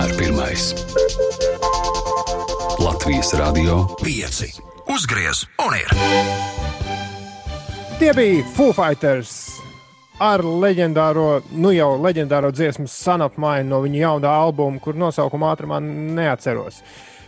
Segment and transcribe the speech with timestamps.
[0.00, 0.74] vienmēr pirmais.
[2.78, 4.60] Latvijas Radio 5.
[4.88, 5.90] Uzgriez un ir!
[7.98, 9.60] Tie bija Foo Fighters
[10.20, 16.80] ar leģendāro, nu jau leģendāro dziesmu Sanapmaiņu no viņa jaunā albuma, kur nosaukumu ātrumā neatceros.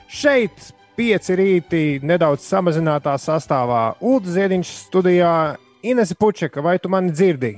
[0.09, 3.99] Šeit pieci rīti nedaudz samazinātā sastāvā.
[4.01, 5.35] Ulda Ziediņš studijā
[5.83, 7.53] Inese Pučeka, vai tu mani dzirdi?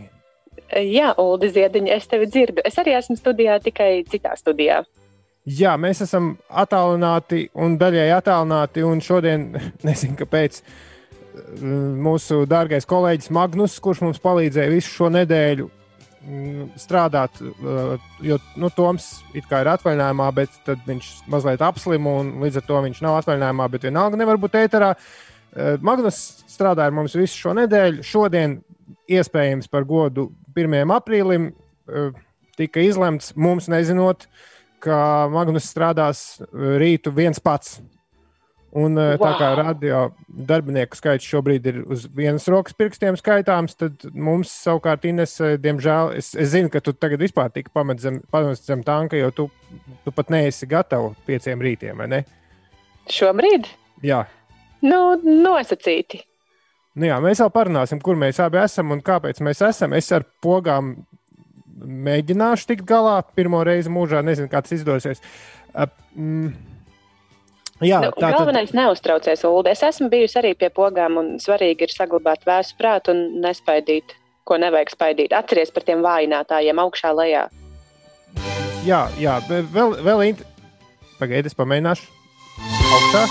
[0.74, 2.62] Jā, Ulu Ziediņa, es tevi dzirdu.
[2.66, 4.82] Es arī esmu studijā, tikai citā studijā.
[5.44, 8.84] Jā, mēs esam attālināti un daļai attālināti.
[8.88, 9.50] Un šodien,
[9.88, 10.62] nezinu, kāpēc,
[11.54, 17.40] mūsu dārgais kolēģis Magnus, kurš mums palīdzēja visu šo nedēļu mm, strādāt,
[18.24, 23.18] jo nu, Toms ir atvaļinājumā, bet viņš mazliet apslima un līdz ar to viņš nav
[23.20, 24.94] atvaļinājumā, bet vienalga nevar būt ēterā.
[25.84, 28.02] Magnus strādāja ar mums visu šo nedēļu.
[28.06, 28.56] Šodien,
[29.10, 30.80] iespējams, par godu 1.
[30.94, 31.50] aprīlim
[32.58, 34.28] tika izlemts, mums nezinot,
[34.84, 34.96] ka
[35.32, 37.78] Magnus strādās rītu viens pats.
[38.74, 39.20] Un, wow.
[39.20, 45.06] Tā kā radio darbinieku skaits šobrīd ir uz vienas rokas pirkstiem skaitāms, tad mums savukārt,
[45.06, 48.18] Ines, diemžēl, es, es zinu, ka tu tagad vispār tika pamests zem,
[48.58, 49.46] zem tanka, jo tu,
[50.02, 52.20] tu pat neesi gatava pieciem rītiem, vai ne?
[53.14, 53.70] Šobrīd?
[54.02, 54.24] Jā.
[54.82, 56.24] Nu, nosacīti.
[56.98, 59.94] Nu jā, mēs jau parunāsim, kur mēs abi esam un kāpēc mēs esam.
[59.94, 60.96] Es ar pogām
[61.80, 64.22] mēģināšu tikt galā pirmo reizi mūžā.
[64.26, 65.22] Nezinu, kā tas izdosies.
[65.74, 66.50] Uh, mm,
[67.84, 68.78] jā, nu, tā, galvenais tad...
[68.80, 69.64] neuztraucies, Ulu.
[69.72, 74.16] Es esmu bijusi arī pie pogām, un svarīgi ir saglabāt vēsu prātu un nespaidīt,
[74.48, 75.36] ko nevajag spaidīt.
[75.36, 77.46] Atceries par tiem vājinātājiem augšā lejā.
[78.84, 80.44] Jā, jā vēl, vēl int...
[81.18, 82.10] pagaidi, es pamēģināšu.
[82.94, 83.26] Augstā.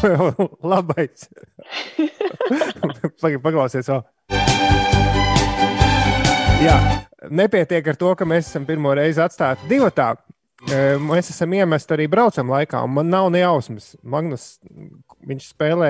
[0.72, 1.28] Labais.
[3.44, 4.69] Paklausies vēl.
[6.60, 6.74] Jā,
[7.32, 10.10] nepietiek ar to, ka mēs esam pirmo reizi atstāti divatā.
[11.00, 13.94] Mēs esam iemesti arī braucam laikā, un man nav ne jausmas.
[14.04, 14.44] Magnus,
[15.24, 15.88] viņš spēlē,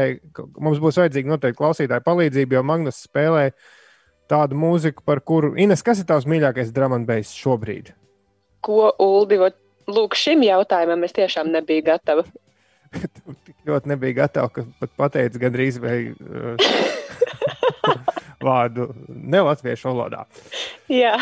[0.62, 3.48] mums būs vajadzīga noteikti klausītāja palīdzība, jo Magnus spēlē
[4.30, 5.56] tādu mūziku, par kuru.
[5.58, 7.90] Ines, kas ir tavs mīļākais bass šobrīd?
[8.62, 9.42] Ko Uldi,
[9.90, 12.28] lūk, šim jautājumam es tiešām nebiju gatava.
[13.46, 16.14] tik ļoti nebija gatava, ka pat pateica gandrīz vai
[18.44, 20.26] vārdu nelatviešu valodā.
[20.90, 21.16] Jā.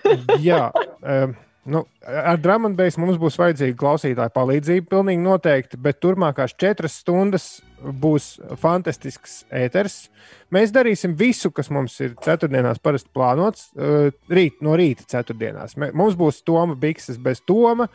[0.48, 1.34] Jā um,
[1.64, 7.46] nu, ar Dramondbeigas mums būs vajadzīga klausītāja palīdzība, pilnīgi noteikti, bet turpmākās četras stundas
[7.82, 10.06] būs fantastisks ēters.
[10.54, 15.78] Mēs darīsim visu, kas mums ir ceturtdienās parasti plānots, uh, rīt, no rīta ceturtdienās.
[15.78, 17.88] Mums būs Toma Bikses bez Toma.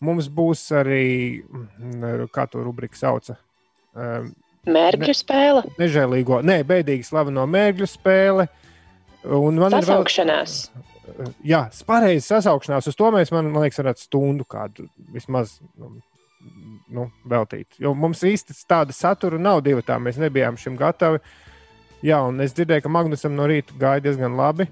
[0.00, 3.36] Mums būs arī, mm, kā to rubrika sauca.
[4.66, 5.64] Um, Mērķu spēle.
[5.66, 8.46] Ne, nežēlīgo, nē, bēdīgi slaveno mērķu spēle.
[9.24, 10.60] Un man sasaukšanās.
[10.68, 10.86] ir
[11.18, 12.88] vēl, jā, pareizi sasaukšanās.
[12.90, 15.92] Uz to mēs, man, man liekas, varētu stundu kādu vismaz nu,
[16.92, 17.80] nu, veltīt.
[17.82, 21.22] Jo mums īsti tāda satura nav divi tā, mēs nebijām šim gatavi.
[22.04, 24.64] Jā, un es dzirdēju, ka Magnusam no rīta gāja diezgan labi.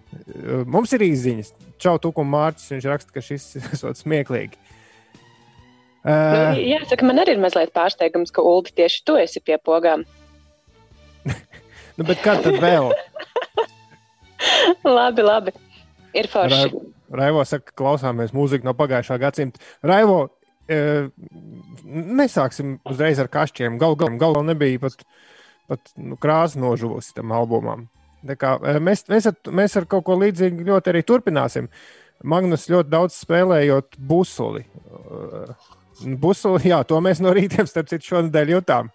[0.65, 1.53] Mums ir īziņas.
[1.83, 2.71] Čau, Tukum Mārcis.
[2.73, 4.57] Viņš raksta, ka šis ir smieklīgi.
[6.09, 10.07] Uh, nu, jāsaka, man arī ir mazliet pārsteigums, ka Ulu tieši tu esi pie pogām.
[11.99, 12.95] nu, bet kad tad vēl?
[14.99, 15.53] labi, labi.
[16.17, 16.71] Ir forši.
[16.73, 16.87] Ra
[17.19, 19.61] Raivo saka, klausāmies mūziku no pagājušā gadsimta.
[19.85, 20.19] Raivo,
[20.69, 21.09] e,
[21.85, 23.79] nesāksim uzreiz ar kašķiem.
[23.81, 25.05] Galu galā gal nebija pat,
[25.69, 27.87] pat nu, krāsa nožuvusi tam albumam.
[28.41, 31.69] Kā, mēs, mēs, ar, mēs ar kaut ko līdzīgu ļoti arī turpināsim.
[32.29, 34.65] Magnus ļoti daudz spēlējot busuli.
[34.89, 35.53] Uh,
[36.21, 38.93] Busuli, jā, to mēs no rītiem, starp citu, šonadēļ jutām.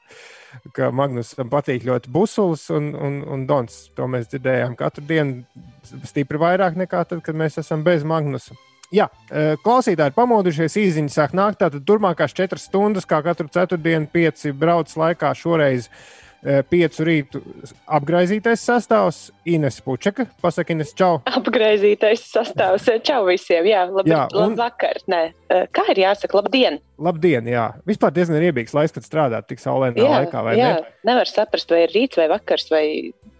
[0.75, 3.87] Ka Magnusam patīk ļoti busulis un, un, un Dons.
[3.97, 5.63] To mēs dzirdējām katru dienu
[6.05, 8.53] stipri vairāk nekā tad, kad mēs esam bez Magnusa.
[8.93, 11.57] Jā, e, klausītāji pamodušies, īsiņas sāk nākt.
[11.63, 17.39] Tātad turpmākās četras stundas, kā katru ceturtdienu, pieci brauc laikā šoreiz Eh, piecu rītu
[17.87, 20.25] apgaizītais sastāvs, Ines Pučeka.
[20.43, 21.21] Pasaki, Ines, čau.
[21.29, 23.65] Apgaizītais sastāvs, eh, čau visiem.
[23.69, 24.53] Jā, labi, jā un...
[24.53, 24.99] labvakar.
[25.11, 26.79] Nē, eh, kā ir jāsaka, labdien.
[27.03, 27.69] Labdien, jā.
[27.89, 30.95] Vispār diezgan riebīgs laiks, kad strādāt tik saulēnā laikā, vai jā, ne?
[31.07, 32.85] Nevar saprast, vai ir rīts vai vakars vai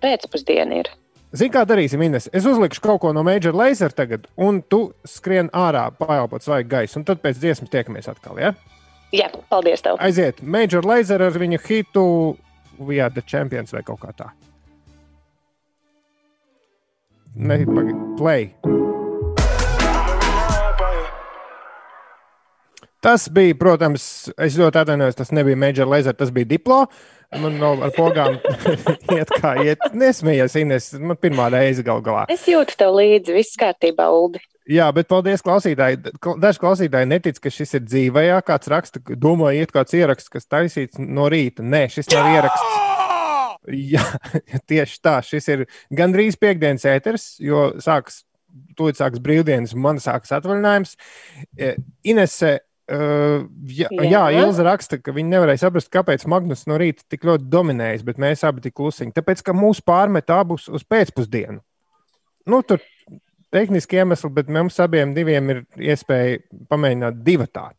[0.04, 0.92] pēcpusdiena ir.
[1.34, 2.28] Zini, kā darīsim, Ines?
[2.30, 7.00] Es uzlikšu kaut ko no Major Laser tagad, un tu skrien ārā, paelpot svaigu gaisu,
[7.00, 8.54] un tad pēc dziesmas tiekamies atkal, ja?
[9.14, 9.98] Jā, paldies tev.
[10.02, 12.06] Aiziet, Major Laser ar viņu hitu
[12.80, 14.32] We are the champions vai kaut kā tā.
[17.36, 18.50] Ne, pagaidi, play.
[23.04, 24.04] Tas bija, protams,
[24.40, 26.86] es ļoti atvainojos, tas nebija Major Laser, tas bija Diplo.
[27.42, 28.38] Man no ar pogām
[29.18, 29.82] iet kā iet.
[29.98, 32.28] Nesmējies, Ines, man pirmā reize gal galā.
[32.32, 34.40] Es jūtu tev līdzi, viss kārtībā, Uldi.
[34.70, 36.00] Jā, bet paldies klausītāji.
[36.40, 38.40] Daži klausītāji netic, ka šis ir dzīvajā.
[38.48, 41.66] Kāds raksta, domāju, iet kāds ieraksts, kas taisīts no rīta.
[41.68, 42.78] Nē, šis nav ieraksts.
[43.94, 44.04] Jā,
[44.72, 45.18] tieši tā.
[45.28, 48.22] Šis ir gandrīz piekdienas ēteris, jo sāks,
[48.80, 50.96] tūlīt sāks brīvdienas, un man sāks atvaļinājums.
[51.58, 51.76] E,
[52.14, 54.10] Inese Uh, jā, jā.
[54.12, 58.20] jā, Ilza raksta, ka viņi nevarēja saprast, kāpēc Magnus no rīta tik ļoti dominējas, bet
[58.20, 59.14] mēs abi tik klusiņi.
[59.16, 61.62] Tāpēc, ka mūs pārmet abus uz pēcpusdienu.
[62.52, 62.84] Nu, tur
[63.54, 66.42] tehniski iemesli, bet mums abiem ir iespēja
[66.72, 67.78] pamēģināt divu tādu.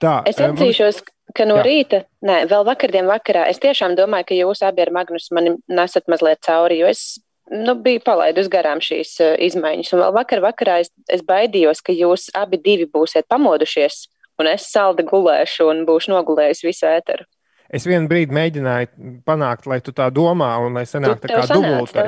[0.00, 1.02] Tā, es atzīšos,
[1.36, 1.64] ka no jā.
[1.66, 6.08] rīta, nē, vēl vakardien vakarā, es tiešām domāju, ka jūs abi ar Magnus mani nesat
[6.08, 7.18] mazliet cauri, jo es
[7.50, 9.92] nu, biju palaidus garām šīs uh, izmaiņas.
[9.94, 14.06] Un vēl vakar vakarā es, es baidījos, ka jūs abi divi būsiet pamodušies,
[14.40, 17.26] un es saldi gulēšu un būšu nogulējis visu ēteru.
[17.70, 22.06] Es vienu brīdi mēģināju panākt, lai tu tā domā, un lai sanāktu tā kā dubultā.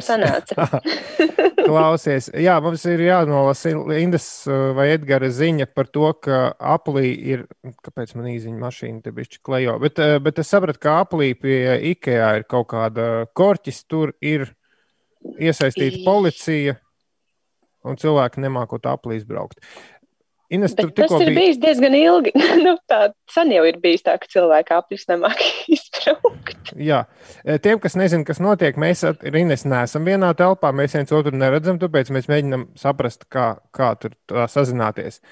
[1.68, 3.70] Klausies, jā, mums ir jānolasa
[4.00, 7.44] Indas uh, vai Edgara ziņa par to, ka Aplī ir,
[7.86, 11.60] kāpēc man īziņa mašīna te bišķi klejo, bet, uh, bet es sapratu, ka Aplī pie
[11.92, 14.48] Ikea ir kaut kāda korķis, tur ir
[15.38, 16.74] iesaistīta policija,
[17.86, 19.62] un cilvēki nemākot Aplī izbraukt.
[20.52, 21.38] Ines, Bet tas ir bija...
[21.38, 22.32] bijis diezgan ilgi.
[22.66, 25.40] nu, tā sen jau ir bijis tā, ka cilvēki apjus nemāk
[25.76, 26.74] izbraukt.
[26.76, 27.04] Jā,
[27.44, 31.32] e, tiem, kas nezina, kas notiek, mēs ar Ines neesam vienā telpā, mēs viens otru
[31.36, 34.16] neredzam, tāpēc mēs mēģinam saprast, kā, kā tur
[34.52, 35.22] sazināties.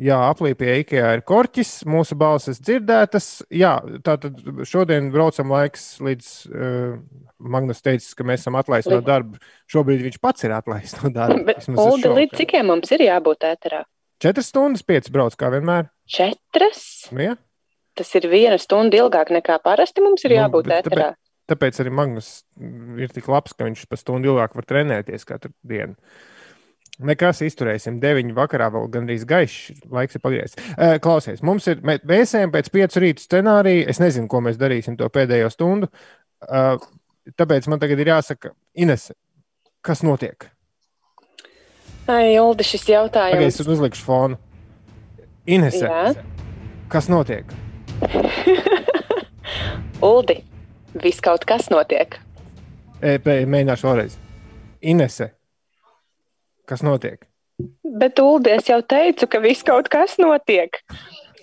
[0.00, 3.26] Jā, aplīpie IKEA ir korķis, mūsu balsis dzirdētas.
[3.52, 3.74] Jā,
[4.06, 6.94] tātad šodien braucam laiks līdz uh,
[7.36, 9.36] Magnus teica, ka mēs esam atlaisti no darba.
[9.68, 11.42] Šobrīd viņš pats ir atlaists no darba.
[11.50, 13.82] Bet, Ulda, līdz cikiem mums ir jābūt ēterā?
[14.20, 15.88] Četras stundas, piecas brauc kā vienmēr.
[16.10, 16.82] Četras?
[17.14, 17.36] Nu, ja?
[17.96, 21.06] Tas ir viena stunda ilgāk nekā parasti mums ir nu, jābūt nu, ēterā.
[21.14, 22.28] Tāpēc, tāpēc arī Magnus
[23.00, 25.96] ir tik labs, ka viņš pa stundu ilgāk var trenēties katru dienu.
[27.00, 27.96] Nekas izturēsim.
[28.02, 29.80] Deviņi vakarā vēl gandrīz gaišs.
[29.88, 30.60] Laiks ir pagriezts.
[31.00, 33.88] Klausies, mums ir vēsējumi pēc piecu rītu scenārija.
[33.88, 35.88] Es nezinu, ko mēs darīsim to pēdējo stundu.
[37.40, 38.52] Tāpēc man tagad ir jāsaka,
[38.84, 39.08] Ines,
[39.80, 40.50] kas notiek?
[42.10, 43.36] Ai, Uldi, šis jautājums.
[43.38, 44.38] Pagaid, es uzlikšu fonu.
[45.50, 46.14] Inese, Jā.
[46.90, 47.48] kas notiek?
[50.10, 50.40] Uldi,
[51.04, 52.18] viss kaut kas notiek.
[53.00, 54.16] E, mēģināšu vēlreiz.
[54.82, 55.30] Inese,
[56.68, 57.22] kas notiek?
[58.00, 60.80] Bet, Uldi, es jau teicu, ka viss kaut kas notiek.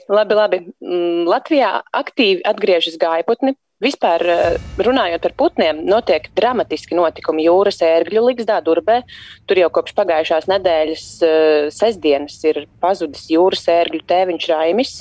[0.09, 0.59] Labi, labi.
[0.83, 3.55] Mm, Latvijā aktīvi atgriežas gājputni.
[3.77, 9.03] Vispār eh, runājot par putniem, notiek dramatiski notikumi jūras ērgļu ligzdā, Durbē.
[9.45, 14.95] Tur jau kopš pagājušās nedēļas uh, sestdienas ir pazudis jūras ērgļu tēviņš Raimis.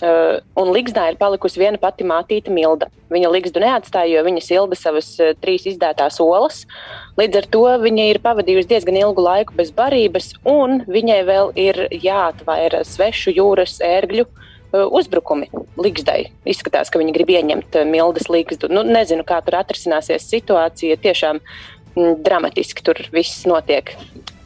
[0.00, 2.90] Uh, un Ligzdā ir palikusi viena pati mātīte Milda.
[3.12, 6.66] Viņa Ligzdu neatstāja, jo viņa silda savas uh, trīs izdētās olas.
[7.20, 11.86] Līdz ar to viņa ir pavadījusi diezgan ilgu laiku bez barības, un viņai vēl ir
[12.04, 15.50] jāatvaira svešu jūras ērgļu Uh, uzbrukumi
[15.80, 16.30] Ligzdai.
[16.48, 18.70] Izskatās, ka viņi grib ieņemt uh, Mildes Ligzdu.
[18.72, 20.98] Nu, nezinu, kā tur atrisināsies situācija.
[21.02, 23.94] Tiešām mm, dramatiski tur viss notiek.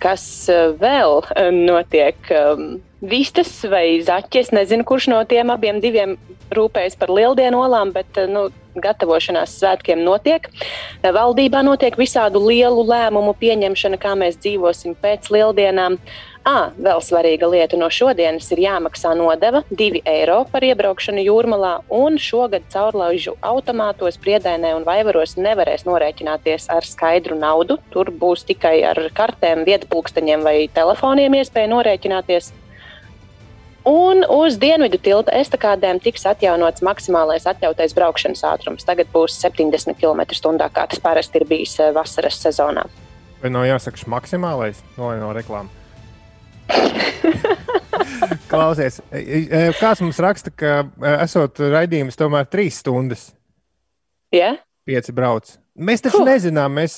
[0.02, 1.22] Kas uh, vēl
[1.64, 2.18] notiek?
[2.32, 4.52] Um, vistas vai zaķis.
[4.56, 5.80] Nezinu, kurš no tiem abiem
[6.54, 8.48] rūpējas par lieldienu olām, bet nu,
[8.80, 10.48] gatavošanās svētkiem notiek.
[11.02, 15.98] Valdībā notiek visādu lielu lēmumu pieņemšana, kā mēs dzīvosim pēc lieldienām.
[16.44, 22.18] À, vēl svarīga lieta no šodienas ir jāmaksā nodeva 2 eiro par iebraukšanu jūrmalā, un
[22.20, 27.78] šogad caurlaužu automātos, priedainē un vaivaros nevarēs norēķināties ar skaidru naudu.
[27.94, 32.50] Tur būs tikai ar kartēm, vietpulksteņiem vai telefoniem iespēja norēķināties.
[33.88, 38.84] Un uz dienvidu tilta estakādēm tiks atjaunots maksimālais atļautais braukšanas ātrums.
[38.84, 42.84] Tagad būs 70 km/h, kā tas parasti ir bijis eh, vasaras sezonā.
[43.40, 45.83] Vai nav jāsaka maksimālais no, no reklāmas?
[48.52, 53.28] Klausies, e, e, kāds mums raksta, ka e, esot raidījums tomēr trīs stundas.
[54.34, 54.54] Jā.
[54.54, 54.62] Yeah.
[54.84, 55.48] Pieci brauc.
[55.74, 56.28] Mēs taču huh.
[56.28, 56.92] nezinām, mēs,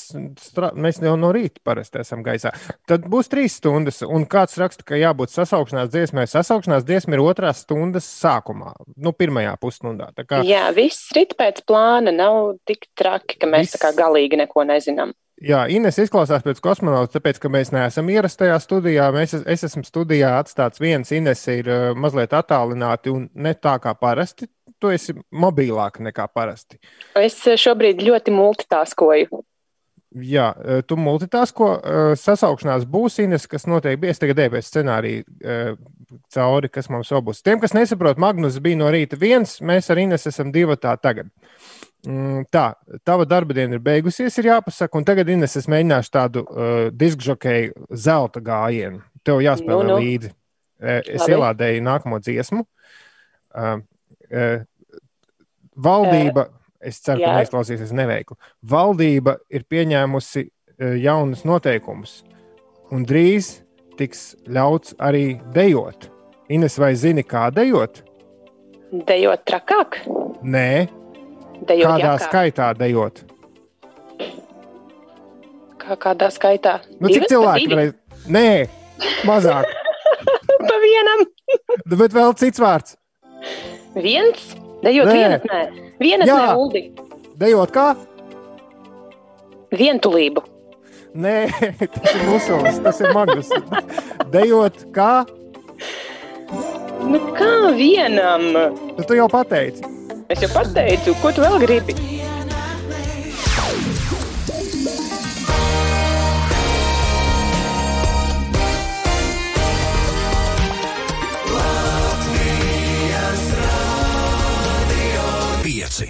[0.77, 2.51] mēs jau no rīta parasti esam gaisā.
[2.89, 6.27] Tad būs trīs stundas, un kāds raksta, ka jābūt sasaukšanās dziesmai.
[6.29, 10.11] Sasaukšanās dziesma ir otrās stundas sākumā, nu, pirmajā pusstundā.
[10.29, 10.43] Kā...
[10.45, 13.79] Jā, viss rit pēc plāna, nav tik traki, ka mēs viss...
[13.79, 15.17] tā kā galīgi neko nezinām.
[15.45, 19.11] Jā, Ines izklausās pēc kosmonauta, tāpēc, ka mēs neesam ierastajā studijā.
[19.13, 23.93] Mēs, es esmu studijā atstāts viens, Ines ir uh, mazliet attālināti un ne tā kā
[24.01, 24.49] parasti.
[24.81, 26.81] Tu esi mobilāk nekā parasti.
[27.21, 29.43] Es šobrīd ļoti multitaskoju.
[30.25, 31.69] Jā, uh, tu multitasko.
[31.77, 34.17] Uh, sasaukšanās būs Ines, kas noteikti bija.
[34.17, 35.75] Es tagad devu scenāriju uh,
[36.33, 37.45] cauri, kas mums vēl būs.
[37.45, 41.29] Tiem, kas nesaprot, Magnus bija no rīta viens, mēs ar Ines esam divi tā tagad.
[41.29, 41.76] Uh,
[42.55, 42.65] tā,
[43.07, 47.89] tava darba diena ir beigusies, ir jāpasaka, un tagad Ines, es mēģināšu tādu uh, diskžokēju
[47.99, 49.03] zelta gājienu.
[49.27, 49.99] tev jāspēlē nu, nu.
[50.05, 50.33] līdzi.
[50.79, 51.33] Es Labi.
[51.33, 52.63] ielādēju nākamo dziesmu.
[53.57, 53.81] Uh,
[54.31, 54.65] uh,
[55.75, 56.49] valdība,
[56.81, 57.33] es ceru, Jā.
[57.33, 58.37] ka neizklausīsies neveikli.
[58.63, 62.21] Valdība ir pieņēmusi uh, jaunus noteikumus,
[62.95, 63.57] un drīz
[63.99, 66.11] tiks ļauts arī dejot.
[66.53, 68.05] Ines, vai zini, kā dejot?
[69.09, 69.99] Dejot trakāk?
[70.47, 70.87] Nē,
[71.65, 72.27] dejot kādā jākā.
[72.27, 73.23] skaitā dejot.
[75.81, 76.81] Kā kādā skaitā?
[76.99, 77.95] Nu, cik cilvēki varēs?
[78.33, 78.67] Nē,
[79.29, 79.71] mazāk.
[80.69, 81.25] pa vienam.
[81.87, 82.97] Nu, bet vēl cits vārds.
[83.95, 84.51] Viens?
[84.83, 85.15] Dejot nē.
[85.15, 85.63] vienas, nē.
[86.03, 86.43] Vienas Jā.
[86.59, 86.83] Uldi.
[87.41, 87.87] Dejot kā?
[89.77, 90.43] Vientulību.
[91.17, 91.37] Nē,
[91.95, 93.51] tas ir musulis, tas ir magnus.
[94.35, 95.25] Dejot kā?
[97.07, 98.51] Nu kā vienam?
[98.53, 99.96] Nu, tu jau pateici.
[100.29, 101.95] Es jau pateicu, ko tu vēl gribi?
[115.67, 116.07] pieci.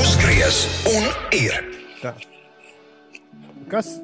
[0.00, 0.56] Uzgriez
[0.88, 1.54] un ir.
[2.02, 2.12] Tā.
[3.68, 3.98] Kas,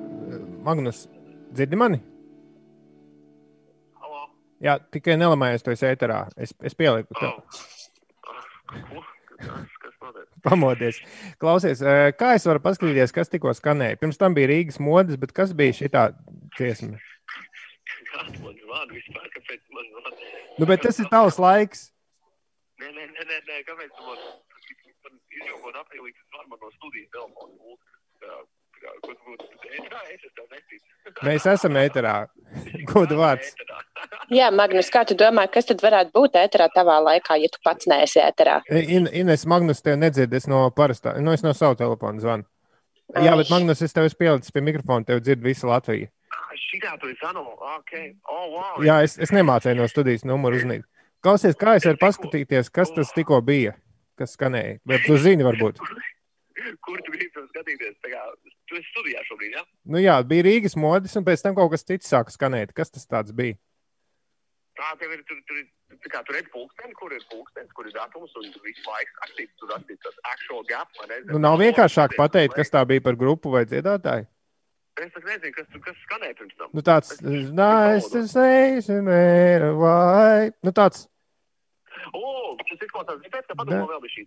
[0.64, 1.06] Magnus,
[1.52, 2.00] dzirdi mani?
[4.00, 4.26] Halo.
[4.64, 6.26] Jā, tikai nelamājies to ēterā.
[6.36, 7.16] Es, es pieliku
[8.74, 9.00] to.
[9.00, 9.10] Oh.
[10.44, 11.00] Pamodies.
[11.40, 11.80] Klausies,
[12.18, 13.98] kā es varu paskatīties, kas tikko skanēja?
[14.00, 15.90] Pirms tam bija Rīgas modes, bet kas bija šī
[16.58, 17.00] dziesma?
[18.12, 19.26] Kāda man zvana vispār?
[19.34, 20.14] Kāpēc man zvana?
[20.60, 21.88] Nu, bet tas ir tavs laiks.
[22.82, 23.62] Nē, nē, nē, nē, nē.
[23.66, 27.10] kāpēc man izjūgot aprīlī, kas var man no studijas
[28.84, 29.36] telefonu.
[31.24, 32.14] Mēs esam ēterā.
[32.90, 33.52] Godu vārds.
[34.32, 37.88] Jā, Magnus, kā tu domā, kas tad varētu būt ēterā tavā laikā, ja tu pats
[37.90, 38.60] neesi ēterā?
[38.70, 42.46] In, Ines, Magnus, tev nedzird, es no parastā, no es no savu telefonu zvanu.
[43.20, 46.10] Jā, bet Magnus, es tev esmu pielicis pie mikrofona, tev dzird visa Latvija.
[46.54, 47.42] Šitā tu esi zanu,
[47.76, 47.94] ok.
[48.30, 48.82] Oh, wow.
[48.86, 50.86] Jā, es, es nemācēju no studijas numuru uznīt.
[51.24, 53.74] Klausies, kā es varu paskatīties, kas tas tikko bija?
[54.18, 54.78] kas skanēja.
[54.88, 55.80] Bet tu zini, varbūt.
[56.86, 57.03] Kur tu
[57.64, 57.98] skatīties?
[58.04, 58.24] Kā,
[58.68, 59.62] tu esi studijā šobrīd, jā?
[59.62, 59.78] Ja?
[59.90, 62.74] Nu jā, bija Rīgas modis, un pēc tam kaut kas cits sāka skanēt.
[62.76, 63.56] Kas tas bija?
[64.74, 65.60] Tā tev ir, tur, tur,
[65.94, 69.20] tur, kā, tur ir pulksteni, kur ir pulkstenis, kur ir datums, un tur viss laiks
[69.28, 70.90] aktīvs, tur rakstīts tas actual gap.
[71.30, 74.26] Nu, nav vienkāršāk pateikt, kas tā bija par grupu vai dziedātāju.
[74.98, 76.74] Es nezinu, kas, kas skanēja pirms tam.
[76.74, 78.78] Nu, tāds, nice to say,
[79.78, 80.50] why.
[80.62, 81.06] Nu, tāds,
[82.12, 84.24] O, tas izklausās pēc, ka padomā vēl bija šī.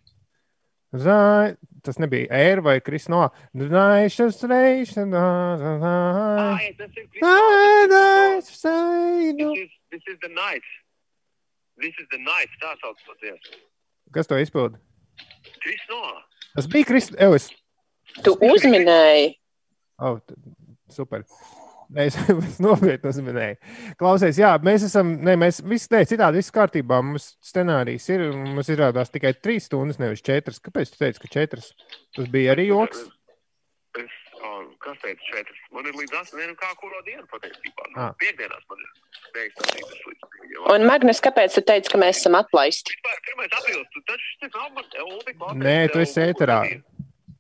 [0.96, 3.30] Zai, tas nebija Air vai Krisno.
[3.54, 5.58] Naišas reišana.
[5.60, 7.38] Tas ir Krisno.
[9.92, 10.64] This is the night.
[11.80, 12.50] This is the night.
[12.62, 13.58] Tā sauc to dziesmu.
[14.16, 14.80] Kas to izpilda?
[15.64, 16.02] Krisno.
[16.56, 17.18] Tas bija Krisno.
[18.24, 19.36] Tu uzminēji.
[20.00, 20.20] Oh,
[20.90, 21.24] super.
[21.96, 23.58] Es, es nopietni uzmanēju.
[24.00, 27.00] Klausies, jā, mēs esam, ne, mēs visi, ne, citādi viss kārtībā.
[27.06, 30.60] Mums scenārijs ir, mums izrādās tikai trīs stundas, nevis četras.
[30.64, 31.72] Kāpēc tu teici, ka četras?
[32.18, 33.06] Tas bija arī joks.
[33.98, 35.64] Es, oh, kas teica četras?
[35.74, 37.88] Man ir līdz astoņiem, kā kuro dienu patiesībā.
[37.94, 38.12] Nu, ah.
[38.20, 38.92] Piekdienās man ir
[39.38, 40.28] beigts līdz.
[40.74, 43.00] Un, Magnus, kāpēc tu teici, ka mēs esam atlaisti?
[43.30, 45.56] Pirmais aprīlis, tu taču esi.
[45.64, 46.62] Nē, tu esi ēterā.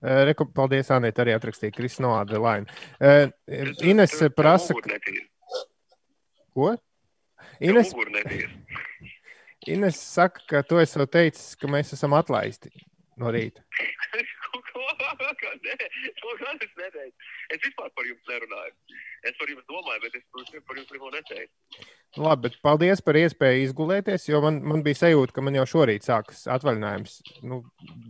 [0.01, 2.77] Reku, paldies, Anita, arī atrakstīja Krisnoāda Laina.
[3.01, 3.31] Uh,
[3.85, 4.77] Ines prasa.
[6.53, 6.75] Ko?
[7.59, 7.93] Ines...
[9.67, 12.71] Ines saka, ka tu esi teicis, ka mēs esam atlaisti
[13.19, 13.65] no rīta.
[14.77, 15.75] Nē,
[16.21, 17.27] to gan es neteicu.
[17.53, 18.73] Es vispār par jums nerunāju.
[19.27, 20.25] Es par jums domāju, bet es
[20.67, 21.85] par jums neko neteicu.
[22.23, 26.07] Labi, bet paldies par iespēju izgulēties, jo man, man bija sajūta, ka man jau šorīt
[26.07, 27.19] sākas atvaļinājums.
[27.47, 27.63] Nu,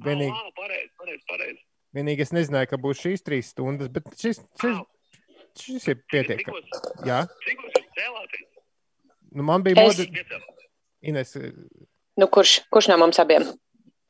[0.05, 0.33] vienīgi...
[0.33, 1.66] oh, pareizi, pareizi, pareizi.
[1.95, 4.81] Vienīgi es nezināju, ka būs šīs trīs stundas, bet šis, šis,
[5.61, 6.63] šis ir pietiekami.
[7.07, 8.49] Jā, cik jūs cēlāties?
[9.37, 10.01] Nu, man bija es...
[10.01, 10.25] modi...
[11.07, 11.37] Ines.
[12.17, 13.45] Nu, kurš, kurš no mums abiem?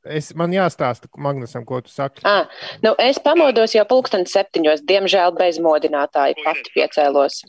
[0.08, 2.22] Es, man jāstāsta, Magnusam, ko tu saki.
[2.28, 2.48] À,
[2.84, 6.38] nu es pamodos jau pulksten septiņos, diemžēl bez modinātāja.
[6.46, 7.42] Pati piecēlos.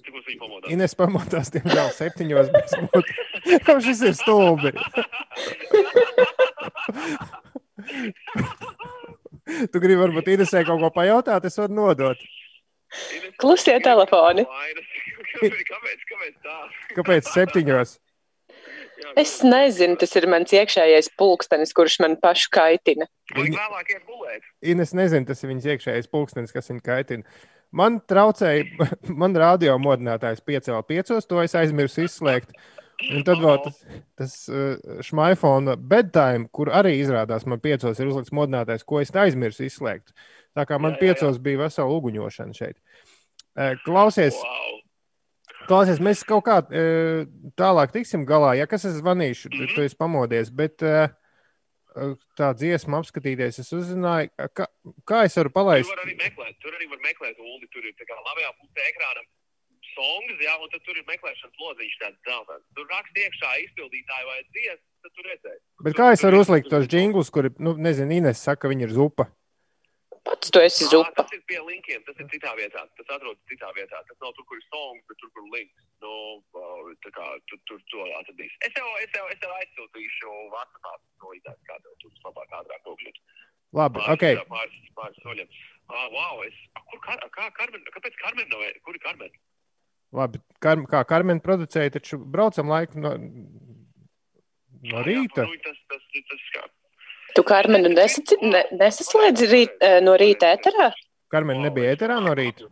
[0.73, 3.63] Ines pamodās, diemžēl, septiņos bez modinātāja.
[3.69, 4.75] Kā šis ir stulbi?
[9.73, 12.27] tu gribi varbūt interesē kaut ko pajautāt, es varu nodot.
[13.41, 14.47] Klusie telefoni.
[15.39, 16.61] Kāpēc, kāpēc tā?
[16.97, 17.99] Kāpēc septiņos?
[19.19, 23.07] Es nezinu, tas ir mans iekšējais pulkstenis, kurš man pašu kaitina.
[23.37, 23.69] Viņa.
[24.73, 27.39] Ines nezinu, tas ir viņas iekšējais pulkstenis, kas viņu kaitina.
[27.71, 28.89] Man traucēja,
[29.23, 32.55] man radio modinātājs piecēlā piecos, to es aizmirsu izslēgt.
[32.99, 33.77] Un tad vēl tas,
[34.19, 39.69] tas uh, šmaifona bedtime, kur arī izrādās man piecos ir uzlikts modinātais, ko es aizmirsu
[39.69, 40.11] izslēgt.
[40.59, 41.45] Tā kā man jā, jā, piecos jā.
[41.45, 42.77] bija vesela uguņošana šeit.
[43.55, 44.75] Uh, klausies, wow.
[45.69, 47.23] Klausies, mēs kaut kā uh,
[47.61, 48.57] tālāk tiksim galā.
[48.59, 49.75] Ja kas es zvanīšu, mm -hmm.
[49.77, 50.51] tu esi pamodies.
[50.51, 51.07] Bet, uh,
[52.39, 54.67] tā dziesma apskatīties, es uzzināju, ka,
[55.09, 55.91] kā es varu palaist.
[55.91, 59.23] Tur arī meklēt, tur arī var meklēt, Ulu, tur ir tā kā labajā pusē ekrāna
[59.99, 62.69] songs, jā, un tad tur ir meklēšanas lodziņš tāds zeltains.
[62.79, 65.65] Tur raksta iekšā izpildītāju vai dziesmu, tad tur redzēs.
[65.89, 68.95] Bet kā es varu uzlikt tos džinglus, kuri, nu, nezinu, Ines saka, ka viņi ir
[69.01, 69.29] zupa?
[70.29, 71.11] Pats tu esi zupa.
[71.17, 72.83] Tas ir pie linkiem, tas ir citā vietā.
[72.99, 74.01] Tas atrodas citā vietā.
[74.11, 75.85] Tas nav tur, kur ir songs, bet tur, kur ir links.
[76.05, 76.13] Nu,
[77.05, 78.53] tā kā tur, tur to atradīs.
[78.69, 80.93] Es jau, es jau, es jau aizsūtīšu WhatsAppā
[81.25, 83.23] no idejas, kā tev tur labāk ātrāk nokļūt.
[83.79, 84.51] Labi, Pāris, ok.
[84.53, 85.57] Pāris, pāris soļiem.
[85.89, 89.33] Ah, wow, es, kur, kā, kā Karmen, kāpēc Karmen nav, kur ir Karmen?
[90.17, 93.13] Labi, kar, kā Karmen producēja, taču braucam laiku no,
[94.93, 95.45] no rīta.
[95.45, 96.63] Jā, tas, tas, tas, kā.
[97.37, 100.91] Tu, Karmenu, nesaci- ne, nesaslēdzi rīt, eh, no rīta ēterā?
[101.31, 102.71] Karmen nebija ēterā no rīta.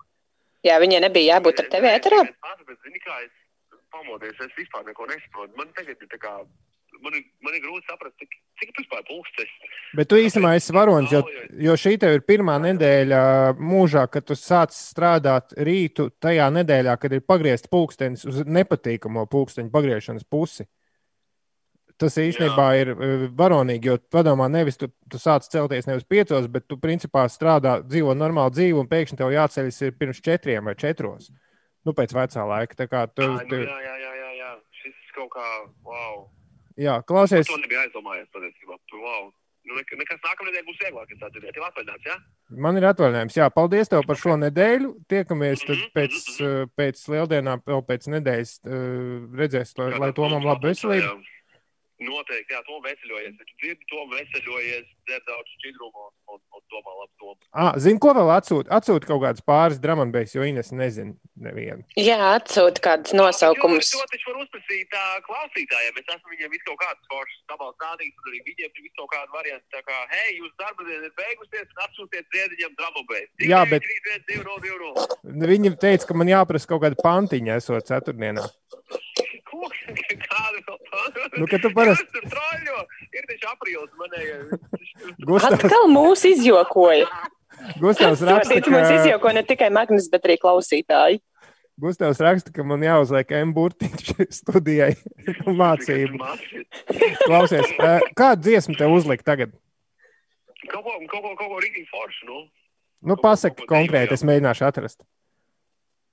[0.65, 2.23] Jā, viņai nebija jābūt ar tevi ēterā.
[2.25, 5.57] Es pamodies, es vispār neko nesaprotu.
[5.57, 6.33] Man tagad ir tā kā,
[7.05, 9.75] man ir, man ir grūti saprast, cik, cik vispār pulkstenis.
[9.99, 11.23] Bet tu īstenībā esi varonis, jo,
[11.67, 13.21] jo šī tev ir pirmā nedēļa
[13.59, 19.73] mūžā, kad tu sāc strādāt rītu tajā nedēļā, kad ir pagriezts pulkstenis uz nepatīkamo pulksteņu
[19.75, 20.67] pagriešanas pusi.
[21.97, 22.81] Tas īstenībā Jā.
[22.83, 27.25] ir eh, varonīgi, jo padomā, nevis tu, tu sāc celties nevis piecos, bet tu principā
[27.33, 31.31] strādā, dzīvo normālu dzīvi, un pēkšņi tev jāceļas ir pirms četriem vai četros.
[31.87, 32.77] Nu, pēc vecā laika.
[32.77, 34.51] Tā kā tu, Jā, nu, tu, jā, jā, jā, jā, jā.
[34.83, 35.47] Šis kaut kā,
[35.87, 36.27] wow.
[36.79, 38.79] Jā, klausies, To nebija aizdomājies patiesībā.
[38.93, 39.33] Wow.
[39.67, 41.29] Nu, nek- nekas nākamnedēļ būs vieglāk, ja tā.
[41.35, 42.17] Tev atvaļināts, jā?
[42.55, 43.35] man ir atvaļinājums.
[43.35, 44.93] Jā, paldies tev par šo nedēļu.
[45.11, 48.53] Tiekamies tad Mhm, pēc, mhm, eh, pēc lieldienām, vēl pēc nedēļas
[49.35, 51.03] redzēs, lai, lai to man labi veselību.
[51.03, 51.36] Jā.
[51.97, 53.37] Noteikti, jā, to veseļojies.
[53.41, 57.39] Taču dzirdi, to veseļojies, dzer daudz šķidrumu un, un, un domā labu domu.
[57.57, 58.69] Ah, Zini, ko vēl atsūta?
[58.77, 61.87] Atsūta kaut kādas pāris dramatbeigas, jo Ines nezina nevienu.
[61.97, 63.95] Jā, atsūta kādus nosaukumus.
[63.97, 65.97] To taču var uzprasīt tā, klausītājiem.
[66.03, 69.11] Es esmu viņiem visu kaut kādas foršas tabals stādījis, un arī viņiem ir visu kaut
[69.17, 69.67] kāda varianta.
[69.79, 73.33] Tā kā, hei, jūs darba diena ir beigusies, atsūtiet dziediņam dramabeigas.
[73.49, 74.79] Jā, bet- 3, 1, 2, 0, 2,
[75.33, 75.49] 0.
[75.57, 78.45] Viņi teica, ka man jāprasa kaut kāda pantiņa, esot ceturtdienā.
[79.47, 79.63] Ko?
[80.27, 80.96] Kāda vēl tā?
[81.37, 82.83] Nu, ka tu parasti- tur troļļo.
[83.17, 84.59] Ir taču aprīlis manējai.
[85.27, 87.07] Gustavs, Atkal mūs izjokoja.
[87.81, 91.21] Gustavs raksta, Sodīts mums ka, izjoko ne tikai Magnus, bet arī klausītāji.
[91.81, 94.95] Gustavs raksta, ka man jāuzliek M burtiņš studijai
[95.61, 96.21] mācību.
[97.27, 99.53] Klausies, eh, kādu dziesmu tev uzlikt tagad?
[100.71, 102.39] Kaut ko, kaut ko, kaut ko rītīgi foršu, nu.
[103.07, 105.05] Nu, pasaki konkrēti, es mēģināšu atrast.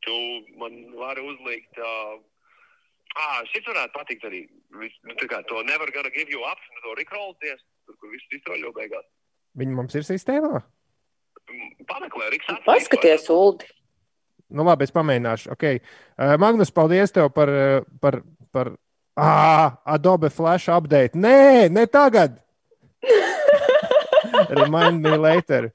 [0.04, 0.18] Tu
[0.60, 1.80] man vari uzlikt.
[1.80, 2.20] Uh,
[3.20, 4.44] ah, šis varētu patikt arī.
[4.74, 8.38] Nu, tā kā to nevar gonna give you up, nu, to rikrolties, tur, kur viss
[8.40, 9.06] iztroļo beigās.
[9.60, 10.64] Viņi mums ir sistēmā?
[11.50, 12.50] Mm, Pameklē, Riks.
[12.66, 13.70] Paskaties, Uldi.
[14.54, 15.52] Nu, labi, es pamēģināšu.
[15.56, 15.82] Okay.
[16.18, 17.50] Uh, Magnus, paldies tev par,
[18.02, 18.20] par,
[18.54, 18.74] par
[19.18, 21.18] ah, Adobe Flash update.
[21.18, 22.38] Nē, ne tagad!
[24.62, 25.72] Remind me later.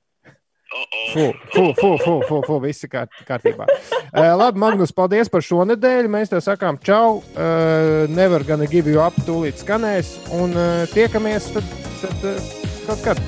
[1.13, 3.67] Fu, fu, fu, fu, fu, fu viss ir kārt, kārtībā.
[4.13, 6.11] Uh, labi, Magnus, paldies par šo nedēļu.
[6.13, 7.23] Mēs tev sakām, čau.
[7.33, 10.15] Uh, never gonna give you up, tūlīt skanēs.
[10.37, 12.53] Un uh, tiekamies tad, tad uh,
[12.87, 13.23] kaut kad.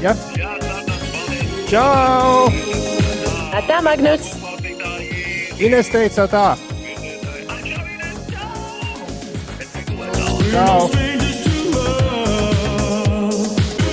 [0.00, 0.16] Ja?
[0.38, 1.68] Jā, tā, tā, paldies.
[1.70, 2.48] Čau!
[3.68, 4.32] Tā, Magnus.
[5.60, 6.46] Ines teica tā.
[10.50, 10.90] Čau!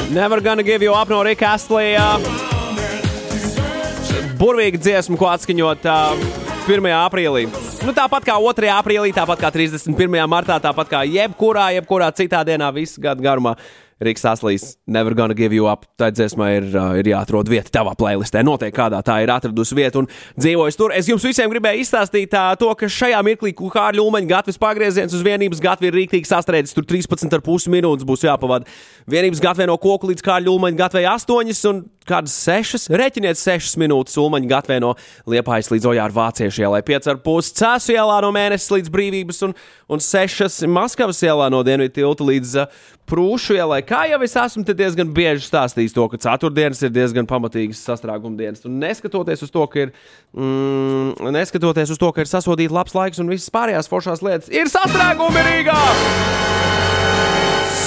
[0.09, 2.46] Never gonna give you up no Rika Astlija.
[4.37, 6.19] Burvīga dziesma, ko atskaņot uh,
[6.69, 6.85] 1.
[6.93, 7.47] aprīlī.
[7.87, 8.69] Nu, tāpat kā 2.
[8.69, 10.13] aprīlī, tāpat kā 31.
[10.29, 13.55] martā, tāpat kā jebkurā, jebkurā citā dienā, visu gadu garumā.
[13.97, 15.87] Riks Aslīs, Never Gonna Give You Up.
[15.97, 16.67] Tā dziesmā ir,
[16.99, 18.43] ir jāatrod vieta tavā playlistē.
[18.45, 20.93] Noteikti kādā tā ir atradusi vietu un dzīvojas tur.
[20.93, 25.25] Es jums visiem gribēju izstāstīt tā, to, ka šajā mirklī Kārļa Ulmaņa gatavs pagrieziens uz
[25.25, 26.77] vienības gatavi ir rīktīgi sastrēdzis.
[26.77, 28.69] Tur 13,5 minūtes būs jāpavada.
[29.09, 32.89] Vienības gatavē no koku līdz Kārļa Ulmaņa gatavē 8 un kādas 6.
[32.97, 34.93] Reķiniet 6 minūtes Ulmaņa gatavē no
[35.29, 39.57] Liepājas līdz Ojāra Vāciešu ielai, 5,5 Cēsu ielā no mēnesis līdz brīvības un,
[39.91, 43.79] un 6 Maskavas ielā no Dienvidu tilta līdz uh, Prūšu ielai.
[43.87, 48.65] Kā jau es esmu diezgan bieži stāstījis to, ka ceturtdienas ir diezgan pamatīgas sastrēguma dienas.
[48.67, 49.93] Un neskatoties uz to, ka ir,
[50.35, 54.67] mm, neskatoties uz to, ka ir sasodīts labs laiks un visas pārējās foršās lietas, ir
[54.73, 55.79] sastrēgumi Rīgā!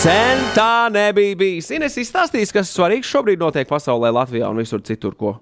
[0.00, 1.66] Sen tā nebija bijis.
[1.76, 5.12] Ines izstāstīs, kas svarīgs šobrīd notiek pasaulē, Latvijā un visur citur.
[5.12, 5.34] Ko?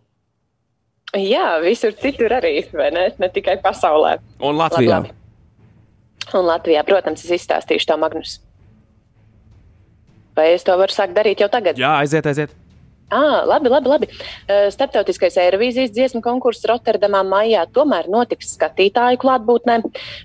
[1.15, 3.05] Jā, visur citur arī, vai ne?
[3.23, 4.17] Ne tikai pasaulē.
[4.43, 4.99] Un Latvijā.
[4.99, 6.35] Labi, labi.
[6.35, 8.41] Un Latvijā, protams, es izstāstīšu to Magnus.
[10.35, 11.79] Vai es to varu sākt darīt jau tagad?
[11.79, 12.59] Jā, aiziet, aiziet.
[13.11, 13.89] Ah, labi, labi.
[13.89, 14.07] labi.
[14.69, 19.79] Startautiskais Eirovīzijas dziesmu konkurss Rotterdamā maijā tomēr notiks skatītāju klātbūtnē.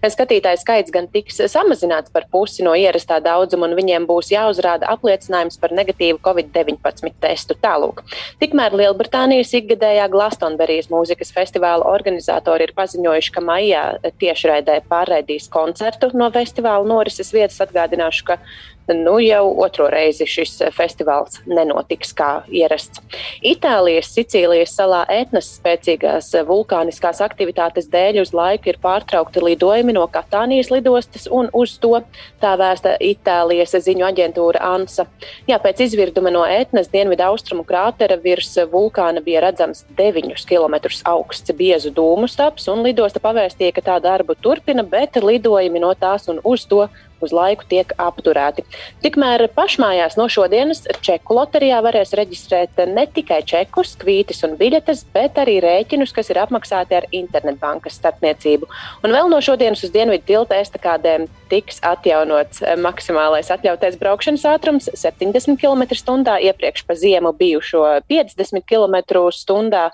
[0.04, 5.62] Skatītāju skaits gan tiks samazināts par pusi no ierastā daudzuma, un viņiem būs jāuzrāda apliecinājums
[5.64, 7.56] par negatīvu Covid-19 testu.
[7.64, 8.04] Tālūk.
[8.44, 13.86] Tikmēr Lielbritānijas ikgadējā Glastonberijas mūzikas festivāla organizatori ir paziņojuši, ka maijā
[14.20, 17.62] tiešraidē pārraidīs koncertu no festivāla norises vietas.
[17.64, 18.42] Atgādināšu, ka
[18.88, 23.00] nu, jau otro reizi šis festivāls nenotiks kā ierasts.
[23.46, 30.72] Itālijas Sicīlijas salā etnas spēcīgās vulkāniskās aktivitātes dēļ uz laiku ir pārtraukti lidojumi no Katānijas
[30.74, 31.96] lidostas, un uz to
[32.44, 35.08] tā vēsta Itālijas ziņu aģentūra ANSA.
[35.48, 40.76] Jā, pēc izvirduma no etnas dienvidu austrumu krātera virs vulkāna bija redzams 9 km
[41.10, 46.28] augsts biezu dūmu stāps, un lidosta pavēstīja, ka tā darbu turpina, bet lidojumi no tās
[46.32, 46.88] un uz to
[47.22, 48.66] uz laiku tiek apturēti.
[49.04, 55.38] Tikmēr pašmājās no šodienas čeku loterijā varēs reģistrēt ne tikai čekus, kvītis un biļetes, bet
[55.42, 58.70] arī rēķinus, kas ir apmaksāti ar internetbankas starpniecību.
[59.04, 65.60] Un vēl no šodienas uz dienvidu tilta estakādēm tiks atjaunots maksimālais atļautais braukšanas ātrums- 70
[65.62, 69.92] km/h, iepriekš pa ziemu bijušo 50 km/h.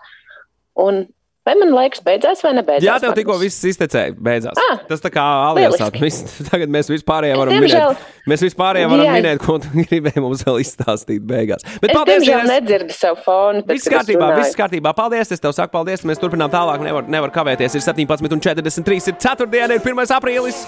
[0.80, 1.08] Un
[1.48, 2.84] Vai man laiks beidzās vai nebeidzās?
[2.84, 4.60] Jā, tev tikko viss iztecēja, beidzās.
[4.60, 5.96] Ah, Tas tā kā aliasāt.
[6.52, 8.18] Tagad mēs vispārējie varam diemžēl, minēt.
[8.30, 9.14] Mēs vispārējie varam jā.
[9.16, 11.64] minēt, ko tu gribēji mums vēl izstāstīt beigās.
[11.80, 12.52] Bet es paldies, diemžēl es...
[12.52, 13.64] nedzirdu savu fonu.
[13.72, 14.94] Viss kārtībā, viss kārtībā.
[14.98, 16.04] Paldies, es tev saku paldies.
[16.06, 17.80] Mēs turpinām tālāk, nevar, nevar kavēties.
[17.80, 20.16] Ir 17 un 43, ir 4 diena, ir 1.
[20.20, 20.62] aprīlis.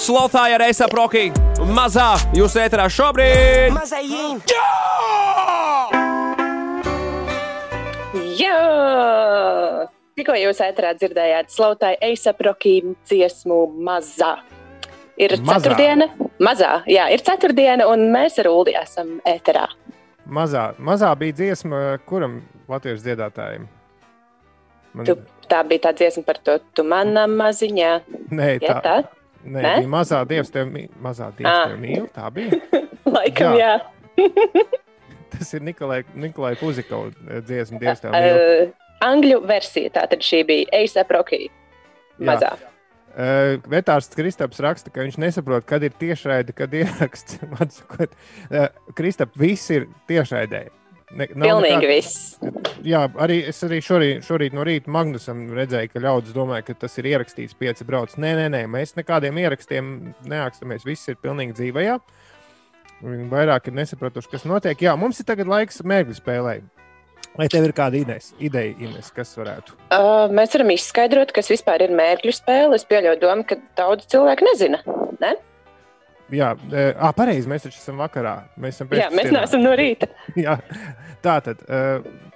[0.00, 1.28] Slotāja reisa prokī.
[1.76, 3.76] Mazā jūs ēterā šobrīd.
[3.76, 4.40] Mazajīm!
[4.50, 4.66] Jā!
[8.34, 9.93] Jā!
[10.14, 14.36] Tikko jūs ētrā dzirdējāt slautāju eisaprokīm dziesmu mazā.
[15.18, 15.56] Ir mazā.
[15.56, 16.06] ceturtdiena,
[16.42, 19.64] mazā, jā, ir ceturtdiena, un mēs ar Ulu esam ēterā.
[20.30, 23.66] Mazā, mazā bija dziesma, kuram latviešu dziedātājiem?
[24.94, 25.08] Man...
[25.08, 25.18] Tu,
[25.50, 27.90] tā bija tā dziesma par to, tu manā maziņā.
[28.30, 28.94] Nē, tā, tā?
[29.42, 29.74] Nē, Nē?
[29.82, 30.70] bija mazā dievs, tev,
[31.02, 31.66] mazā dievs ah.
[31.72, 32.62] tev mīl, tā bija.
[33.16, 33.74] Laikam, jā.
[34.22, 34.64] jā.
[35.34, 37.18] Tas ir Nikolai, Nikolai Kuzikovs
[37.50, 38.38] dziesma, dievs tev mīl.
[38.38, 39.92] Uh, angļu versija.
[40.00, 41.46] Tātad šī bija Eisa Prokī.
[42.22, 42.54] Mazā.
[42.54, 42.70] Jā.
[43.14, 47.38] Uh, Vetārsts Kristaps raksta, ka viņš nesaprot, kad ir tiešraide, kad ieraksts.
[47.76, 48.16] Sakot,
[48.50, 48.66] uh,
[48.98, 50.66] Kristap, viss ir tiešraidē.
[51.14, 51.90] Ne, Pilnīgi nekā...
[51.90, 52.34] viss.
[52.84, 56.98] Jā, arī es arī šorīt, šorīt no rīta Magnusam redzēju, ka ļaudis domāja, ka tas
[56.98, 58.16] ir ierakstīts pieci brauc.
[58.18, 59.92] Nē, nē, nē, mēs nekādiem ierakstiem
[60.30, 60.86] neākstamies.
[60.88, 61.98] Viss ir pilnīgi dzīvajā.
[63.04, 64.80] Viņi vairāk ir nesapratuši, kas notiek.
[64.88, 66.66] Jā, mums ir tagad laiks mērķu spēlēm.
[67.34, 69.74] Vai tev ir kāda ideja, ideja Ines, kas varētu?
[69.88, 72.78] Uh, mēs varam izskaidrot, kas vispār ir mērķu spēle.
[72.78, 74.80] Es pieļauju domu, ka daudz cilvēku nezina.
[75.22, 75.34] Ne?
[76.34, 77.50] Jā, uh, pareizi.
[77.50, 78.36] Mēs taču esam vakarā.
[78.60, 80.10] Mēs esam Jā, mēs neesam no rīta.
[80.46, 80.58] Jā,
[81.24, 81.66] tā tad.
[81.68, 82.30] Uh,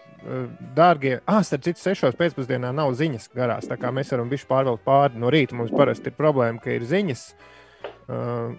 [0.76, 3.68] Dārgie, ah, starp citu, sešos pēcpusdienā nav ziņas garās.
[3.70, 5.56] Tā kā mēs varam bišķi pārvilkt pāri no rīta.
[5.56, 7.22] Mums parasti ir problēma, ka ir ziņas.
[8.08, 8.56] Uh,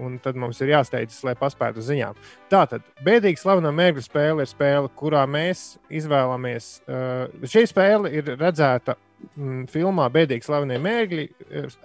[0.00, 2.18] un tad mums ir jāsteidzas, lai paspētu ziņām.
[2.52, 6.70] Tātad, bēdīgi slavena mērķa spēle ir spēle, kurā mēs izvēlamies.
[6.86, 8.96] Uh, šī spēle ir redzēta
[9.34, 11.28] mm, filmā Bēdīgi slavenie mērķi,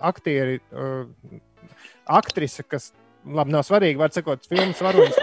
[0.09, 1.39] aktieri, uh,
[2.17, 2.91] aktrise, kas,
[3.25, 5.17] labi, nav svarīgi, var sakot, filmas varonis.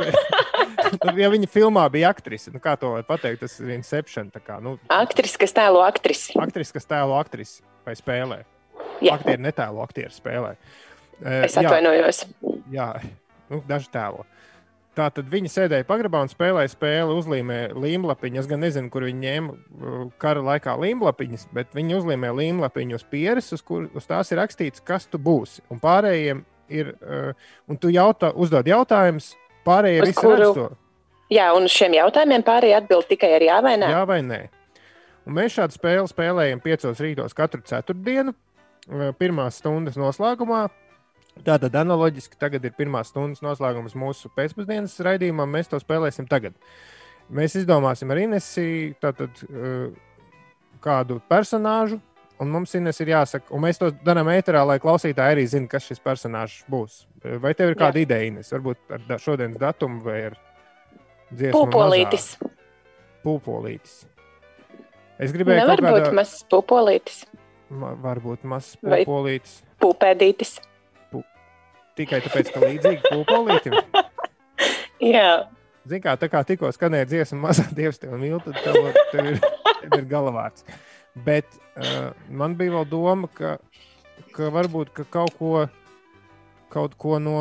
[1.23, 4.31] ja viņa filmā bija aktrise, nu, kā to var pateikt, tas ir Inception.
[4.45, 6.37] Kā, nu, aktrise, kas tēlo aktrisi.
[6.41, 8.43] Aktrise, kas tēlo aktrisi vai spēlē.
[9.03, 9.17] Jā.
[9.17, 10.55] Aktieri netēlo aktieru spēlē.
[11.23, 12.25] Es atvainojos.
[12.73, 13.13] Jā, jā,
[13.53, 14.25] nu, daži tēlo.
[14.95, 18.45] Tā tad viņi sēdēja pagrabā un spēlēja spēli, uzlīmēja līmlapiņas.
[18.45, 23.07] Es gan nezinu, kur viņi ņēma uh, kara laikā līmlapiņas, bet viņi uzlīmēja līmlapiņu uz
[23.11, 25.65] pieres, uz kuras tās ir rakstīts, kas tu būsi.
[25.75, 29.33] Un pārējiem ir, uh, un tu jautā, uzdod jautājumus,
[29.67, 30.69] pārējie visi kuru...
[31.33, 33.91] Jā, un uz šiem jautājumiem pārējie atbild tikai ar jā vai nē.
[33.97, 34.41] Jā vai nē.
[35.27, 40.69] Un mēs šādu spēli spēlējam piecos rītos katru ceturtdienu, uh, pirmās stundas noslēgumā.
[41.43, 45.51] Tātad analoģiski tagad ir pirmās stundas noslēgums mūsu pēcpusdienas raidījumam.
[45.51, 46.55] Mēs to spēlēsim tagad.
[47.35, 49.89] Mēs izdomāsim ar Inesiju tātad, uh,
[50.85, 51.99] kādu personāžu,
[52.41, 55.89] un mums Ines ir jāsaka, un mēs to darām ēterā, lai klausītāji arī zinātu, kas
[55.91, 57.05] šis personāžs būs.
[57.43, 58.07] Vai tev ir kāda Jā.
[58.07, 58.53] ideja, Ines?
[58.55, 60.37] Varbūt ar šodienas datumu vai ar
[61.33, 61.65] dziesmu?
[61.65, 62.29] Pupolītis.
[63.25, 64.05] Pupolītis.
[65.19, 66.13] Es gribēju Nevar būt kādā...
[66.21, 67.25] mazs pupolītis.
[67.75, 69.59] Ma, varbūt mazs pupolītis.
[69.65, 70.59] Vai pupēdītis
[71.99, 73.77] tikai tāpēc, ka līdzīgi pūpolītim.
[75.05, 75.29] Jā.
[75.85, 79.41] Zini, kā tā kā tikko skanēja dziesma, mazā dievs tev mīl, tad tev, tev, ir,
[79.83, 80.65] tev ir galavārds.
[81.27, 83.59] Bet uh, man bija vēl doma, ka,
[84.35, 85.67] ka varbūt ka kaut ko,
[86.73, 87.37] kaut ko no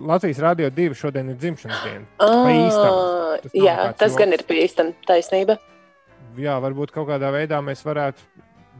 [0.00, 2.06] Latvijas Rādio 2 šodien ir dzimšanas diena.
[2.22, 2.96] Ah, īstam.
[3.44, 4.40] Tas jā, tas gan joks.
[4.40, 4.94] ir pīstami.
[5.06, 5.58] Taisnība.
[6.40, 8.24] Jā, varbūt kaut kādā veidā mēs varētu,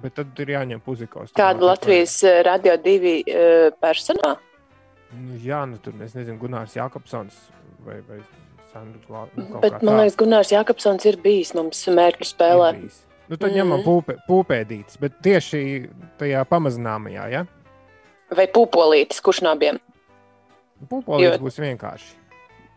[0.02, 1.34] bet tad ir jāņem puzikos.
[1.38, 4.34] Kāda Latvijas eh, radio divi uh, personā?
[5.14, 7.36] Nu, jā, nu tur es nezinu, Gunārs Jakobsons
[7.86, 8.18] vai, vai
[8.72, 9.30] Sandra Glāba.
[9.36, 12.72] Nu, Bet man liekas, Gunārs Jakobsons ir bijis mums mērķu spēlē.
[13.28, 13.84] Nu, tad ņemam Mhm.
[13.86, 17.44] pūpē, pūpēdītis, bet tieši tajā pamazināmajā, ja?
[18.34, 19.78] Vai pupolītis, kurš no abiem?
[20.90, 22.12] Pūpolītis Jo- būs vienkārši.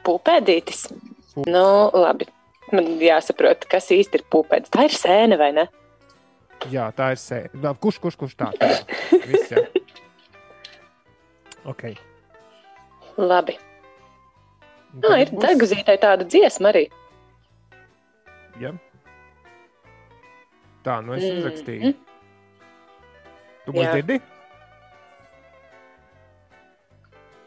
[0.05, 0.87] Pupēdītis.
[1.33, 2.27] Pu- Nu, labi.
[2.71, 4.69] Man jāsaprot, kas īsti ir pupēdis.
[4.69, 5.67] Tā ir sēne vai ne?
[6.71, 7.75] Jā, tā ir sēde.
[7.79, 8.51] Kurš, kurš, kurš tā?
[8.57, 8.69] tā.
[9.27, 9.67] Viss, jā.
[11.65, 11.83] Ok.
[13.17, 13.57] Labi.
[14.97, 16.85] Jā, tagad ir būs- deguzītai tāda dziesma arī.
[18.61, 18.71] Jā.
[20.83, 21.37] Tā, nu es Mm.
[21.41, 21.93] uzrakstīju.
[23.65, 23.93] Tu būsi Jā.
[23.93, 24.21] dzirdi?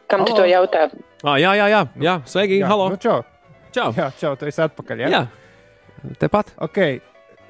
[0.07, 0.43] Kam tu Halo.
[0.43, 0.91] to jautā?
[1.23, 2.15] Ah, jā, jā, jā, jā.
[2.27, 2.89] sveiki, Jā, halo.
[2.89, 3.23] Nu, čau.
[3.71, 3.91] Čau.
[3.95, 4.97] Jā, čau, tu esi atpakaļ.
[5.05, 5.09] Jā.
[5.09, 5.21] Jā,
[6.19, 6.51] tepat.
[6.59, 6.77] Ok.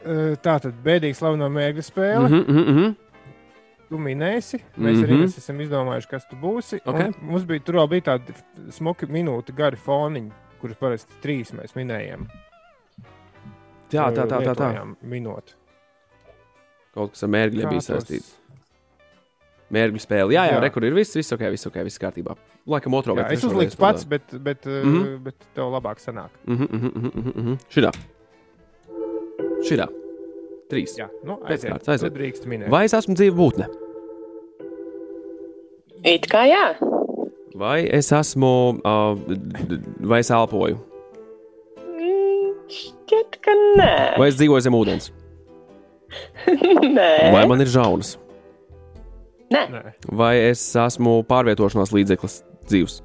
[0.05, 2.27] uh, Tā tad bēdīgi slaveno mēģļu spēle.
[2.29, 2.47] Mm -hmm.
[2.47, 2.95] mhm, mhm.
[3.91, 4.61] Tu minēsi.
[4.77, 5.03] Mēs mm Mhm.
[5.03, 5.23] -hmm.
[5.23, 6.79] arī esam izdomājuši, kas tu būsi.
[6.85, 6.95] Ok.
[6.95, 8.33] Un Mums bija tur bija tādi
[8.71, 12.27] smuki minūti gari foniņi, kurus parasti trīs mēs minējām.
[13.91, 14.55] Jā, tā, tā, tā.
[14.55, 14.95] tā.
[15.03, 15.53] Minūti.
[16.93, 18.37] Kaut kas ar mērķiem bija saistīts.
[19.71, 20.31] Mērķu spēle.
[20.35, 20.59] Jā, jā, Jā.
[20.61, 22.35] rekur ir viss, viss ok, viss ok, viss kārtībā.
[22.67, 25.03] Laikam Jā, vai es uzliku pats, bet, bet, mm Mhm.
[25.03, 25.19] -hmm.
[25.23, 26.29] bet tev labāk sanāk.
[26.45, 27.57] Mhm, mhm, mhm, mhm, mhm.
[27.69, 27.91] Šitā.
[29.63, 29.87] Šitā.
[30.71, 30.93] Trīs.
[30.99, 31.71] Jā, nu, Pēc aiziet.
[31.73, 32.13] kārtas, aiziet.
[32.15, 32.69] Drīkst minēt.
[32.71, 33.67] Vai es esmu dzīva būtne?
[36.07, 36.63] It kā jā.
[37.61, 39.11] Vai es esmu, uh,
[40.07, 40.79] vai es elpoju?
[41.83, 43.91] Mm, Šķiet, ka nē.
[44.17, 45.11] Vai es dzīvoju zem ūdens?
[46.97, 47.11] nē.
[47.35, 48.15] Vai man ir žaunas?
[49.51, 49.65] Nē.
[49.67, 49.81] Nē,
[50.15, 52.39] Vai es esmu pārvietošanās līdzeklis
[52.71, 53.01] dzīves?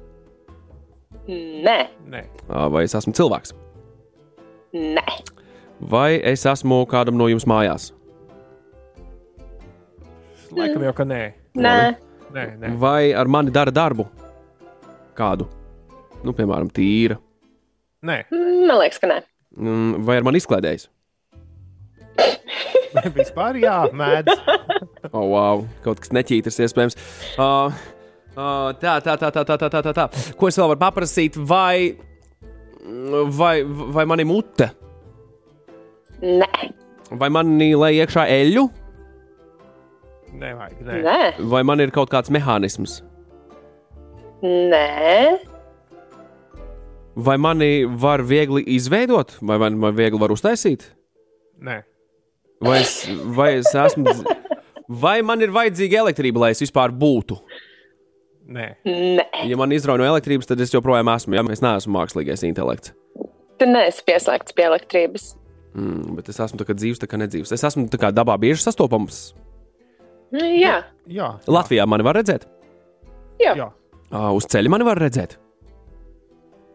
[1.27, 1.79] Nē.
[2.07, 2.21] nē.
[2.47, 3.51] Uh, Vai es esmu cilvēks?
[4.73, 5.05] Nē.
[5.81, 7.91] Vai es esmu kādam no jums mājās?
[10.57, 11.21] Laikam jau, ka nē.
[11.59, 11.77] Nē.
[12.33, 12.71] Nē, nē.
[12.81, 14.07] Vai ar mani dara darbu?
[15.17, 15.47] Kādu?
[16.25, 17.19] Nu, piemēram, tīra.
[18.05, 18.23] nē.
[18.31, 19.19] Man liekas, ka nē.
[19.57, 20.87] Mm, Vai ar mani izklaidējas?
[23.17, 24.33] Vispār jā, mēdz.
[25.11, 26.97] Oh, wow, kaut kas neķītars, iespējams.
[27.37, 27.69] Uh,
[28.33, 30.07] uh, tā, tā, tā, tā, tā, tā, tā, tā, tā.
[30.39, 31.37] Ko es vēl varu paprasīt?
[31.37, 31.93] Vai,
[33.37, 34.71] vai, vai man ir mute?
[36.21, 36.69] Nē.
[37.17, 38.65] Vai man ir lai iekšā eļļu?
[40.37, 40.97] Nevajag, nē.
[41.05, 41.19] Nē.
[41.51, 42.99] Vai man ir kaut kāds mehānisms?
[44.43, 45.37] Nē.
[47.17, 50.91] Vai mani var viegli izveidot, vai man vai viegli var uztaisīt?
[51.61, 51.81] nē.
[52.61, 52.93] Vai es,
[53.37, 54.13] vai es esmu.
[54.87, 57.37] Vai man ir vajadzīga elektrība, lai es vispār būtu?
[58.47, 58.67] Nē.
[58.87, 59.25] Nē.
[59.49, 61.35] Ja man izrauj no elektrības, tad es joprojām esmu.
[61.35, 61.43] Ja?
[61.51, 62.93] Es neesmu mākslīgais intelekts.
[63.59, 65.33] Tu neesi pieslēgts pie elektrības.
[65.77, 67.51] Mm, bet es esmu dzīves, tā kā nedzīves.
[67.53, 69.35] Es esmu tā kā dabā bieži sastopams.
[70.33, 70.77] Mm, Jā.
[71.07, 71.27] Jā.
[71.47, 72.47] Latvijā mani var redzēt,
[73.39, 73.53] Jā.
[73.55, 73.67] Jā.
[74.11, 75.37] Ā, uz ceļa mani var redzēt,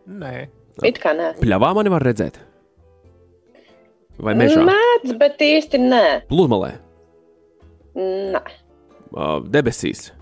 [0.06, 0.48] Nē.
[0.86, 1.34] It kā nē.
[1.42, 2.38] pļavā mani var redzēt.
[4.22, 6.04] Vai mežā, Mēdz, bet īsti nē.
[6.30, 6.72] pludmalē,
[7.96, 8.40] Nē.
[9.12, 10.12] ā, debesīs.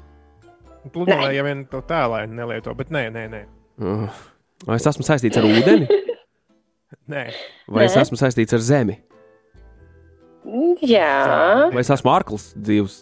[0.90, 3.42] Pludmalē jau vien to tēlāini nelieto, bet nē, nē, nē.
[3.80, 4.08] Uh,
[4.66, 5.86] Vai es esmu saistīts ar ūdeni,
[7.10, 7.24] nē.
[7.68, 8.02] vai es Nē.
[8.06, 8.96] esmu saistīts ar zemi,
[10.80, 11.68] Jā.
[11.72, 13.00] vai es esmu ārklis dzīves?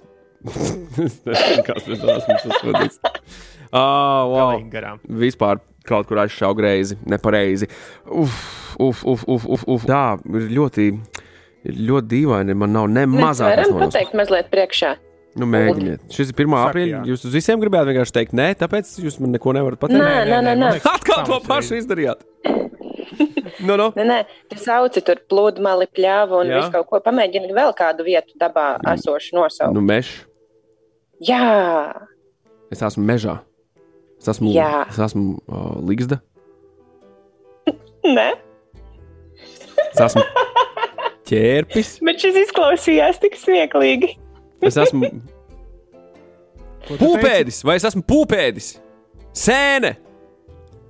[0.48, 2.98] Es nezinu, Kas tas esmu sasodīts?
[3.68, 4.52] Ah, wow.
[4.54, 5.00] Galīgi garām.
[5.20, 7.68] vispār kaut kur aizšāva greizi, nepareizi.
[8.06, 8.34] Uf,
[8.80, 9.84] uf, uf, uf, uf, uf.
[9.88, 10.86] Tā ir ļoti,
[11.68, 12.56] ļoti dīvaini.
[12.56, 14.94] Man nav ne Mēs mazākās varam pateikt mazliet priekšā.
[15.38, 16.06] Nu, mēģiniet.
[16.10, 16.48] Šis ir 1.
[16.50, 17.10] Saki, aprīlis.
[17.12, 20.00] Jūs uz visiem gribējāt vienkārši teikt, nē, tāpēc jūs man neko nevarat pateikt.
[20.00, 20.70] Nē, nē, nē, man nē.
[20.78, 22.24] liekas, Atkal to pašu izdarījāt.
[23.64, 23.90] Nu, nu.
[23.98, 24.18] Nē, nē,
[24.50, 27.02] tu sauci tur pludmali, pļāvu un visu kaut ko.
[27.04, 29.74] Pamēģini vēl kādu vietu dabā esošu nosaukt.
[29.76, 30.12] Nu, mežs.
[31.24, 31.94] Jā.
[32.72, 33.40] Es esmu mežā.
[34.18, 34.84] Es esmu, Jā.
[34.90, 36.18] es esmu uh, Ligzda.
[38.08, 38.32] Nē,
[39.92, 40.22] Es esmu
[41.28, 41.94] ķērpis.
[42.06, 44.12] bet šis izklausījās tik smieklīgi.
[44.64, 45.10] Es esmu
[46.98, 47.62] pūpēdis.
[47.66, 48.72] Vai es esmu pūpēdis?
[49.36, 49.94] Sēne!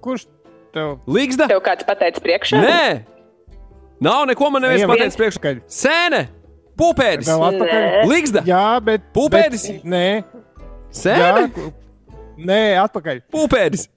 [0.04, 0.28] Kurš
[0.74, 1.48] tev Ligzda!
[1.50, 2.60] Tev kāds pateica priekšā?
[2.62, 2.82] Nē!
[4.04, 5.54] Nav neko man neviens pateicis priekšā.
[5.80, 6.22] Sēne!
[6.78, 7.26] Pūpēdis!
[7.26, 7.84] Vēl atpakaļ?
[7.84, 8.02] Nē.
[8.06, 8.42] Ligzda!
[8.46, 9.06] Jā, bet.
[9.16, 9.64] Pūpēdis?
[9.72, 10.06] Bet, nē.
[10.94, 11.46] Sēne!
[11.48, 11.70] Jā.
[12.38, 13.24] Nē, atpakaļ.
[13.34, 13.88] Pūpēdis!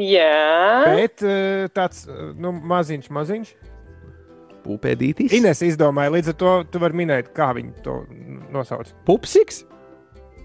[0.00, 0.30] Jā.
[0.96, 3.50] Bet eh, tāds eh, nu, maziņš, maziņš.
[4.64, 5.34] Pūpēdītis!
[5.36, 8.00] Ines izdomāja, līdz ar to tu vari minēt, kā viņi to
[8.54, 8.86] nosauc.
[9.08, 9.56] Pupsiks!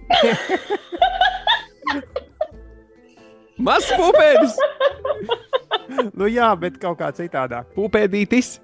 [3.58, 4.58] Mazs pupēdis!
[6.18, 7.70] nu jā, bet kaut kā citādāk.
[7.76, 8.60] Pupēdītis!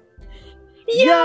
[0.92, 1.22] Jā!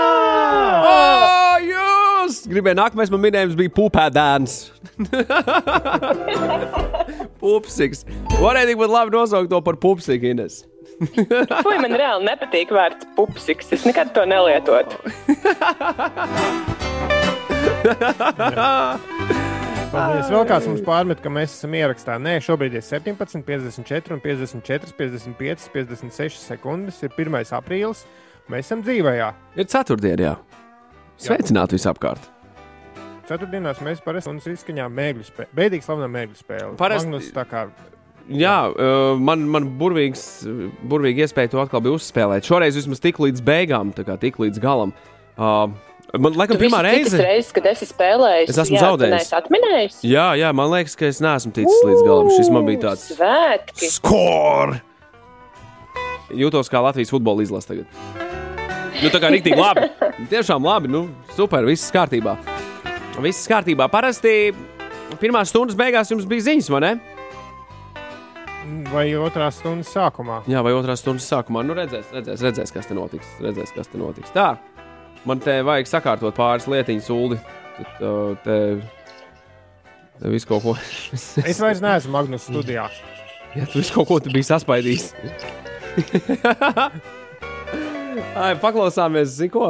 [0.88, 2.46] Oh, jūs!
[2.48, 4.54] Gribēju nākamais man minējums bija pupēdēns.
[7.42, 8.04] Pupsiks.
[8.38, 10.62] Varēja tik pat labi nosaukt to par pupsiku, Ines.
[11.64, 13.68] Fui, man reāli nepatīk vārds pupsiks.
[13.76, 14.96] Es nekad to nelietotu.
[19.88, 20.28] Paldies.
[20.28, 22.18] Vēl kāds mums pārmet, ka mēs esam ierakstā.
[22.20, 26.98] Nē, šobrīd ir 17, 54, un 54, 55, 56 sekundes.
[27.06, 27.38] Ir 1.
[27.56, 28.02] aprīlis.
[28.52, 29.28] Mēs esam dzīvajā.
[29.56, 30.34] Ir ceturtdiena, jā.
[31.24, 32.28] Sveicināti visapkārt.
[33.28, 35.50] Ceturtdienās mēs parasti un izskaņām mēģļu spēli.
[35.56, 36.76] Beidīgi slavena mēģļu spēle.
[36.80, 37.68] Parasti- Magnus, tā kā
[38.28, 40.44] Jā, uh, man, man burvīgs,
[40.84, 42.44] burvīgi iespēja to atkal bija uzspēlēt.
[42.44, 44.92] Šoreiz vismaz tik līdz beigām, tā kā tik līdz galam.
[45.38, 45.72] Uh,
[46.16, 47.18] man liekas, pirmā reize.
[47.20, 49.10] reizes, kad esi spēlējis, Es esmu jā, zaudējis.
[49.10, 49.98] tu neesi atminējis.
[50.08, 52.30] Jā, jā, man liekas, ka es neesmu ticis līdz galam.
[52.36, 53.90] Šis man bija tāds Svētki!
[53.92, 54.78] skor!
[56.32, 58.00] Jūtos kā Latvijas futbola izlase tagad.
[59.02, 59.86] Nu, tā kā rīktīgi labi.
[60.32, 62.34] Tiešām labi, nu, super, viss kārtībā.
[63.22, 63.86] Viss kārtībā.
[63.92, 64.52] Parasti
[65.20, 66.96] pirmās stundas beigās jums bija ziņas, vai ne?
[68.92, 70.42] vai otrā stundas sākumā.
[70.50, 71.62] Jā, vai otrā stundas sākumā.
[71.64, 73.30] Nu, redzēs, redzēs, redzēs, kas te notiks.
[73.40, 74.32] Redzēs, kas te notiks.
[74.34, 74.50] Tā,
[75.26, 77.38] man te vajag sakārtot pāris lietiņas, ulu.
[77.98, 78.56] Uh, te,
[80.18, 80.74] te viss kaut ko.
[81.50, 82.88] es vairs neesmu Magnus studijā.
[83.56, 85.12] Ja tu visu kaut ko tu biji saspaidījis.
[88.38, 89.68] Ai, paklausāmies, zinu ko.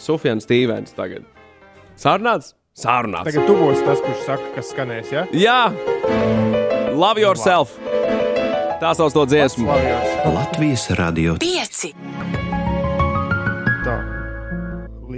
[0.00, 1.24] Sufjans Stīvens tagad.
[1.98, 2.54] Sārnāts?
[2.78, 3.28] Sārnāts.
[3.28, 5.26] Tagad tu būsi tas, kurš saka, kas skanēs, ja?
[5.36, 5.58] Jā!
[6.92, 7.76] Love yourself!
[8.82, 9.68] Tā sauc to dziesmu.
[10.26, 12.41] Latvijas radio 5!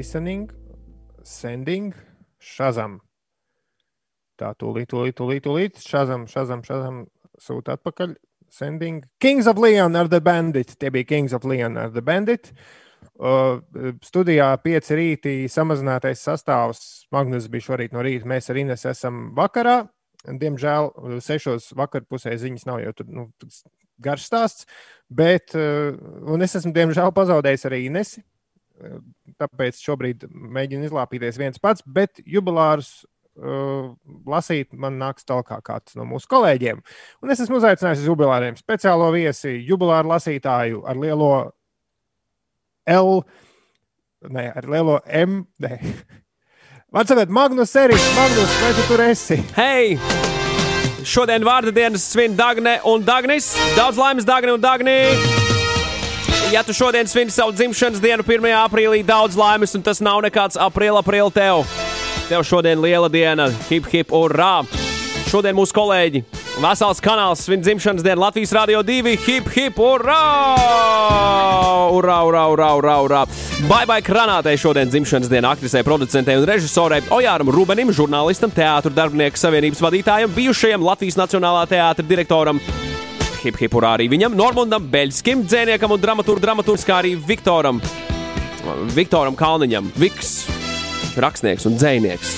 [0.05, 0.51] Listening,
[1.25, 1.95] sending,
[2.37, 2.99] šazam.
[4.37, 5.79] Tā, tūlīt, tūlīt, tūlīt, tūlīt.
[5.81, 6.99] Šazam, šazam, šazam.
[7.41, 8.13] Sūta atpakaļ.
[8.53, 9.07] Sending.
[9.25, 10.75] Kings of Leon ar The Bandit.
[10.77, 12.51] Tie bija Kings of Leon ar The Bandit.
[13.17, 13.63] Uh,
[14.05, 16.85] studijā pieci rītī samazinātais sastāvs.
[17.09, 18.29] Magnus bija šorīt no rīta.
[18.29, 19.87] Mēs ar Ines esam vakarā.
[20.29, 20.93] Diemžēl
[21.25, 23.27] sešos vakarpusē ziņas nav jau tur nu,
[24.05, 24.69] garš stāsts.
[25.09, 25.97] Bet, uh,
[26.29, 28.21] un es esmu diemžēl pazaudējis arī Inesi.
[29.41, 33.05] Tāpēc šobrīd mēģinu izlāpīties viens pats, bet jubilārus
[33.39, 33.93] uh,
[34.31, 36.83] lasīt man nāks tālāk kāds no mūsu kolēģiem.
[37.23, 41.33] Un es esmu uzaicinājis uz jubilāriem speciālo viesi, jubilāru lasītāju ar lielo
[42.91, 43.23] L,
[44.29, 45.45] ne, ar lielo M.
[45.63, 45.79] Ne.
[46.95, 49.41] Sakot, Magnus Eris, Magnus, vai tu tur esi?
[49.57, 49.97] Hei!
[51.05, 53.53] Šodien vārda dienas svin Dagne un Dagnis.
[53.77, 55.44] Daudz laimes, Dagne un Dagni!
[56.53, 58.45] Ja tu šodien svin savu dzimšanas dienu, 1.
[58.69, 61.65] aprīlī, daudz laimes, un tas nav nekāds aprīļa aprīļa tev.
[62.29, 64.63] Tev šodien liela diena, hip hip, urā!
[65.31, 66.23] Šodien mūsu kolēģi
[66.63, 70.21] Vesels kanāls svin dzimšanas dienu Latvijas Rādio 2, hip hip, urā!
[71.97, 73.25] Urā, urā, urā, urā, urā!
[73.67, 79.41] Bye bye Kranātei šodien dzimšanas diena aktrisei, producentei un režisorei Ojāram Rubenim, žurnālistam, teātru darbinieku
[79.41, 82.63] savienības vadītājam, bijušajam Latvijas Nacionālā teātra direktoram.
[83.45, 87.83] Hip hip urā arī viņam, Normundam Beļskim, dzēniekam un dramaturgu dramaturgs, kā arī Viktoram,
[88.95, 90.47] Viktoram Kalniņam, Viks,
[91.21, 92.33] rakstnieks un dzēnieks.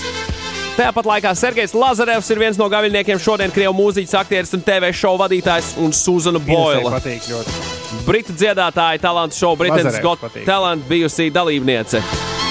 [0.77, 5.23] Tāpat laikā Sergejs Lazarevs ir viens no gaviļniekiem šodien Krievijas mūziķis, aktieris un TV šovu
[5.23, 6.99] vadītājs un Suzana Boila.
[8.05, 10.27] Britu dziedātāja, talantu šovu Britain's Got.
[10.45, 12.03] Talent bijusī dalībniece.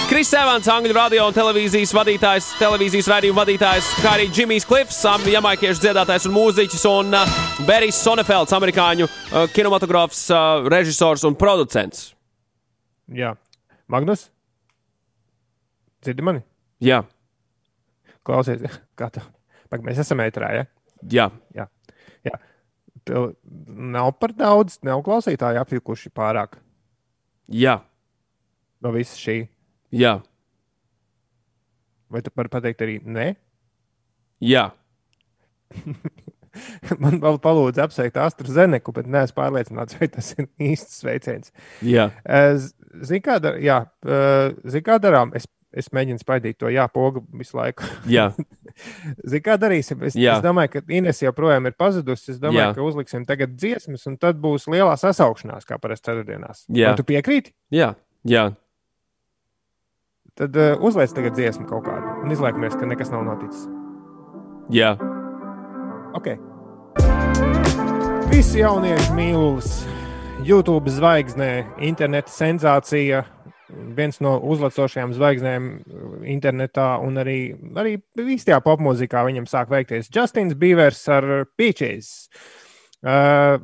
[0.06, 5.02] Kris Evans, angļu radio un televīzijas vadītājs, televīzijas raidījuma vadītājs, kā arī Džimijs Klifs,
[5.34, 12.12] jamaikiešu dziedātājs un mūziķis, un uh, Berijs Sonefelds, amerikāņu uh, kinematogrāfs, uh, režisors un producents.
[13.10, 13.34] Jā,
[13.92, 14.30] Magnus?
[16.06, 16.46] Dzirdi mani?
[16.86, 17.02] Jā,
[18.26, 18.62] Klausies,
[19.00, 19.24] kā tā.
[19.70, 20.68] Pag, mēs esam ētrā, ja?
[21.02, 21.30] jā.
[21.56, 21.68] Jā.
[22.26, 22.40] Jā.
[23.06, 23.34] Tev
[23.70, 26.58] nav par daudz, nav klausītāji apjukuši pārāk
[27.54, 27.78] jā.
[28.82, 29.44] no visa šī.
[29.96, 30.18] Jā.
[32.12, 33.32] Vai tu vari pateikt arī nē?
[34.44, 34.70] jā.
[37.04, 41.52] Man vēl palūdza apsveikt Astru Zeneku, bet neesmu pārliecināts, vai tas ir īsts sveiciens.
[41.84, 42.10] jā.
[43.04, 45.34] Zini, kā, dar, jā, eh, zini, kā darām?
[45.36, 47.84] Es, es mēģinu spaidīt to jā, pogu visu laiku.
[48.08, 48.30] jā.
[49.30, 50.02] Zini, kā darīsim?
[50.08, 50.38] Es, Jā.
[50.38, 52.34] es domāju, ka Ines joprojām ir pazudusi.
[52.34, 52.74] Es domāju, jā.
[52.76, 56.66] ka uzliksim tagad dziesmas, un tad būs lielā sasaukšanās, kā parasti ceturtdienās.
[56.68, 56.92] Jā.
[56.92, 57.56] Vai tu piekrīti?
[57.72, 57.94] jā.
[58.28, 58.50] jā.
[60.36, 63.70] Tad uh, uzliec tagad dziesmu kaut kādu un izliekamies, ka nekas nav noticis.
[64.68, 64.96] jā.
[66.16, 66.36] Okay.
[68.28, 69.70] Visi jaunieši mīlulis,
[70.44, 71.50] YouTube zvaigznē,
[71.88, 73.22] interneta sensācija,
[73.96, 75.70] viens no uzlacošajām zvaigznēm
[76.36, 77.40] internetā un arī,
[77.80, 77.96] arī
[78.36, 82.28] īstajā popmūzikā viņam sāk veikties Justins Bīvers ar Peaches.
[83.00, 83.64] Uh,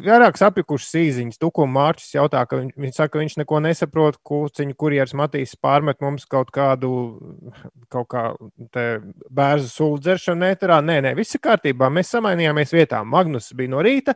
[0.00, 4.76] Vairākas apjukušas īsiņas, Tukuma Mārcis jautā, ka viņ, viņš saka, ka viņš neko nesaprot, kuciņu
[4.78, 6.90] kurjeras Matīs pārmet mums kaut kādu,
[7.92, 8.24] kaut kā
[8.68, 10.80] bērnu sulu dzeršanu netarā.
[10.84, 11.90] Nē, nē, viss ir kārtībā.
[11.92, 13.10] Mēs samainījāmies vietām.
[13.10, 14.14] Magnus bija no rīta,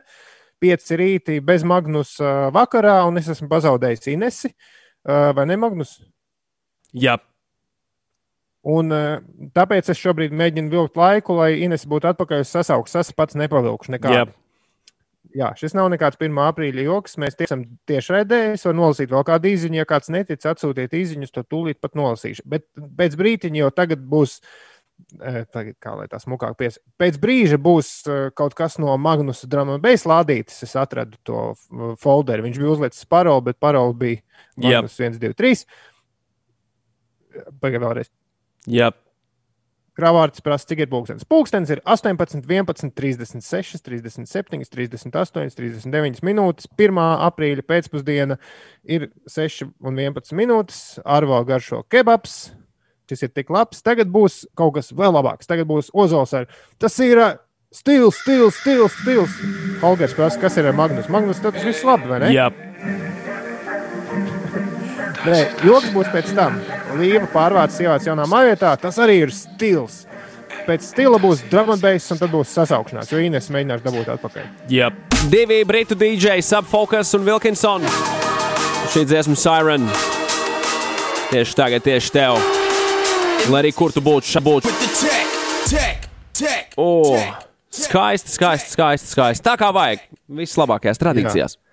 [0.61, 2.15] pieci rīti bez Magnus
[2.55, 4.53] vakarā, un es esmu pazaudējis Inesi.
[5.05, 5.97] Vai ne, Magnus?
[6.95, 7.19] Jā.
[8.65, 8.89] Un,
[9.53, 12.97] tāpēc es šobrīd mēģinu vilkt laiku, lai Ines būtu atpakaļ uz sasaukumu.
[13.03, 14.23] Es pats nepavilkšu nekādu.
[14.23, 14.44] Jā.
[15.35, 16.37] Jā, šis nav nekāds 1.
[16.45, 17.17] aprīļa joks.
[17.19, 19.81] Mēs tiešām tiešraidē, es varu nolasīt vēl kādu īziņu.
[19.81, 22.45] Ja kāds netic, atsūtiet īziņus, tad tūlīt pat nolasīšu.
[22.47, 24.37] Bet pēc brīdiņa jau tagad būs.
[25.19, 26.79] E, tagad, kā lai tā smukāk pies.
[27.01, 30.63] Pēc brīža būs e, kaut kas no Magnus Drama Base lādītas.
[30.63, 31.49] Es atradu to
[31.99, 32.47] folderu.
[32.47, 34.21] Viņš bija uzlicis paroli, bet paroli bija
[34.55, 35.65] Magnus 1, 2, 3.
[37.59, 38.13] Pagaidām vēlreiz.
[38.71, 38.87] Jā.
[38.87, 39.04] Yep.
[39.95, 41.23] Kravārds prasa, cik ir pulkstenis.
[41.29, 46.67] Pulkstenis ir 18, 11, 36, 37, 38, 39 minūtes.
[46.75, 46.99] 1.
[47.29, 48.35] aprīļa pēcpusdiena
[48.83, 50.81] ir 6 un 11 minūtes.
[51.07, 52.51] Arvo garšo kebabs.
[53.07, 53.79] Šis ir tik labs.
[53.85, 55.47] Tagad būs kaut kas vēl labāks.
[55.47, 56.49] Tagad būs ozols ar.
[56.81, 57.35] Tas ir uh,
[57.71, 59.39] stils, stils, stils, stils.
[59.79, 61.07] Holgers prasa, kas ir ar Magnus.
[61.13, 62.33] Magnus, tas viss labi, vai ne?
[62.35, 62.49] Jā.
[65.25, 66.59] Nē, joks būs pēc tam.
[66.95, 68.71] Līva pārvācis ievāc jaunā mājvietā.
[68.79, 70.03] Tas arī ir stils.
[70.65, 74.45] Pēc stila būs drumbeis, un tad būs sasaukšanās, jo Ines mēģinās dabūt atpakaļ.
[74.71, 75.17] Jā, yep.
[75.29, 77.85] divi britu DJ, Subfocus un Wilkinson.
[78.93, 79.85] Šī dziesma Siren.
[81.29, 82.39] Tieši tagad, tieši tev.
[83.51, 84.73] Lai arī kur tu būtu, šā būtu.
[86.81, 87.19] Oh,
[87.69, 89.45] skaisti, skaisti, skaisti, skaisti.
[89.45, 90.01] Tā kā vajag.
[90.41, 91.59] Vislabākajās tradīcijās.
[91.59, 91.64] Jā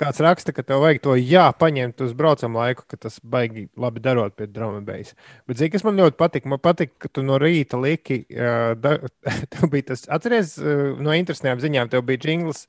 [0.00, 4.02] kāds raksta, ka tev vajag to jā, paņemt uz braucamu laiku, ka tas baigi labi
[4.04, 5.12] darot pie drāmas.
[5.48, 6.48] Bet zini, kas man ļoti patīk?
[6.50, 8.96] Man patīk, ka tu no rīta liki, uh, da,
[9.52, 12.66] tev bija tas, atceries, uh, no interesantām ziņām, tev bija jingls.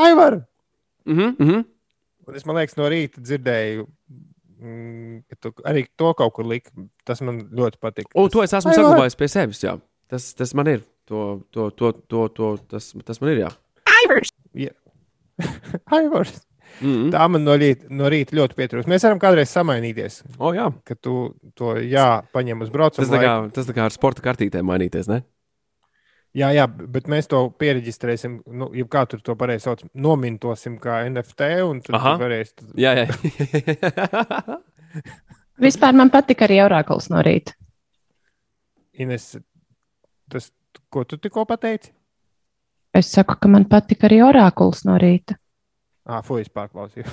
[0.00, 0.42] Aivar!
[1.04, 1.64] Mm -hmm, mm -hmm.
[2.28, 3.86] Un es, man liekas, no rīta dzirdēju.
[4.60, 6.70] Mm, ka tu arī to kaut kur liki.
[7.08, 8.12] Tas man ļoti patīk.
[8.14, 9.62] O, to es esmu saglabājis pie sevis.
[9.64, 9.78] Jā.
[10.08, 10.84] Tas, tas man ir.
[11.10, 13.38] To, to, to, to, to, tas, tas man ir.
[13.46, 13.50] Jā.
[13.96, 14.30] Aivars!
[14.54, 14.76] Yeah.
[15.96, 16.49] Aivars!
[16.80, 17.10] Mm -hmm.
[17.12, 18.88] Tā man no rīta, no rīta ļoti pietrūkst.
[18.88, 20.22] Mēs varam kādreiz samainīties.
[20.38, 20.70] O, oh, jā.
[20.84, 23.06] Ka tu to jā, paņem uz braucienu.
[23.06, 25.22] Tas, tā kā, tas tā kā ar sporta kartītēm mainīties, ne?
[26.30, 28.42] Jā, jā, bet mēs to pieregistrēsim.
[28.46, 31.48] Nu, ja kā tur to pareizi sauc, nomintosim kā NFT.
[31.98, 32.54] Aha, varēs...
[32.78, 33.06] jā, jā.
[35.66, 37.56] Vispār man patika arī orākuls no rīta.
[39.00, 39.32] Ines,
[40.30, 40.52] tas,
[40.88, 41.90] ko tu tikko pateici?
[42.94, 45.39] Es saku, ka man patika arī orākuls no rīta.
[46.10, 47.06] Ah, fuj, es pārklausījos.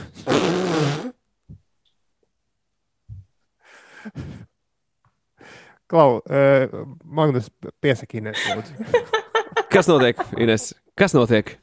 [5.88, 7.52] Klau, uh, Magnus,
[7.84, 8.74] piesaki Ines, lūdzu.
[9.72, 10.72] Kas notiek, Ines?
[10.98, 11.54] Kas notiek?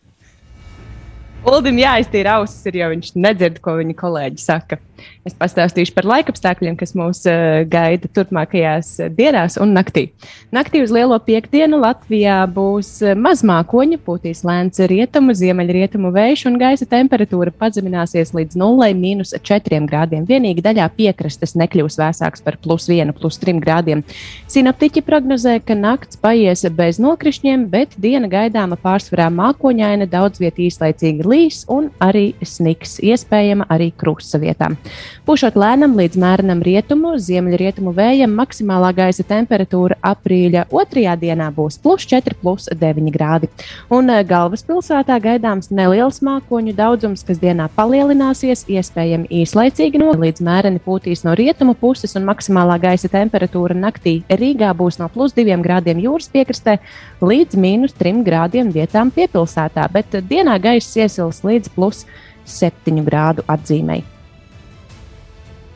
[1.44, 4.78] Uldim jāiztīra ausis, ir, jo viņš nedzird, ko viņa kolēģi saka.
[5.24, 10.06] Es pastāstīšu par laikapstākļiem, kas mūs uh, gaida turpmākajās dienās un naktī.
[10.54, 16.88] Naktī uz lielo piekdienu Latvijā būs uh, mazmākoņa, pūtīs lēns rietumu, ziemeļrietumu vējš un gaisa
[16.88, 20.24] temperatūra pazemināsies līdz 0,4 grādiem.
[20.28, 24.04] Vienīgi daļā piekrastes nekļūs vēsāks par plus 1, plus 3 grādiem.
[24.52, 31.24] Sinaptiķi prognozē, ka nakts paies bez nokrišņiem, bet diena gaidāma pārsvarā mākoņaina, daudz vietā īslaicīgi
[31.34, 34.78] līs un arī sniks, iespējama arī krusta vietām.
[35.26, 42.06] Pušot lēnam līdz mērenam rietumu, ziemeļrietumu vējam, maksimālā gaisa temperatūra aprīļa otrajā dienā būs plus
[42.10, 43.48] 4, plus 9 grādi.
[43.94, 50.82] Un eh, galvaspilsētā gaidāms neliels mākoņu daudzums, kas dienā palielināsies, iespējami īslaicīgi no līdz mēreni
[50.84, 56.02] pūtīs no rietumu puses, un maksimālā gaisa temperatūra naktī Rīgā būs no plus 2 grādiem
[56.04, 56.78] jūras piekrastē
[57.24, 62.04] līdz mīnus 3 grādiem vietām piepilsētā, bet dienā gaiss iesils līdz plus
[62.44, 64.04] 7 grādu atzīmei.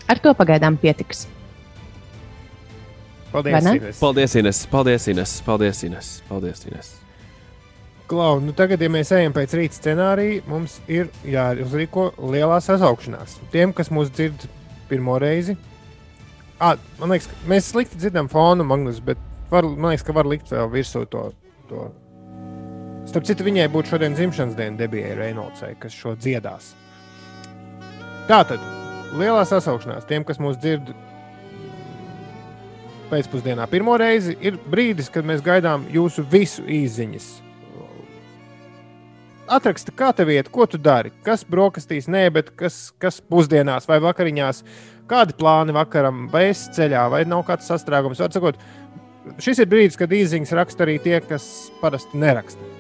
[0.09, 1.26] Ar to pagaidām pietiks.
[3.32, 3.99] Paldies, Ines.
[4.01, 4.66] Paldies, Ines.
[4.66, 5.42] Paldies, Ines.
[5.44, 6.22] Paldies, Ines.
[6.28, 6.94] Paldies, Ines.
[8.09, 13.36] Klau, nu tagad, ja mēs ejam pēc rīta scenārija, mums ir jāuzrīko lielā sasaukšanās.
[13.53, 14.46] Tiem, kas mūs dzird
[14.88, 15.59] pirmo reizi,
[16.57, 19.20] à, man liekas, mēs slikti dzirdam fonu, Magnus, bet
[19.53, 21.26] var, man liekas, ka var likt vēl virsū to.
[21.68, 21.90] to.
[23.09, 26.74] Starp citu, viņai būtu šodien dzimšanas diena debijai Reinoldsai, kas šo dziedās.
[28.28, 28.61] Tātad
[29.16, 30.90] lielā sasaukšanās tiem, kas mūs dzird
[33.09, 37.28] pēcpusdienā pirmo reizi, ir brīdis, kad mēs gaidām jūsu visu īsiņas.
[39.56, 43.96] Atraksti, kā tev iet, ko tu dari, kas brokastīs, nē, bet kas, kas pusdienās vai
[44.04, 44.61] vakariņās,
[45.09, 48.20] kādi plāni vakaram, vai es ceļā, vai nav kāds sastrēgums.
[48.20, 48.61] Atsakot,
[49.40, 51.48] šis ir brīdis, kad īsiņas raksta arī tie, kas
[51.80, 52.78] parasti neraksta.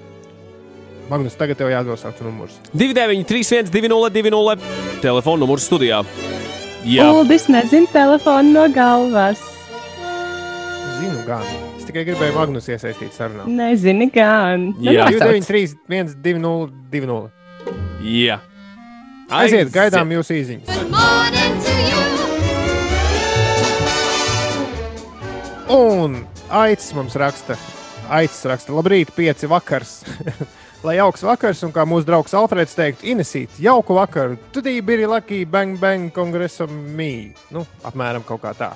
[1.08, 2.58] Magnus, tagad tev jānosauc numurs.
[2.74, 4.58] 29, 31, 202,
[5.00, 6.02] telefona numurs studijā.
[6.88, 9.40] Jā, Uldis nezina telefonu no galvas.
[10.98, 11.44] Zinu, gan.
[11.78, 13.46] Es tikai gribēju Magnus iesaistīt sarunā.
[13.48, 14.68] Nezini, gan.
[14.76, 15.08] Nu, Jā.
[15.08, 15.32] nosauc.
[15.48, 17.30] 293, 1, 2, 0, 2, 0.
[18.04, 18.38] jā.
[19.28, 20.68] Aiziet, gaidām jūsu īziņas.
[25.68, 27.58] Un Aicis mums raksta,
[28.08, 29.98] Aicis raksta, labrīt, pieci vakars.
[30.86, 34.36] Lai jauks vakars, un kā mūsu draugs Alfreds teikt, Inesīt, jauku vakaru.
[34.54, 37.34] Tad bija Lucky Bang Bang kongresam mī.
[37.50, 38.70] Nu, apmēram kaut kā tā.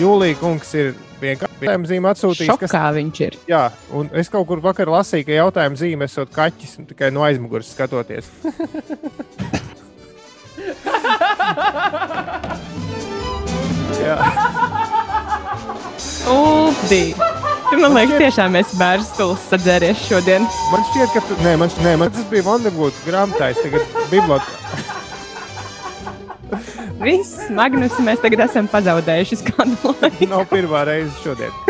[0.00, 2.58] Jūlija kungs ir vienkārši jautājumu zīme atsūtījis.
[2.60, 3.36] Kas, Šokā viņš ir.
[3.48, 7.20] jā, un es kaut kur vakar lasīju, ka jautājumu zīme esot kaķis un tikai no
[7.28, 8.26] aizmugures skatoties.
[14.02, 14.16] jā.
[16.30, 17.14] Uldi.
[17.70, 19.12] Tu man liekas, tiešām esi bērns
[19.48, 20.44] sadzēries šodien.
[20.72, 25.01] Man šķiet, ka tu, nē, man, šķiet, nē, man tas bija Vandergūta grāmatājs, tagad bibliotēkā.
[27.02, 30.28] Viss, Magnus, mēs tagad esam pazaudējuši kādu laiku.
[30.30, 31.50] Nav pirmā reize šodien.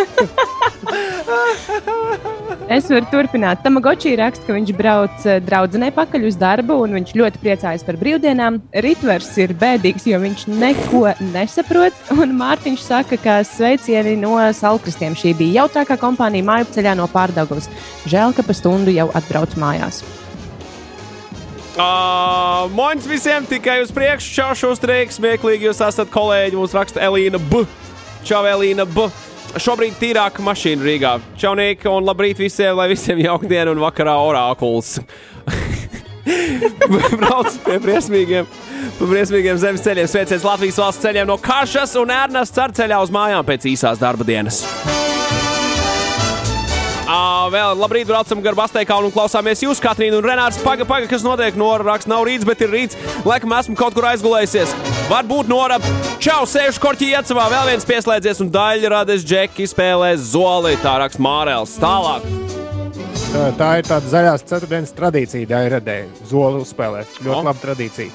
[2.72, 3.60] Es varu turpināt.
[3.64, 7.98] Tamagoči raksta, ka viņš brauc eh, draudzenei pakaļ uz darbu, un viņš ļoti priecājas par
[8.00, 8.60] brīvdienām.
[8.84, 12.00] Ritvers ir bēdīgs, jo viņš neko nesaprot.
[12.16, 15.18] Un Mārtiņš saka, ka sveicieni no Salkristiem.
[15.18, 17.68] Šī bija jautrākā kompānija māju ceļā no Pārdagovas.
[18.08, 20.00] Žēl, ka pa stundu jau atbrauc mājās.
[21.72, 26.58] Uh, Moņš visiem tikai uz priekšu, čau, šo streiku, smieklīgi jūs esat kolēģi.
[26.60, 27.64] Mums raksta Elīna B.
[28.28, 29.08] Čau, Elīna B.
[29.56, 31.14] Šobrīd tīrāka mašīna Rīgā.
[31.40, 34.98] Čaunieki un labrīt visiem, lai visiem jauka diena un vakarā orākuls.
[37.18, 38.48] Brauc pie briesmīgiem,
[38.98, 43.48] pa briesmīgiem zemes ceļiem, sveiciens Latvijas valsts ceļiem no Kašas un ar ceļā uz mājām
[43.48, 44.62] pēc īsās darba dienas.
[47.02, 50.60] Ā, vēl labrīt, braucam gar Bastēkaunu un klausāmies jūs, Katrīna un Renārs.
[50.62, 51.56] Paga, paga, kas notiek?
[51.58, 52.98] Nora raksta, nav rīts, bet ir rīts.
[53.26, 54.74] Laikam esmu kaut kur aizgulējusies.
[55.10, 55.80] Varbūt Nora.
[56.22, 60.76] Čau, sēžu korķī iecavā, vēl viens pieslēdzies un daļa rades džeki spēlē zoli.
[60.84, 61.74] Tā raksta Mārēls.
[61.82, 62.28] Tālāk.
[63.32, 66.02] Tā, tā ir tāda zaļās ceturtdienas tradīcija, Dairadē.
[66.30, 67.18] Zoli uzspēlēt.
[67.24, 67.46] Ļoti O.
[67.48, 68.14] laba tradīcija.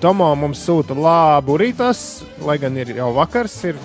[0.00, 3.56] Tomo mums sūta labu rītas, lai gan ir jau vakars.
[3.68, 3.80] Ir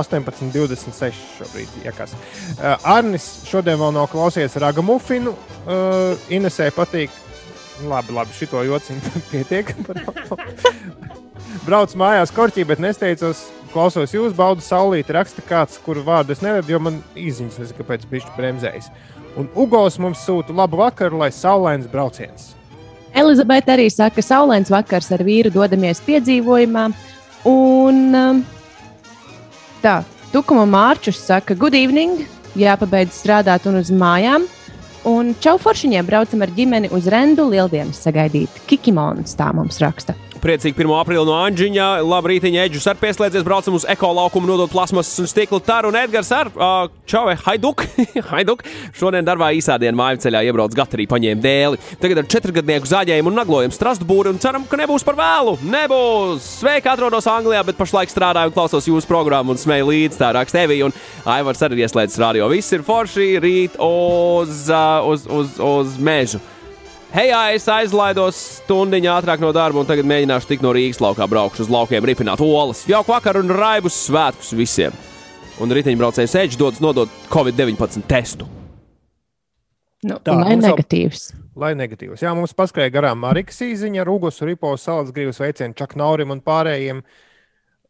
[0.00, 1.74] 18,26 šobrīd.
[1.84, 2.14] Iekas.
[2.58, 5.34] Uh, Arnis šodien vēl nav klausies raga mufinu.
[5.64, 7.12] Uh, Inesē patīk.
[7.88, 9.74] Labi, labi, šito jociņu pietiek.
[11.64, 13.48] Brauc mājās korķī, bet nesteicos.
[13.74, 18.04] Klausos jūs, baudu saulīti, raksta kāds, kuru vārdu es neredzu, jo man īziņas nezinu, kāpēc
[18.06, 18.86] bišķi bremzējas.
[19.34, 22.52] Un Ugos mums sūta labu vakaru, lai saulains brauciens.
[23.14, 26.84] Elizabete arī saka, ka saulains vakars ar vīru dodamies piedzīvojumā.
[27.50, 28.44] Un um,
[29.84, 30.00] tā,
[30.32, 32.24] Tukuma Mārčus saka, good evening,
[32.58, 34.48] jāpabeidz strādāt un uz mājām.
[35.06, 38.62] Un čau foršiņiem braucam ar ģimeni uz Rendu lieldienas sagaidīt.
[38.66, 40.16] Kikimons tā mums raksta.
[40.44, 40.90] Priecīgi 1.
[41.00, 41.84] aprīļa no Anģiņa.
[42.04, 45.88] Labrīt, Eģis ar pieslēdzies, braucam uz eko laukumu, nodot plasmasas un stikla taru.
[45.88, 47.86] Un Edgars ar uh, Čau, Haiduk.
[48.30, 48.60] Haiduk.
[48.92, 51.80] Šodien darbā īsā dienā māju ceļā iebrauc Gatarī, paņēma dēli.
[52.02, 55.56] Tagad ar četrgadnieku zāģējumu un naglojam strastbūri un ceram, ka nebūs par vēlu.
[55.64, 56.52] Nebūs!
[56.60, 60.20] Sveiki, atrodos Anglijā, bet pašlaik strādāju un klausos jūsu programmu un smēju līdzi.
[60.20, 62.52] Tā raksta Evija un Aivars arī ieslēdzas radio.
[62.52, 66.44] Viss ir forši rīt uz, uh, uz, uz, uz mežu.
[67.14, 71.62] Hei, es aizlaidos stundu ātrāk no darba, un tagad mēģināšu tikt no Rīgas laukā, braukšu
[71.62, 72.80] uz laukiem, ripināt olas.
[72.90, 74.96] Jauku vakaru un raibus svētkus visiem!
[75.62, 78.48] Un riteņbraucējs Edžers dodas nodot Covid-19 testu.
[80.02, 81.22] Nu, Tā, lai mums jau- negatīvs.
[81.54, 82.24] Lai negatīvs.
[82.26, 87.04] Jā, mums paskrēja garām Marijas īziņa, Rūgos, Rīpos, Salas gribas veicienu Čaknaurim un pārējiem.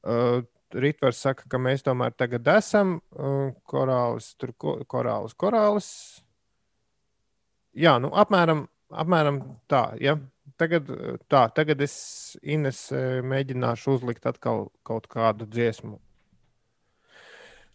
[0.04, 0.44] Uh,
[0.74, 5.90] Ritvers saka, ka mēs tomēr tagad esam uh, korālis, tur ko, korālis, korālis.
[7.72, 9.82] Jā, nu apmēram, apmēram tā.
[10.02, 10.16] Ja?
[10.60, 10.86] Tagad,
[11.26, 11.94] tā, tagad es
[12.42, 15.98] Ines uh, mēģināšu uzlikt atkal kaut kādu dziesmu.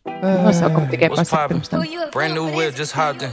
[0.08, 2.12] Nosaukumu tikai What's pasakot.
[2.14, 3.32] Brand new whip, just hopped in.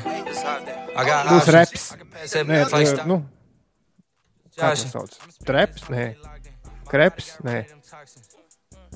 [0.97, 1.93] I got Būs reps.
[1.93, 3.07] I can pass that Nē, stop.
[3.07, 3.21] nu,
[4.57, 5.15] kā tas sauc?
[5.47, 5.87] Treps?
[5.93, 6.05] Nē,
[6.91, 7.37] kreps?
[7.47, 7.65] Nē.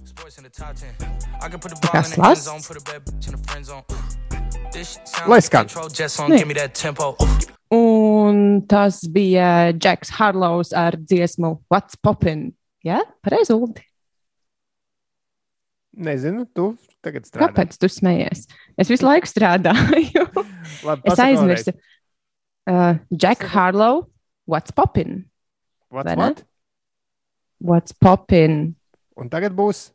[0.04, 0.96] Sports in the top 10.
[1.42, 2.44] I can put the ball Kas in the end las?
[2.44, 3.82] zone, put a bad bitch in the friend zone.
[4.72, 5.66] This shit sound Lai like skan.
[6.28, 7.59] Nē.
[8.30, 12.50] Un tas bija Džeks Harlows ar dziesmu What's Poppin'?
[12.86, 13.84] Jā, pareizi, Uldi.
[16.00, 16.70] Nezinu, tu
[17.04, 17.50] tagad strādā.
[17.50, 18.46] Kāpēc tu smējies?
[18.78, 20.26] Es visu laiku strādāju.
[20.86, 21.74] Labi, es aizmirsu.
[22.70, 24.06] Uh, Jack Harlow,
[24.46, 25.26] What's Poppin'?
[25.90, 26.44] What's what?
[27.58, 28.76] What's Poppin'?
[29.18, 29.90] Un tagad būs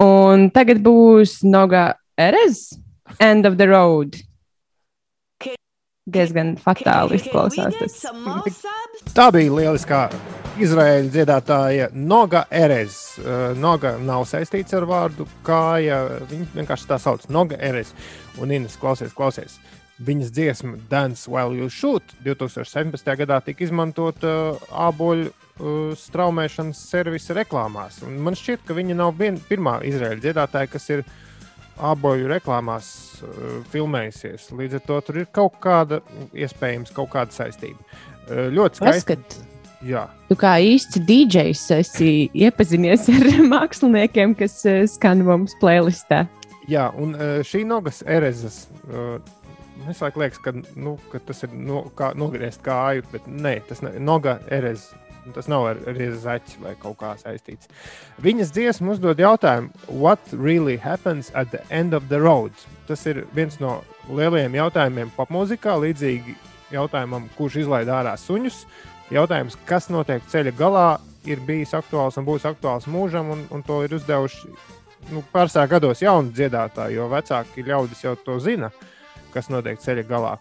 [0.00, 2.72] Un tagad būs Noga Erez,
[3.20, 4.16] End of the Road.
[6.12, 7.76] Diezgan fatāli izklausās.
[7.80, 8.62] Tas.
[9.16, 10.04] Tā bija lieliskā
[10.60, 12.96] izraēļa dziedātāja Noga Erez.
[13.20, 16.02] Uh, Noga nav saistīts ar vārdu kāja.
[16.30, 17.94] Viņa vienkārši tā sauc Noga Erez.
[18.40, 19.58] Un Ines, klausies, klausies.
[20.00, 23.10] Viņas dziesma Dance While You Shoot 2017.
[23.20, 28.00] gadā tika izmantota uh, āboļu uh, straumēšanas servisa reklāmās.
[28.06, 31.04] Un man šķiet, ka viņa nav vien, pirmā izraēļa dziedātāja, kas ir
[31.90, 32.88] āboļu reklāmās
[33.24, 34.50] uh, filmējusies.
[34.56, 36.00] Līdz ar to tur ir kaut kāda,
[36.36, 37.80] iespējams, kaut kāda saistība.
[38.28, 39.16] Uh, ļoti skaisti.
[39.16, 39.46] Paskat,
[39.80, 46.26] Jā, tu kā īsts DJs esi iepazinies ar māksliniekiem, kas eh, skan mums playlistā.
[46.68, 47.14] jā, un
[47.48, 48.66] šī nogas erezes.
[48.92, 49.16] Uh,
[49.88, 53.80] Es laikam liekas, ka, nu, ka tas ir no, kā, nogriezt kāju, bet nē, tas
[53.80, 54.90] ir noga erezes.
[55.34, 57.68] Tas nav ar riezaļu vai kaut kā saistīts.
[58.24, 62.52] Viņas dziesma uzdod jautājumu, what really happens at the end of the road?
[62.88, 66.34] Tas ir viens no lielajiem jautājumiem popmūzikā, līdzīgi
[66.72, 68.64] jautājumam, kurš izlaiž ārā suņus.
[69.10, 70.88] Jautājums, kas notiek ceļa galā,
[71.28, 74.52] ir bijis aktuāls un būs aktuāls mūžam, un, un to ir uzdevuši
[75.10, 78.70] nu, pārsvarā gados jauni dziedātāji, jo vecāki ļaudis jau to zina,
[79.34, 80.36] kas notiek ceļa galā.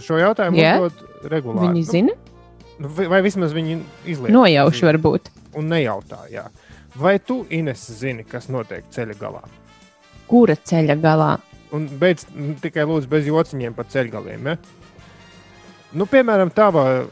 [0.00, 0.80] Šo jautājumu yeah.
[0.80, 1.74] uzdod regulāri.
[1.74, 2.33] Viņi zina, Nu,
[2.78, 3.78] vai, vai vismaz viņi
[4.10, 5.30] izlaiž nojauši varbūt.
[5.58, 6.24] un nejautā.
[6.32, 6.48] Jā.
[6.94, 9.42] Vai tu, Ines, zini, kas notiek ceļa galā?
[10.30, 11.32] Kura ceļa galā?
[11.74, 14.46] Un beidz nu, tikai lūdzu bez jociņiem par ceļgaliem.
[14.52, 14.56] Ja?
[15.94, 17.04] Nu, piemēram, tava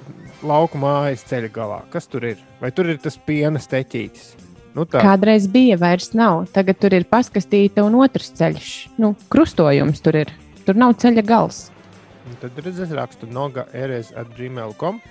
[0.42, 1.80] lauka mājas ceļa galā.
[1.90, 2.38] Kas tur ir?
[2.60, 4.32] Vai tur ir tas piena steķītis?
[4.74, 5.02] Nu, tā.
[5.04, 6.46] Kādreiz bija, vairs nav.
[6.54, 8.70] Tagad tur ir paskastīta un otrs ceļš.
[9.02, 10.32] Nu, krustojums tur ir.
[10.66, 11.66] Tur nav ceļa gals.
[12.30, 15.02] Un Tad redzēs, rakstu noga erez at gmail.com.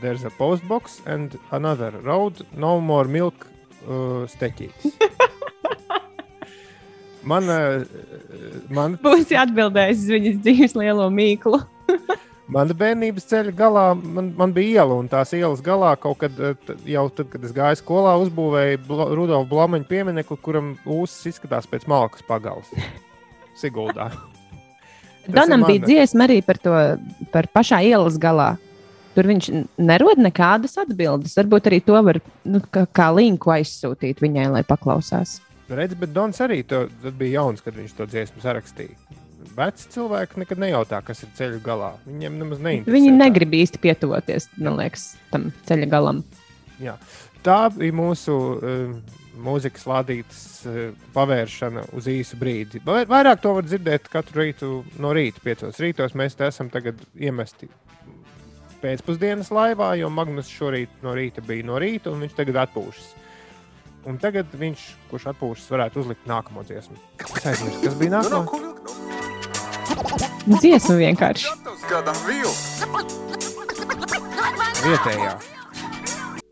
[0.00, 2.44] There's a postbox and another road.
[2.56, 3.46] No more milk
[3.86, 4.94] uh, steķītis.
[7.24, 7.84] Man, uh,
[8.68, 11.62] man Būs atbildējis uz viņas dzīves lielo mīklu.
[12.54, 16.74] Mana bērnības ceļa galā man, man bija iela, un tās ielas galā kaut kad, t-
[16.92, 21.86] jau tad, kad es gāju skolā, uzbūvēju Bla- Rudolfa Blāmaņa pieminiektu, kuram ūsas izskatās pēc
[21.88, 22.68] malkas pagals.
[23.62, 24.10] Siguldā.
[25.24, 26.76] Donam bija dziesma arī par to,
[27.32, 28.50] par pašā ielas galā.
[29.14, 29.48] Tur viņš
[29.78, 31.36] nerod nekādas atbildes.
[31.38, 35.36] Varbūt arī to var nu, kā, kā linku aizsūtīt viņai, lai paklausās.
[35.70, 36.84] Redz, bet Dons arī to,
[37.16, 38.96] bija jauns, kad viņš to dziesmu sarakstīja.
[39.54, 41.92] Veci cilvēki nekad nejautā, kas ir ceļa galā.
[42.08, 42.90] Viņiem nemaz neinteresē.
[42.96, 46.24] Viņi negrib īsti pietuvoties, man liekas, tam ceļa galam.
[47.44, 48.96] Tā bija mūsu uh,
[49.44, 52.82] mūzikas lādītas uh, pavēršana uz īsu brīdi.
[52.84, 56.16] Vai- Vairāk to var dzirdēt katru rītu no rīta, piecos rītos.
[56.18, 57.68] Mēs te esam tagad iemesti
[58.84, 63.08] pēcpusdienas laivā, jo Magnus šorīt no rīta bija no rīta, un viņš tagad atpūšas.
[64.04, 66.96] Un tagad viņš, kurš atpūšas, varētu uzlikt nākamo dziesmu.
[67.24, 68.44] Es aizmirsu, kas bija nākamā.
[70.60, 71.48] Dziesma vienkārši.
[74.84, 75.32] vietējā.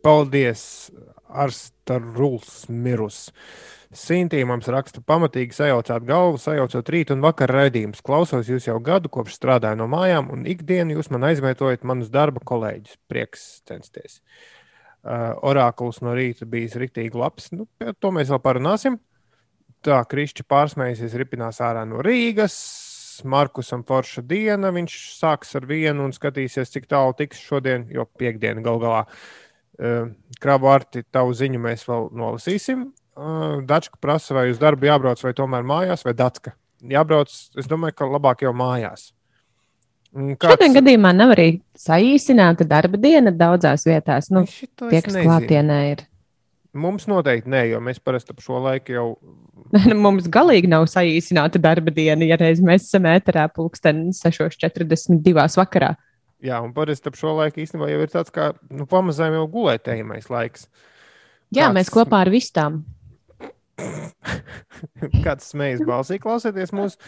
[0.03, 0.63] Paldies,
[1.29, 3.27] Arsta Ruls Mirus.
[3.93, 8.01] Sintīna mums raksta, pamatīgi sajaucāt galvu, sajaucot rītu un vakaru raidījumus.
[8.05, 12.41] Klausos jūs jau gadu, kopš strādāju no mājām, un ikdienu jūs man aizvietojat manus darba
[12.49, 12.97] kolēģus.
[13.13, 14.23] Prieks censties.
[15.03, 17.51] Uh, Orākuls no rīta bijis rīktīgi labs.
[17.53, 17.67] Nu,
[18.01, 18.97] to mēs vēl parunāsim.
[19.85, 22.57] Tā, Krišķi pārsmējusies, ripinās ārā no Rīgas.
[23.29, 24.73] Markusam forša diena.
[24.73, 29.05] Viņš sāks ar vienu un skatīsies, cik tālu tiks šodien, jo piekdiena gal galā.
[29.77, 32.89] Uh, Krabu arti tavu ziņu mēs vēl nolasīsim.
[33.69, 36.55] Dačka prasa, vai uz darbu jābrauc, vai tomēr mājās, vai Dacka.
[36.83, 39.11] Jābrauc, es domāju, ka labāk jau mājās.
[40.13, 41.47] Un Šādā gadījumā nav arī
[41.79, 44.29] saīsināta darba diena daudzās vietās.
[44.33, 45.25] Nu, tie, kas nezinu.
[45.25, 46.03] klātienē ir.
[46.73, 49.07] Mums noteikti nē, jo mēs parasti ap šo laiku jau
[50.05, 55.47] Mums galīgi nav saīsināta darba diena, ja reiz mēs esam ēterā pulksten 6.42.
[55.61, 55.95] vakarā.
[56.43, 60.29] Jā, un parasti ap šo laiku īstenībā jau ir tāds kā nu, pamazām jau gulētējamais
[60.33, 60.67] laiks.
[61.53, 62.83] Jā, Kāds- mēs kopā ar vistām.
[65.25, 66.99] Kāds smējas balsī klausieties mūsu.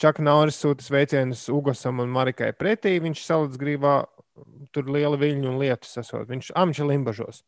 [0.00, 2.96] Čaka Nauris sūta sveicienus Ugosam un Marikai pretī.
[3.04, 3.94] Viņš salīdz grībā
[4.74, 6.28] tur liela viļņu un lietus esot.
[6.30, 7.42] Viņš amča limbažos.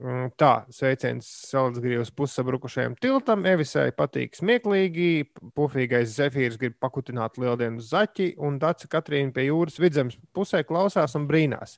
[0.00, 3.44] Mm, Tā, sveiciens salīdz gribas pussabrukušajam tiltam.
[3.48, 5.10] Evisai patīk smieklīgi,
[5.56, 11.28] pufīgais zefīrs grib pakutināt lieldienu zaķi, un Dāca Katrīna pie jūras vidzemes pusē klausās un
[11.28, 11.76] brīnās.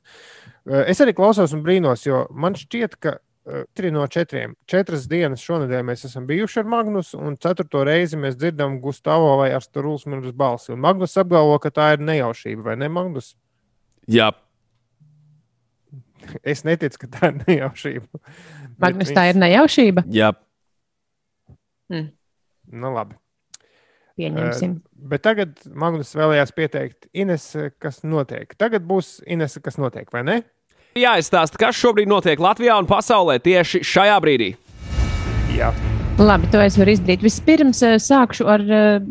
[0.63, 3.17] Eh, Es arī klausos un brīnos, jo man šķiet, ka
[3.47, 8.19] eh, trīs no četriem, četras dienas šonadēļ mēs esam bijuši ar Magnusu, un ceturto reizi
[8.19, 10.73] mēs dzirdam Gustavo vai Arsturūs minus balsi.
[10.75, 13.33] Un Magnus apgalvo, ka tā ir nejaušība, vai ne, Magnus?
[14.07, 14.31] Jā,
[16.53, 18.21] Es neticu, ka tā ir nejaušība.
[18.83, 20.05] Magnus, tā ir nejaušība.
[20.11, 20.33] jā.
[22.73, 23.13] Nu, labi.
[24.17, 24.71] Pieņemsim.
[24.77, 27.45] Uh, bet tagad Magnus vēlējās pieteikt Ines,
[27.81, 28.53] kas notiek.
[28.57, 30.37] Tagad būs Ines, kas notiek, vai ne?
[30.93, 34.51] Jā, es stāstu, kas šobrīd notiek Latvijā un pasaulē tieši šajā brīdī.
[35.55, 35.71] Jā.
[36.21, 37.23] Labi, to es varu izdarīt.
[37.25, 39.05] Vispirms uh, sākšu ar uh,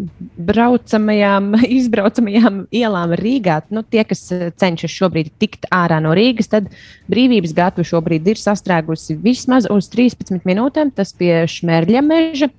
[0.47, 3.57] braucamajām, izbraucamajām ielām Rīgā.
[3.75, 6.71] Nu, tie, kas cenšas šobrīd tikt ārā no Rīgas, tad
[7.11, 10.95] brīvības gata šobrīd ir sastrēgusi vismaz uz 13 minūtēm.
[10.95, 12.53] Tas pie Šmērļa meža.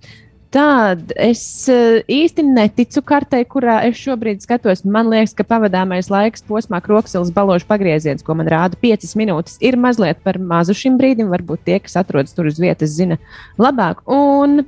[0.54, 1.42] Tad es
[1.72, 4.84] eh, īsti neticu kartei, kurā es šobrīd skatos.
[4.86, 9.80] Man liekas, ka pavadāmais laiks posmā Kroksilas baložu pagrieziens, ko man rāda 5 minūtes, ir
[9.82, 11.32] mazliet par mazu šim brīdim.
[11.34, 13.18] Varbūt tie, kas atrodas tur uz vietas, zina
[13.58, 14.06] labāk.
[14.06, 14.62] Un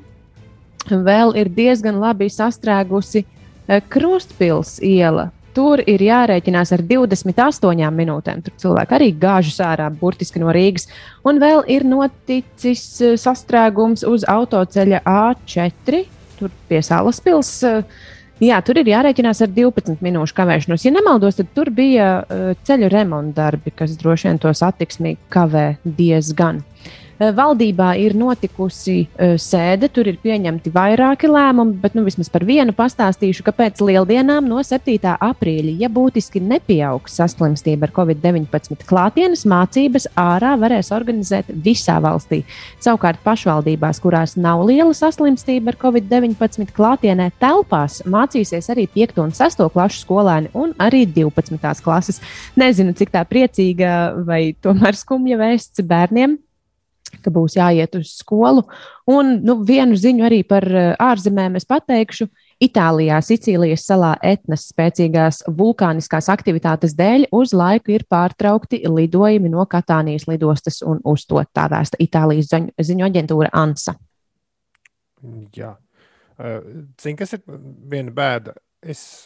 [0.90, 5.30] vēl ir diezgan labi sastrēgusi eh, Krustpils iela.
[5.56, 8.42] Tur ir jārēķinās ar 28 minūtēm.
[8.44, 10.90] Tur cilvēki arī gāžas ārā, burtiski no Rīgas.
[11.24, 16.04] Un vēl ir noticis eh, sastrēgums uz autoceļa A4,
[16.40, 17.88] tur pie Salas pilsētas.
[17.88, 18.04] Eh,
[18.50, 20.84] jā, tur ir jārēķinās ar 12 minūšu kavēšanos.
[20.84, 25.70] Ja nemaldos, tad tur bija uh, ceļu remonta darbi, kas droši vien to satiksmi kavē
[25.88, 26.60] diezgan.
[26.60, 32.30] Uh, Eh, valdībā ir notikusi uh, sēde, tur ir pieņemti vairāki lēmumi, bet nu, vismaz
[32.32, 34.98] par vienu pastāstīšu, ka pēc lieldienām no 7.
[35.14, 42.44] aprīļa, ja būtiski nepieaugs saslimstība ar covid-19, klātienes mācības ārā varēs organizēt visā valstī.
[42.84, 49.22] Savukārt pašvaldībās, kurās nav liela saslimstība ar covid-19, klātienē telpās mācīsies arī 5.
[49.24, 49.66] un 6.
[49.74, 51.84] klasu skolēni un arī 12.
[51.86, 52.22] klases.
[52.60, 53.96] Nezinu, cik tā priecīga
[54.28, 56.40] vai tomēr skumja vēsts bērniem
[57.24, 58.66] ka būs jāiet uz skolu.
[59.12, 62.28] Un nu, vienu ziņu arī par eh, ārzemēm es pateikšu.
[62.64, 70.24] Itālijā, Sicīlijas salā etnas spēcīgās vulkāniskās aktivitātes dēļ uz laiku ir pārtraukti lidojumi no Katānijas
[70.30, 73.98] lidostas, un uz to tā vēsta Itālijas ziņu, aģentūra ANSA.
[75.58, 75.74] Jā,
[77.02, 77.44] zini, kas ir
[77.92, 78.56] viena bēda.
[78.86, 79.26] Es,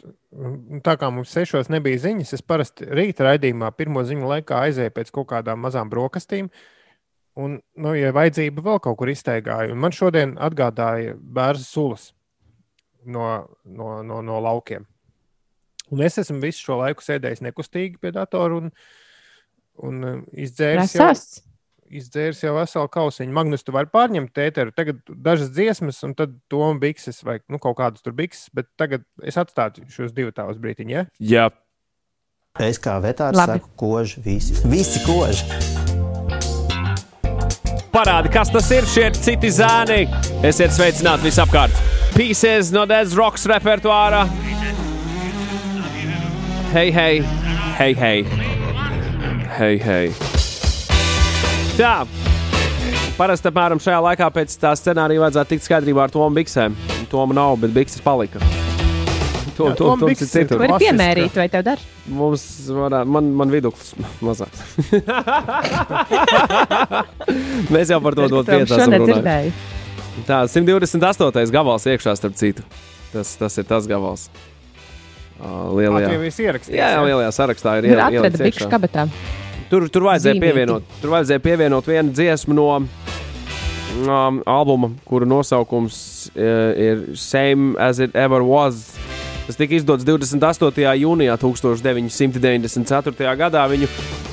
[0.86, 5.14] tā kā mums sešos nebija ziņas, es parasti rīta raidījumā pirmo ziņu laikā aizēju pēc
[5.14, 6.48] kaut kādām mazām brokastīm.
[6.48, 6.78] Uh,
[7.40, 12.10] Un, nu, ja vajadzība vēl kaut kur izteigāja, un man šodien atgādāja bērnu sulas
[13.06, 13.26] no,
[13.64, 14.88] no, no, no laukiem.
[15.90, 18.74] Un es esmu visu šo laiku sēdējis nekustīgi pie datora un,
[19.86, 21.10] un uh, izdzēris jau,
[22.02, 23.34] izdzēris jau veselu kausiņu.
[23.40, 27.80] Magnus, tu vari pārņemt tēteru, tagad dažas dziesmas, un tad to bikses vai nu, kaut
[27.80, 30.94] kādas tur bikses, bet tagad es atstāju šos divus tādus brītiņus.
[30.94, 31.08] Ja?
[31.34, 31.50] Jā.
[32.66, 35.78] Es kā vetārs saku, koži, visi, visi koži
[37.94, 38.88] parādi, kas tas ir.
[38.90, 40.06] Šie ir citi zēni.
[40.46, 41.76] Esiet sveicināti visapkārt.
[42.16, 44.26] Pieces no Dead Rocks repertuāra.
[46.74, 47.22] Hei, hei,
[47.80, 48.26] hei, hei.
[49.58, 50.10] hei, hei.
[51.80, 51.94] Tā.
[53.20, 56.78] Parasti apmēram šajā laikā pēc tā scenārija vajadzētu tikt skaidrībā ar Tomu Biksēm.
[57.12, 58.40] Tomu nav, bet Bikses palika.
[59.60, 60.55] To, Jā, to, to, to citur.
[60.62, 61.82] Var piemērīt, vai tev dar?
[62.07, 63.91] Mums varētu, man, man viduklis
[64.24, 64.55] mazāk.
[67.76, 68.80] Mēs jau par to dot vietā.
[70.28, 71.51] Tā, 128.
[71.51, 72.64] gabals iekšā starp citu.
[73.12, 74.30] Tas, tas ir tas gabals.
[75.39, 77.84] Uh, lielajā, jā, jā, lielajā sarakstā ir
[78.39, 79.07] bikšu kabatā.
[79.70, 80.47] Tur, tur, vajadzēja Zīmīti.
[80.47, 82.88] pievienot, tur vajadzēja pievienot vienu dziesmu no um,
[84.47, 85.95] albuma, kuru nosaukums
[86.34, 88.97] uh, ir Same as it ever was.
[89.50, 90.84] Tas tika izdots 28.
[91.02, 93.32] jūnijā 1994.
[93.34, 93.64] gadā.
[93.72, 93.88] Viņu,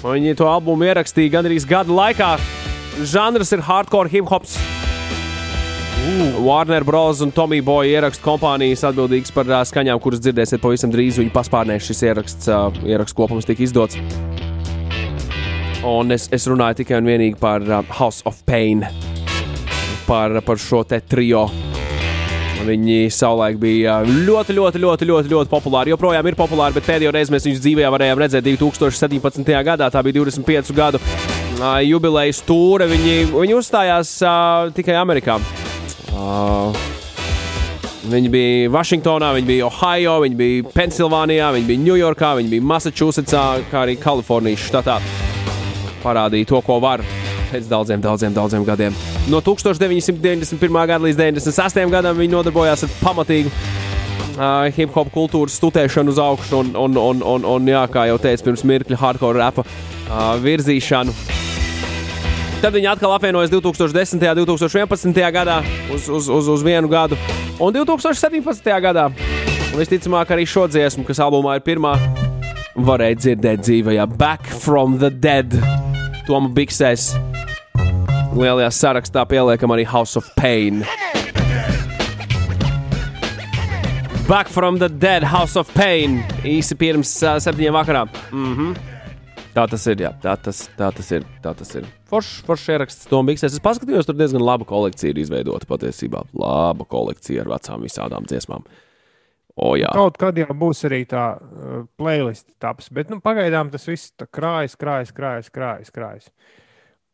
[0.05, 2.35] viņi to albumu ierakstīja gandrīz gada laikā.
[3.01, 4.59] Žanrs ir hardcore hip hops.
[4.61, 6.37] Uh.
[6.45, 7.23] Warner Bros.
[7.25, 11.17] un Tommy Boy ierakstu kompānijas atbildīgas par uh, skaņām, kuras dzirdēsiet pavisam drīz.
[11.23, 13.97] Viņu paspārnē šis ieraksts, uh, ieraksts kopums tika izdots.
[15.81, 18.85] Un es, es runāju tikai un vienīgi par uh, House of Pain,
[20.05, 21.49] par, par šo te trio
[22.67, 25.93] Viņi savulaik bija ļoti, ļoti, ļoti, ļoti, ļoti populāri.
[25.95, 29.55] Joprojām ir populāri, bet pēdējo reizi mēs viņus dzīvē varējām redzēt 2017.
[29.69, 29.91] gadā.
[29.93, 32.89] Tā bija 25 gadu uh, jubilejas tūre.
[32.91, 35.39] Viņi, viņi uzstājās uh, tikai Amerikā.
[36.17, 36.85] Uh,
[38.07, 43.43] Viņi bija Vašingtonā, viņi bija Ohio, viņi bija Pensilvānijā, viņi bija Ņujorkā, viņi bija Massachusettsā,
[43.73, 45.01] kā arī Kalifornijas štatā.
[46.05, 47.03] Parādīja to, ko var
[47.57, 48.95] pēc daudziem, daudziem, daudziem gadiem.
[49.33, 50.87] No 1991.
[50.87, 51.83] gada līdz 96.
[51.91, 53.53] gadam viņi nodarbojās ar pamatīgu
[54.37, 58.19] uh, hip hop kultūras stutēšanu uz augšu, un, un, un, un, un jā, kā jau
[58.21, 61.15] teicu, pirms mirkļa hardcore rapa uh, virzīšanu.
[62.63, 64.23] Tad viņi atkal apvienojas 2010.
[64.33, 65.21] un 2011.
[65.33, 65.61] gadā
[65.93, 67.19] uz, uz, uz, uz vienu gadu,
[67.61, 68.73] un 2017.
[68.83, 69.11] gadā.
[69.77, 71.93] Visticamāk, arī šo dziesmu, kas albumā ir pirmā,
[72.81, 75.53] varēja dzirdēt dzīvajā Back from the Dead.
[76.27, 77.13] Toma Biksēs
[78.37, 80.85] lielajā sarakstā pieliekam arī House of Pain.
[84.29, 88.05] Back from the Dead House of Pain īsi pirms uh, septiņiem vakarā.
[88.33, 88.77] Mm -hmm.
[89.55, 91.23] Tā tas ir, jā, tā tas, tā tas ir.
[91.43, 91.85] Tā tas ir.
[92.11, 93.55] Foršs forš ieraksts to miksēs.
[93.55, 96.25] Es paskatījos, tur diezgan laba kolekcija ir izveidota patiesībā.
[96.35, 98.65] Laba kolekcija ar vecām visādām dziesmām.
[99.57, 99.89] O, jā.
[99.95, 104.77] Kaut kad jau būs arī tā uh, playlist taps, bet nu, pagaidām tas viss krājas,
[104.77, 105.91] krājas, krājas, krājas.
[105.91, 106.31] krājas.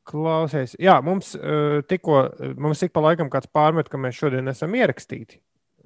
[0.08, 2.24] Klausies, jā, mums uh, tikko,
[2.58, 5.38] mums ik pa laikam kāds pārmet, ka mēs šodien esam ierakstīti.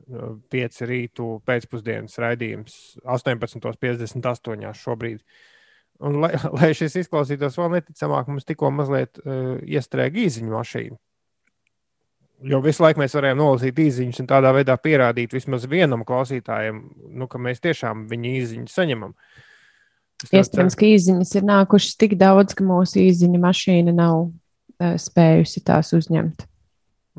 [0.07, 4.73] 5 rītu pēcpusdienas raidījums 18.58.
[4.79, 5.23] šobrīd.
[6.07, 11.01] Un, lai, lai šis izklausītos vēl neticamāk, mums tikko mazliet uh, iestrēga īziņu mašīna.
[12.47, 16.83] Jo visu laiku mēs varējām nolasīt īsiņas un tādā veidā pierādīt vismaz vienam klausītājam,
[17.17, 19.14] nu, ka mēs tiešām viņa īsiņu saņemam.
[20.25, 25.93] Iespējams, ka īsiņas ir nākušas tik daudz, ka mūsu īsiņu mašīna nav uh, spējusi tās
[25.97, 26.47] uzņemt.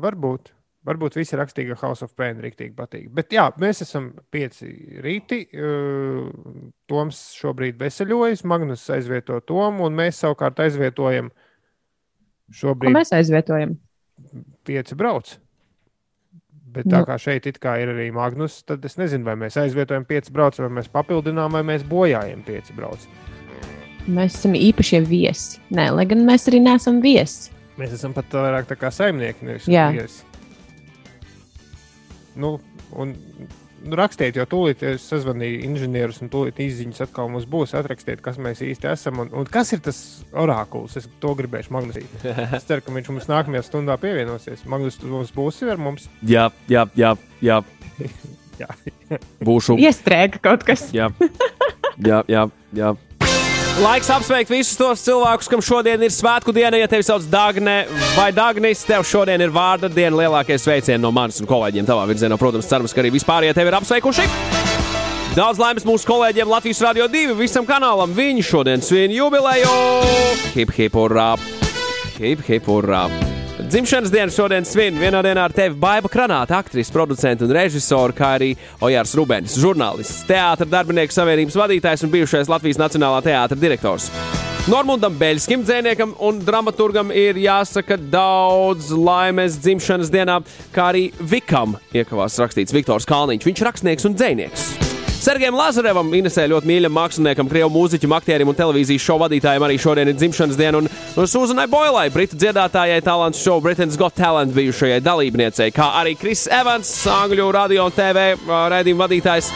[0.02, 0.52] Varbūt.
[0.88, 3.08] Varbūt visi rakstīja, ka House of Pain rīktīgi patīk.
[3.12, 4.70] Bet jā, mēs esam pieci
[5.04, 5.42] rīti.
[6.88, 11.28] Toms šobrīd veseļojas, Magnus aizvieto Tomu, un mēs savukārt aizvietojam
[12.48, 12.88] šobrīd.
[12.88, 13.74] Ko mēs aizvietojam?
[14.64, 15.34] Pieci brauc.
[16.74, 17.06] Bet tā nu.
[17.08, 20.70] kā šeit kā ir arī Magnus, tad es nezinu, vai mēs aizvietojam pieci brauci, vai
[20.78, 23.08] mēs papildinām, vai mēs bojājam pieci brauci.
[24.08, 25.62] Mēs esam īpašie viesi.
[25.74, 27.52] Nē, lai gan mēs arī neesam viesi.
[27.80, 30.24] Mēs esam pat vairāk kā saimnieki, nevis viesi.
[32.38, 32.56] Nu,
[32.94, 33.14] un,
[33.84, 37.74] nu, rakstiet, jo tūlīt es sazvanīju inženierus, un tūlīt izziņas atkal mums būs.
[37.78, 40.00] Atrakstiet, kas mēs īsti esam un, un kas ir tas
[40.32, 40.98] orakulis.
[41.00, 42.28] Es to gribēšu Magnusīt.
[42.58, 44.64] Es ceru, ka viņš mums nākamajā stundā pievienosies.
[44.70, 46.08] Magnus, tu mums būsi ar mums?
[46.26, 47.14] Jā, jā, jā.
[47.44, 47.60] jā.
[48.62, 48.70] jā.
[49.44, 49.78] Būšu.
[49.82, 50.88] Iestrēga kaut kas.
[50.94, 51.10] jā,
[52.02, 52.48] jā, jā.
[52.76, 52.94] jā.
[53.78, 56.80] Laiks apsveikt visus tos cilvēkus, kam šodien ir svētku diena.
[56.80, 57.84] Ja tevi sauc Dagne
[58.16, 60.18] vai Dagnis, tev šodien ir vārda diena.
[60.18, 62.40] Lielākie sveicieni no manis un kolēģiem tavā virzienā.
[62.40, 64.26] Protams, cerams, ka arī vispārējie tevi ir apsveikuši.
[65.38, 68.18] Daudz laimes mūsu kolēģiem Latvijas Rādio 2 visam kanālam.
[68.18, 69.70] Viņi šodien svin jubileju!
[70.58, 71.36] Hip, hip, urā!
[72.18, 73.06] Hip, hip, urā!
[73.68, 78.30] Dzimšanas dienu šodien svin vienā dienā ar tevi Baiva Kranāta, aktrise, producents un režisors, kā
[78.38, 84.08] arī Ojārs Rubens, žurnālists, teātris, darbinieku savienības vadītājs un bijušais Latvijas Nacionālā teātra direktors.
[84.72, 90.40] Normundam Beļskim, dzēniekam un dramaturgam ir jāsaka daudz laimes dzimšanas dienā,
[90.72, 93.52] kā arī Vikam iekavās rakstīts Viktors Kalniņš.
[93.52, 94.87] Viņš ir rakstnieks un dzēnieks.
[95.18, 100.10] Sergejam Lazarevam, Inesē ļoti mīļam māksliniekam, krievu mūziķim, aktierim un televīzijas šovu vadītājam arī šodien
[100.12, 100.78] ir dzimšanas diena.
[100.78, 100.86] Un,
[101.18, 106.46] un Suzanai Boilai, britu dziedātājai, talants šovu Britain's Got Talent bijušajai dalībniecei, kā arī Kris
[106.54, 109.50] Evans, Angļu radio un TV raidījuma vadītājs.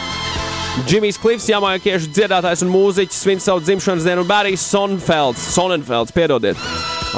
[0.89, 6.59] Džimijs Klifs, jamaiskiešu dziedātājs un mūziķis, svin savu dzimšanas dienu, un Bārijs Sonfelds, Sonenfelds, piedodiet,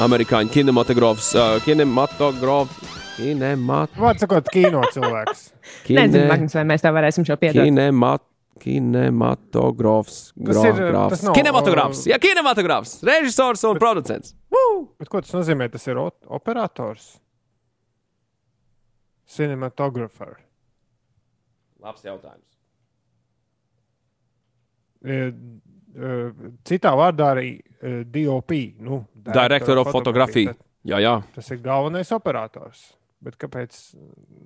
[0.04, 2.94] amerikāņu kinematogrāfs, uh, kinematogrāfs.
[3.16, 3.96] Kinemat...
[3.96, 5.46] Vārds sakot, kino cilvēks.
[5.88, 6.04] Kine...
[6.04, 7.64] Nezinu, Magnus, vai mēs tā varēsim šo piedot.
[7.64, 8.22] Kinemat...
[8.62, 10.32] Kinematogrāfs.
[10.36, 12.06] Tas ir tas nav, kinematogrāfs.
[12.08, 12.96] Jā, kinematogrāfs.
[13.06, 14.34] Režisors un bet, producents.
[14.52, 14.86] Woo!
[15.00, 15.68] Bet ko tas nozīmē?
[15.72, 17.14] Tas ir operators.
[19.36, 20.36] Cinematographer.
[21.82, 22.44] Labs jautājums.
[25.06, 26.12] E, e,
[26.66, 27.50] citā vārdā arī
[28.10, 28.54] DOP.
[28.82, 30.48] Nu, Director of Photography.
[30.86, 31.16] Jā, jā.
[31.34, 32.88] Tas ir galvenais operators.
[33.24, 33.76] Bet kāpēc?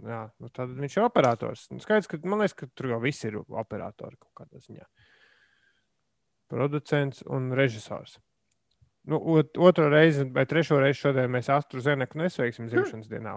[0.07, 1.67] Jā, nu tad viņš ir operators.
[1.73, 4.87] Nu, skaidrs, ka man liekas, ka tur jau viss ir operatori kaut kādā ziņā.
[6.51, 8.19] Producents un režisors.
[9.11, 13.35] Nu, ot, otro reizi, vai trešo reizi šodien mēs Astru Zeneku nesveiksim dzimšanas dienā.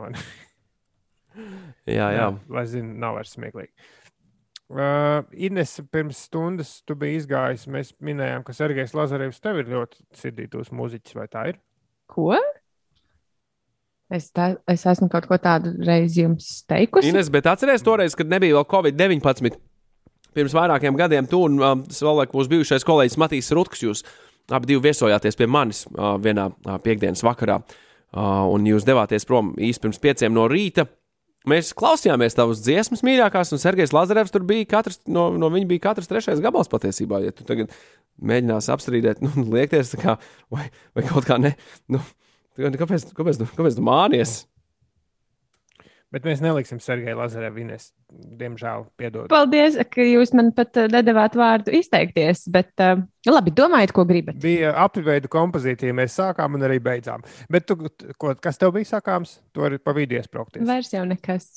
[1.88, 2.10] jā, jā.
[2.20, 2.32] jā.
[2.54, 3.74] Lai zinātu, nav vairs smieklīgi.
[4.74, 7.68] Uh, Ines, pirms stundas tu biji izgājis.
[7.70, 11.60] Mēs minējām, ka Sergejs Lazarevs tev ir ļoti sirdītos mūziķis, vai tā ir?
[12.10, 12.32] Ko?
[14.14, 17.10] Es, tā, es esmu kaut ko tādu reizi jums teikusi.
[17.10, 19.56] Ines, bet atcerieties toreiz, kad nebija vēl Covid-19.
[20.38, 24.04] Pirms vairākiem gadiem tu un um, savulaik mūsu bijušais kolēģis Matīs Rutks, jūs
[24.54, 29.82] abi viesojāties pie manis uh, vienā uh, piekdienas vakarā, uh, un jūs devāties prom īsi
[29.82, 30.88] pirms pieciem no rīta.
[31.50, 35.90] Mēs klausījāmies tavas dziesmas mīļākās, un Sergejs Lazarevs tur bija katrs, no, no viņa bija
[35.90, 37.20] katrs trešais gabals patiesībā.
[37.26, 37.74] Ja tu tagad
[38.22, 40.20] mēģināsi apstrīdēt, nu, liekties, kā,
[40.54, 41.58] vai, vai kaut kā ne.
[41.92, 42.02] Nu,
[42.58, 44.44] Kāpēc, kāpēc, kāpēc tu mānies?
[46.14, 47.88] Bet mēs neliksim Sergeju Lazarevu Ines.
[48.14, 49.26] Diemžēl, piedod.
[49.32, 52.44] Paldies, ka jūs man pat eh, nedavāt vārdu izteikties.
[52.54, 54.38] Bet, uh, labi, domājiet, ko gribat.
[54.44, 57.26] Bija apveidu kompozīcija, mēs sākām un arī beidzām.
[57.50, 57.80] Bet tu,
[58.22, 59.40] ko, kas tev bija sakāms?
[59.50, 60.68] Tu vari pa vidu iesprāgties.
[60.70, 61.50] Vairs jau nekas.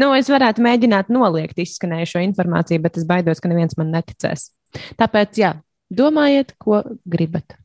[0.00, 4.48] Nu, es varētu mēģināt noliegt izskanējušo informāciju, bet es baidos, ka neviens man neticēs.
[4.96, 5.52] Tāpēc, jā,
[5.92, 7.58] domājiet, ko gribat.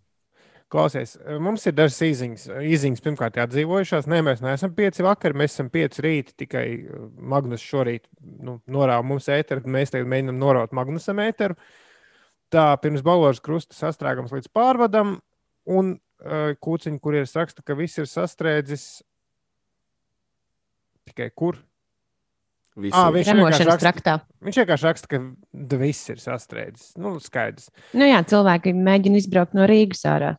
[0.70, 2.44] Klausies, mums ir dažas īziņas.
[2.62, 4.06] Īziņas pirmkārt atdzīvojušās.
[4.12, 6.36] Nē, mēs neesam pieci vakar, mēs esam pieci rīti.
[6.44, 11.58] Tikai uh, Magnus šorīt nu, norāva mums ēteru, mēs tagad mēģinām noraut Magnusam ēteru.
[12.54, 15.16] Tā pirms balvāras krusta sastrēgums līdz pārvadam,
[15.70, 18.86] un uh, kūciņi, kur ir raksta, ka viss ir sastrēdzis.
[21.10, 21.58] Tikai kur?
[22.78, 22.94] Visu.
[22.94, 24.14] À, viņš, vienkārši raksta, traktā.
[24.46, 26.94] viņš vienkārši raksta, ka viss ir sastrēdzis.
[27.02, 27.72] Nu, skaidrs.
[27.98, 30.36] Nu jā, cilvēki mēģina izbraukt no Rīgas ārā.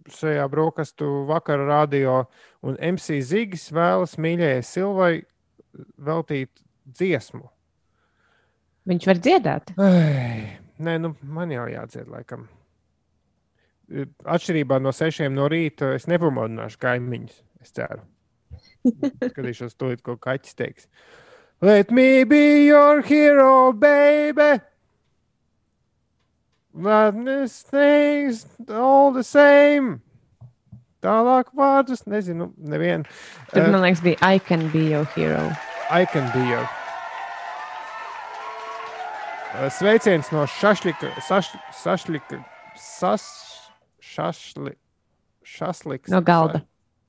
[0.07, 2.21] Šajā brokastu vakarā radio
[2.63, 5.11] un MC Zigis vēlas mīļajai Silvai
[5.99, 7.43] veltīt dziesmu.
[8.87, 9.73] Viņš var dziedāt.
[9.83, 12.47] Ai, nē, nu, man jau jādzied, laikam.
[14.27, 17.41] Atšķirībā no sešiem no rīta es nepamodināšu kaimiņus.
[17.63, 18.05] Es ceru.
[19.31, 20.87] Skatīšos to, ko kaķis teiks.
[21.61, 24.61] Let me be your hero, baby.
[26.73, 30.01] Me things all the same.
[31.01, 33.05] Tālāk vārdus nezinu, nevienu.
[33.53, 35.51] Tur, Eh, man liekas, bija I can be your hero.
[35.89, 36.67] I can be your.
[39.55, 42.43] Eh, Sveiciens no Šašlika, saš, Sašlika,
[42.75, 43.23] sas,
[43.99, 44.75] šašli,
[45.43, 46.09] šašliks.
[46.09, 46.61] No galda.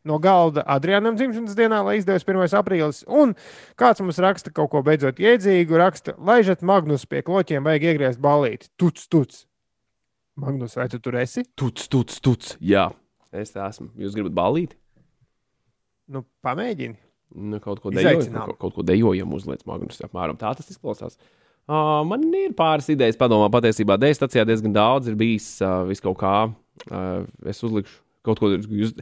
[0.06, 2.54] No galda Adrianam dzimšanas dienā, lai izdevies 1.
[2.60, 3.02] aprīlis.
[3.10, 3.34] Un
[3.78, 8.70] kāds mums raksta kaut ko beidzot iedzīgu, raksta, laižat Magnus pie kloķiem, vajag iegriezt balīti.
[8.78, 9.42] Tuc, tuc.
[10.38, 11.42] Magnus, vai tu tur esi?
[11.58, 12.54] Tuc, tuc, tuc.
[12.62, 12.86] Jā,
[13.34, 13.90] es tā esmu.
[13.98, 14.78] Jūs gribat balīt?
[16.08, 16.96] Nu, pamēģini.
[17.36, 20.00] Nu, kaut ko dejojam, kaut, kaut ko dejojam, uzliek magnus.
[20.06, 21.18] Apmēram tā tas izklausās.
[21.68, 26.00] Uh, man ir pāris idejas, padomā, patiesībā dēļ stācijā diezgan daudz ir bijis uh, vis
[26.00, 26.36] kaut kā.
[26.88, 28.54] Uh, es uzlikšu kaut ko.
[28.56, 28.94] Jūs...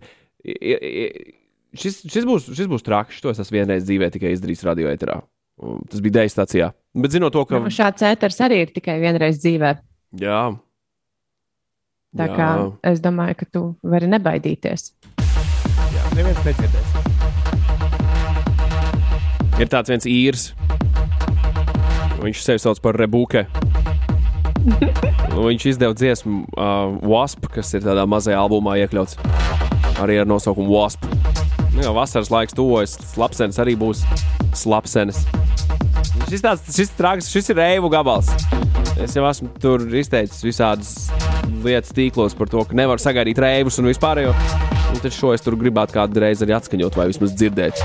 [1.76, 3.18] Šis, šis, būs, šis būs traks.
[3.24, 5.20] To es esmu vienreiz dzīvē tikai izdarījis radio eterā.
[5.62, 6.70] Un Tas bija dēļ stācijā.
[6.96, 7.60] Bet zinot to, ka.
[7.60, 9.74] Nu, šāds ēters arī ir tikai vienreiz dzīvē.
[10.20, 10.40] Jā,
[12.16, 12.36] Tā Jā.
[12.36, 12.48] kā
[12.88, 14.86] es domāju, ka tu vari nebaidīties.
[15.92, 16.94] Jā, neviens nedzirdēs.
[19.60, 20.46] ir tāds viens īrs.
[22.22, 23.44] Viņš sevi sauc par Rebuke.
[25.36, 29.18] Viņš izdeva dziesmu uh, Wasp, kas ir tādā mazajā albumā iekļauts.
[30.02, 31.04] Arī ar nosaukumu Wasp.
[31.72, 34.02] Nu, jau vasaras laiks tuvojas, slapsenes arī būs
[34.56, 35.22] slapsenes.
[36.26, 38.30] Šis, tāds, šis, traks, šis ir reivu gabals.
[39.00, 40.92] Es jau esmu tur izteicis visādas
[41.64, 44.32] lietas tīklos par to, ka nevar sagaidīt reivus un vispārējo.
[44.92, 47.84] Un tad šo es tur gribētu kādu reizi arī atskaņot vai vismaz dzirdēt.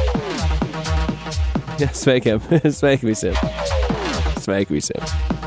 [1.81, 2.43] Jā, Sveikiem!
[2.79, 3.37] Sveiki visiem!
[4.39, 5.40] Sveiki visiem!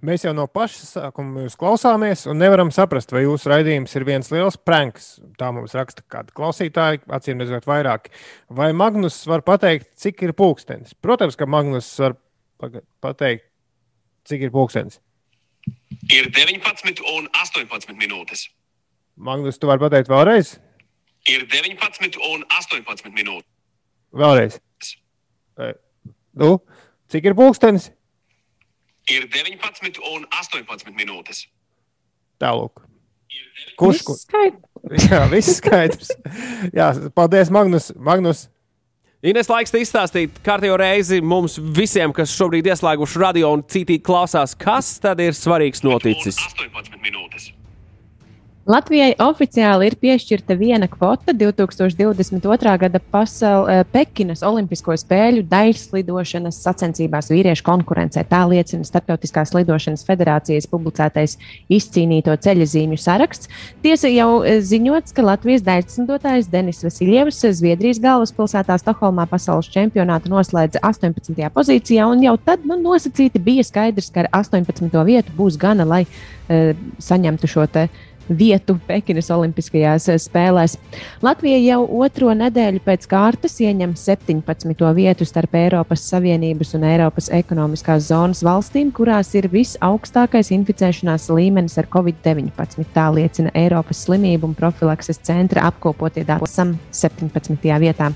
[0.00, 4.30] Mēs jau no paša sākuma jūs klausāmies un nevaram saprast, vai jūsu raidījums ir viens
[4.32, 5.10] liels pranks.
[5.36, 8.08] Tā mums raksta kāda klausītāja, acīm redzot, vairāk.
[8.48, 10.96] Vai Magnus var pateikt, cik ir pulkstenis?
[11.04, 12.16] Protams, ka Magnus var
[13.04, 13.44] pateikt,
[14.28, 15.02] cik ir pulkstenis.
[16.08, 18.46] Ir 19 un 18 minūtes.
[19.20, 20.56] Magnus, tu vari pateikt vēlreiz?
[21.28, 23.48] Ir 19 un 18 minūtes.
[24.16, 24.56] Vēlreiz.
[25.60, 25.74] E,
[26.40, 26.60] Nu,
[27.10, 27.90] cik ir pulkstenis?
[29.10, 31.46] Ir 19 un 18 minūtes.
[32.40, 32.84] Tālāk.
[33.80, 34.00] Kurš?
[34.00, 34.16] Viss Kur?
[34.20, 35.10] skaidrs.
[35.10, 36.14] Jā, viss skaidrs.
[36.76, 37.90] Jā, paldies, Magnus.
[37.96, 38.48] Magnus.
[39.20, 44.54] Ines laiks te izstāstīt kārtējo reizi mums visiem, kas šobrīd ieslēguši radio un citīgi klausās,
[44.56, 46.40] kas tad ir svarīgs noticis.
[46.40, 47.50] Un 18 minūtes.
[48.70, 52.74] Latvijai oficiāli ir piešķirta viena kvota 2022.
[52.78, 58.22] gada pasaules Pekinas Olimpisko spēļu daļslidošanas sacensībās vīriešu konkurencē.
[58.30, 61.34] Tā liecina Startautiskās lidošanas federācijas publicētais
[61.72, 63.50] izcīnīto ceļa zīmju saraksts.
[63.82, 70.84] Tiesa jau eh, ziņots, ka Latvijas daļslidotājs Denis Vasiljevs Zviedrijas galvaspilsētā Stokholmā pasaules čempionātu noslēdza
[70.86, 71.48] 18.
[71.56, 74.94] pozīcijā, un jau tad nu, nosacīti bija skaidrs, ka ar 18.
[75.10, 76.70] vietu būs gana, lai uh,
[77.02, 77.88] saņemtu šo te
[78.30, 80.76] vietu Pekinas Olimpiskajās eh, spēlēs.
[81.24, 84.84] Latvija jau otro nedēļu pēc kārtas ieņem 17.
[84.96, 91.90] vietu starp Eiropas Savienības un Eiropas ekonomiskās zonas valstīm, kurās ir visaugstākais inficēšanās līmenis ar
[91.90, 92.86] covid-19.
[92.94, 96.46] Tā liecina Eiropas slimību un profilakses centra apkopotie dati.
[96.46, 97.58] Esam 17.
[97.82, 98.10] vietā.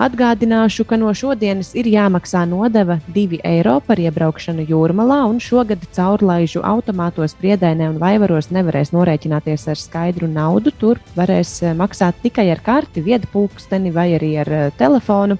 [0.00, 6.62] Atgādināšu, ka no šodienas ir jāmaksā nodeva 2 eiro par iebraukšanu jūrmalā, un šogad caurlaižu
[6.66, 10.72] automātos, priedēnē un vaivaros nevarēs norēķināties ar skaidru naudu.
[10.78, 15.38] Tur varēs eh, maksāt tikai ar karti, viedu pulksteni vai arī ar eh, telefonu.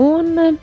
[0.00, 0.56] Un eh,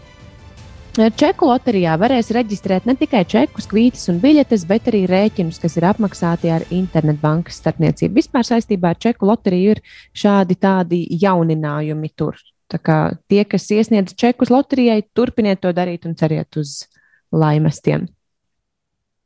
[0.93, 5.87] Čeku loterijā varēs reģistrēt ne tikai čekus, kvītus un biļetes, bet arī rēķinus, kas ir
[5.89, 8.19] apmaksāti ar internetbankas starpniecību.
[8.21, 9.81] Vispār saistībā ar Čeku loteriju ir
[10.13, 12.37] šādi tādi jauninājumi tur.
[12.69, 12.97] Tā kā
[13.29, 16.87] tie, kas iesniedz čekus loterijai, turpiniet to darīt un ceriet uz
[17.33, 18.07] laimestiem.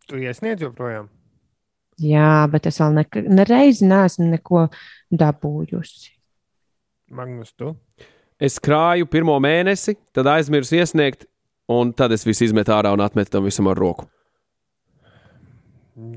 [0.08, 1.08] Tu iesniedz joprojām?
[1.98, 4.68] Jā, bet es vēl nekad, nereizi neesmu neko
[5.10, 6.12] dabūjusi.
[7.18, 7.72] Magnus, tu?
[8.38, 11.26] Es krāju pirmo mēnesi, tad aizmirsu iesniegt,
[11.74, 14.06] un tad es visu izmetu ārā un atmetu tam visam ar roku.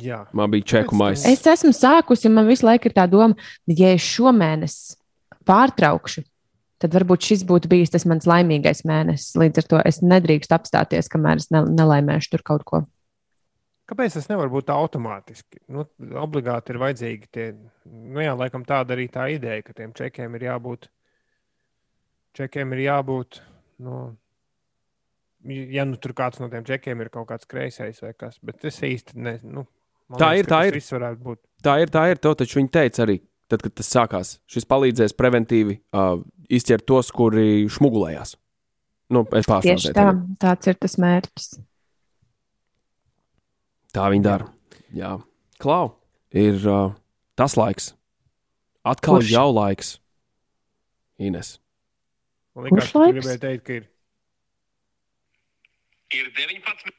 [0.03, 0.27] Jā.
[0.37, 1.31] Man bija čeku maisa.
[1.31, 3.33] Es esmu sākusi, man visu laiku ir tā doma,
[3.65, 4.77] ja es šomēnes
[5.49, 6.27] pārtraukšu,
[6.81, 9.33] tad varbūt šis būtu bijis tas mans laimīgais mēnesis.
[9.41, 12.83] Līdz ar to es nedrīkstu apstāties, kamēr es ne, nelaimēšu tur kaut ko.
[13.91, 15.65] Kāpēc tas nevar būt automātiski?
[15.75, 15.85] Nu,
[16.23, 17.47] obligāti ir vajadzīgi tie,
[17.91, 20.87] nu jā, laikam tāda arī tā ideja, ka tiem čekiem ir jābūt,
[22.39, 23.41] čekiem ir jābūt,
[23.83, 24.05] nu,
[25.51, 28.79] ja nu tur kāds no tiem čekiem ir kaut kāds kreisais vai kas, bet es
[28.87, 29.67] īsti ne, nu,
[30.19, 30.79] Tā liekas, ir, tā ir.
[30.91, 31.41] Varētu būt.
[31.63, 32.21] Tā ir, tā ir.
[32.25, 33.21] To taču viņi teica arī,
[33.51, 34.33] tad, kad tas sākās.
[34.51, 36.17] Šis palīdzēs preventīvi uh,
[36.51, 38.35] izķert tos, kuri šmugulējās.
[39.15, 40.11] Nu, es Tieši tā,
[40.43, 41.53] tāds ir tas mērķis.
[43.95, 44.47] Tā viņi dara.
[44.95, 45.17] Jā,
[45.63, 45.95] klau,
[46.35, 46.93] ir uh,
[47.39, 47.93] tas laiks.
[48.87, 49.31] Atkal Kurš?
[49.33, 49.97] jau laiks.
[51.21, 51.59] Ines.
[52.57, 53.89] Man liekas, ka gribēji teikt, ka ir.
[56.17, 56.95] Ir 19.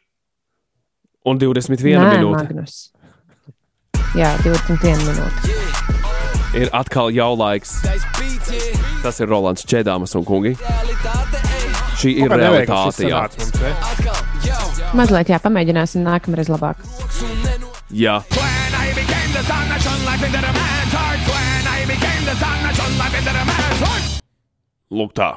[1.28, 2.44] Un 21 Nē, minūte.
[2.46, 2.78] Magnus.
[4.18, 5.60] Jā, 21 minūte.
[6.62, 7.78] Ir atkal jau laiks.
[9.02, 10.56] Tas ir Rolands Čedāmas un kungi.
[12.02, 13.08] Šī ir realitāte.
[13.08, 14.21] mums?
[14.98, 16.82] Mazliet, jā, pamēģināsim nākamreiz labāk.
[17.92, 18.18] jā.
[24.92, 25.30] Lūk tā.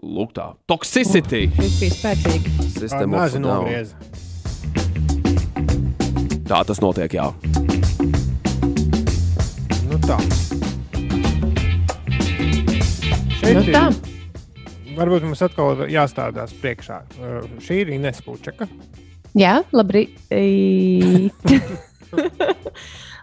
[0.00, 0.46] Lūk tā.
[0.70, 1.48] Toxicity.
[1.56, 2.52] Šis bija spēcīgi.
[2.78, 3.48] System of a Nāzi Down.
[3.48, 3.94] nogriez.
[6.50, 7.26] Tā tas notiek, jā.
[9.90, 10.18] Nu tā.
[13.40, 14.09] Šeit Nu ir- tā.
[14.96, 17.02] Varbūt mums atkal jāstādās priekšā.
[17.18, 18.66] Uh, šī ir Ines Pučaka.
[19.38, 20.16] Jā, labrīt.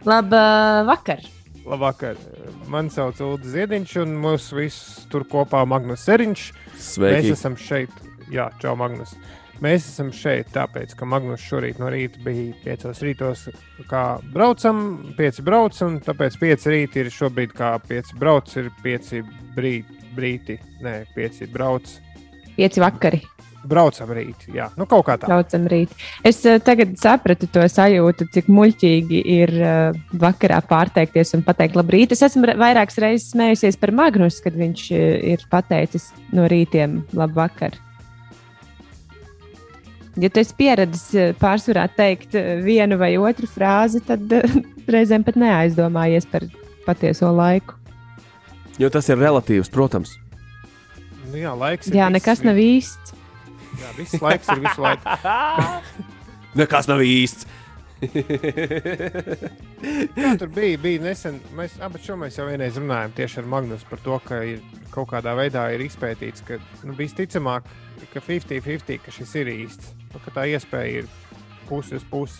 [0.07, 1.25] Labvakar.
[1.67, 2.15] Labvakar.
[2.71, 6.45] Mani sauc Ulrichs Ziedņš, un mūsu visus tur kopā Magnus Seriņš.
[6.77, 7.33] Mēs Sveiki.
[7.35, 7.91] esam šeit.
[8.31, 9.15] Jā, čau, Magnus.
[9.63, 13.47] Mēs esam šeit tāpēc, ka Magnus šorīt no rīta bija 5 rītos,
[13.89, 14.03] kā
[14.33, 14.83] braucam,
[15.17, 19.23] 5 brauc, un tāpēc 5 rīti ir šobrīd kā 5 brauc, ir 5
[19.57, 21.97] brīti, brīti, nē, 5 brauc.
[22.57, 23.21] Pieci vakari.
[23.67, 25.27] Braucam rītī, jā, nu kaut kā tā.
[25.27, 25.91] Braucam rīt.
[26.25, 32.13] Es uh, tagad sapratu to sajūtu, cik muļķīgi ir uh, vakarā pārteikties un pateikt labrīt.
[32.15, 35.03] Es esmu vairākas reizes smējusies par Magnus, kad viņš uh,
[35.33, 37.75] ir pateicis no rītiem labvakar.
[40.17, 44.31] Ja tu esi uh, pārsvarā teikt vienu vai otru frāzi, tad
[44.95, 46.47] reizēm pat neaizdomājies par
[46.87, 47.76] patieso laiku.
[48.77, 50.15] Jo tas ir relatīvs, protams.
[51.27, 53.15] Nu, jā, laiks ir Jā, nekas nav īsts.
[53.77, 55.03] Jā, viss laiks ir visu laiku.
[56.59, 57.45] Nekas nav īsts.
[60.17, 63.89] Jā, tur bija, bija nesen, mēs abi šo mēs jau vienreiz runājām tieši ar Magnusu
[63.89, 64.61] par to, ka ir
[64.93, 67.65] kaut kādā veidā ir izpētīts, ka nu, visticamāk,
[68.13, 69.85] ka 50-50, ka šis ir īsts.
[70.13, 71.09] Nu, ka tā iespēja ir
[71.69, 72.37] pusi uz pusi.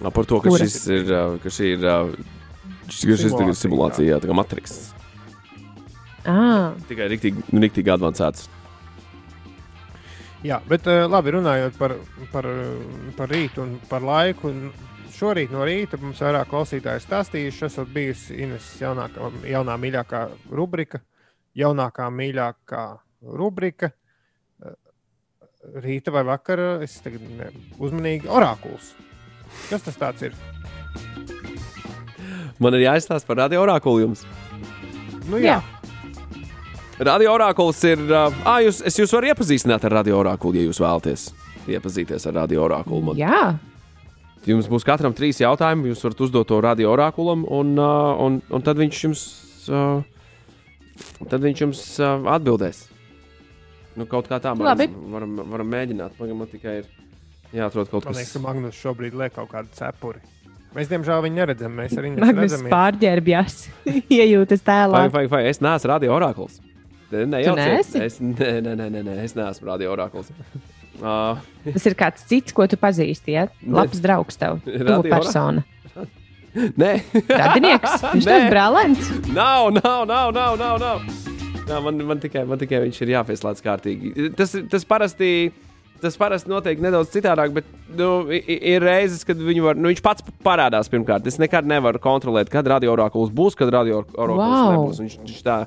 [0.00, 0.64] Par to, ka Kuras?
[0.64, 1.04] šis ir,
[1.42, 1.80] ka šī ir,
[2.90, 4.78] šis, ir Simulācija, jā, tā kā matriks.
[6.28, 8.48] Ah, Tikai riktīgi, riktīgi advancēts.
[10.44, 11.94] Jā, bet uh, labi, runājot par,
[12.32, 14.48] par, eh, par rītu un par laiku.
[14.48, 14.70] un
[15.12, 20.20] Šorīt no rīta mums vairāk klausītāji stāstījuši, esat bijusi Ines jaunākā, jaunā mīļākā
[20.56, 21.02] rubrika,
[21.60, 22.84] jaunākā mīļākā
[23.36, 23.92] rubrika.
[24.64, 24.78] Eh,
[25.84, 28.94] Rīta vai vakara, es tagad ne, uzmanīgi orakuls.
[29.68, 30.40] Kas tas tāds ir?
[32.60, 34.24] Man ir jāizstāsta par radio orakulu jums.
[35.30, 35.60] Nu, jā, Jā.
[37.00, 38.00] Radio orakuls ir.
[38.12, 41.30] Ah, jūs, es jūs varu iepazīstināt ar radio orakulu, ja jūs vēlaties
[41.72, 43.00] iepazīties ar radio orakulu.
[43.10, 43.56] Man- jā.
[44.48, 45.88] Jums būs katram trīs jautājumi.
[45.94, 49.24] Jūs varat uzdot to radio orakulam, un, un, un tad viņš jums,
[51.28, 51.82] tad viņš jums
[52.36, 52.84] atbildēs.
[53.96, 54.86] Nu, kaut kā tā, Labi.
[54.92, 56.14] varam, varam, varam mēģināt.
[56.18, 56.90] Pagaidām, man tikai ir
[57.56, 60.20] jāatrod kaut man liekas, kas ka Magnus šobrīd liek kaut kādu cepuri.
[60.70, 61.72] Mēs, diemžēl, viņu neredzam.
[61.74, 62.68] Mēs arī Magnus redzam.
[62.70, 63.56] pārģērbjas,
[64.20, 64.92] iejūtas tēlā.
[64.94, 66.18] Vai, vai, vai es neesmu radio?
[67.10, 67.64] Ne?
[67.80, 70.30] Es, nē, nē, nē, nē, es neesmu radio orakuls.
[71.00, 71.40] Uh,
[71.74, 73.34] Tas ir kāds cits, ko tu pazīsti.
[73.34, 73.48] Ja?
[73.66, 75.64] Labs draugs tev, tuva Radio persona.
[76.54, 76.92] nē,
[77.26, 78.36] Radinieks, viņš Nē.
[78.36, 79.10] tas brālēns.
[79.34, 80.78] nav, nav, nav, nav, nav.
[80.82, 81.02] nav.
[81.70, 84.30] Nā, man, man, tikai, man tikai viņš ir jāpieslēdz kārtīgi.
[84.38, 85.50] Tas, tas parasti.
[86.00, 87.66] Tas parasti notiek nedaudz citādāk, bet
[87.98, 91.26] nu, ir reizes, kad var, nu, viņš pats parādās pirmkārt.
[91.28, 94.70] Es nekad nevaru kontrolēt, kad radioorākulis būs, kad radioorākulis Wow.
[94.76, 95.02] nebūs.
[95.04, 95.58] Viņš, viņš tā,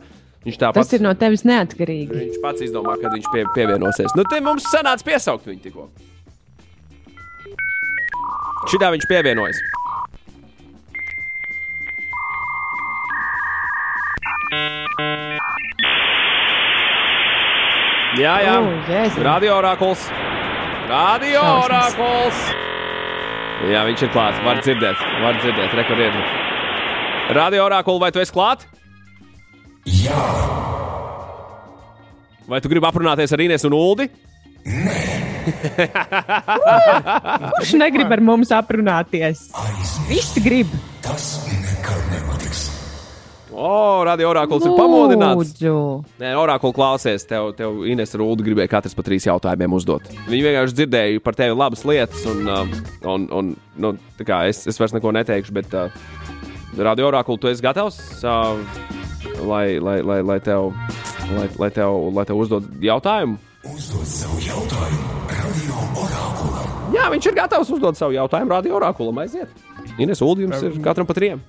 [0.47, 2.10] viņš tā Tas pats, ir no tevis neatkarīgi.
[2.23, 4.18] viņš pats izdomā, kad viņš pie, pievienosies.
[4.18, 5.88] Nu, te mums sanāca piesaukt viņu tikko.
[8.72, 9.60] Šitā viņš pievienojas.
[18.19, 18.56] Jā, jā.
[18.61, 19.23] O.
[19.26, 20.06] Radio orakuls.
[20.90, 21.65] Radio Šausmas.
[21.65, 22.41] orakuls.
[23.72, 24.41] Jā, viņš ir klāts.
[24.44, 26.14] Var dzirdēt, var dzirdēt, rekordiet.
[27.34, 28.65] Radio orakul, vai tu esi klāt?
[29.88, 30.19] Jā,
[32.44, 34.10] Vai tu gribi aprunāties ar Inês un Uldi?
[37.56, 39.45] Kurš negrib ar mums aprunāties?
[40.10, 40.68] Visi grib.
[41.02, 42.65] tas nekad nenotiks.
[43.54, 45.54] O, radio orakuls ir pamodināts.
[46.22, 50.08] Nē, orakuli klausies, tev, tev Ines Ulu gribēja katrs pa trīs jautājumiem uzdot.
[50.26, 52.76] Viņi vienkārši dzirdēja par tevi labas lietas, un, uh,
[53.14, 55.94] un, un nu, tā kā es, es vairs neko neteikšu, bet uh,
[56.82, 58.58] radio orakuli tu esi gatavs, uh,
[59.46, 60.74] lai, lai, lai, lai, tev,
[61.30, 63.38] lai, lai, tev, lai tev uzdod jautājumu.
[63.70, 66.72] Uzdod savu jautājumu radio orakulam.
[66.94, 69.22] Jā, viņš ir gatavs uzdot savu jautājumu radio orakulam.
[69.24, 69.54] Aiziet!
[70.02, 71.42] Ines Ulu jums ir katram pa trim.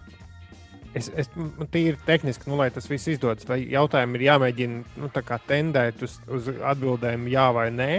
[0.95, 1.31] Es, es
[1.75, 5.11] tīri tehniski, nu, lai tas viss izdodas, vai jautājumi ir jāmēģina nu,
[5.49, 7.91] tendēt uz, uz atbildēm, jā vai nē.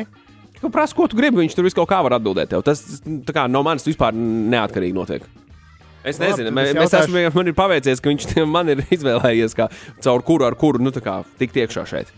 [0.62, 2.54] Tu prasa, ko tu gribi, viņš tur visu kaut kā var atbildēt.
[2.54, 2.64] Tev.
[2.64, 5.26] Tas tā kā, no manis vispār neatkarīgi notiek.
[6.06, 9.58] Es Labi, nezinu, mēs, es jautāšu- esam, man ir paveicies, ka viņš man ir izvēlējies,
[9.58, 9.68] kā,
[10.06, 12.14] caur kuru ar kuru nu, kā, tikt iekšā šeit.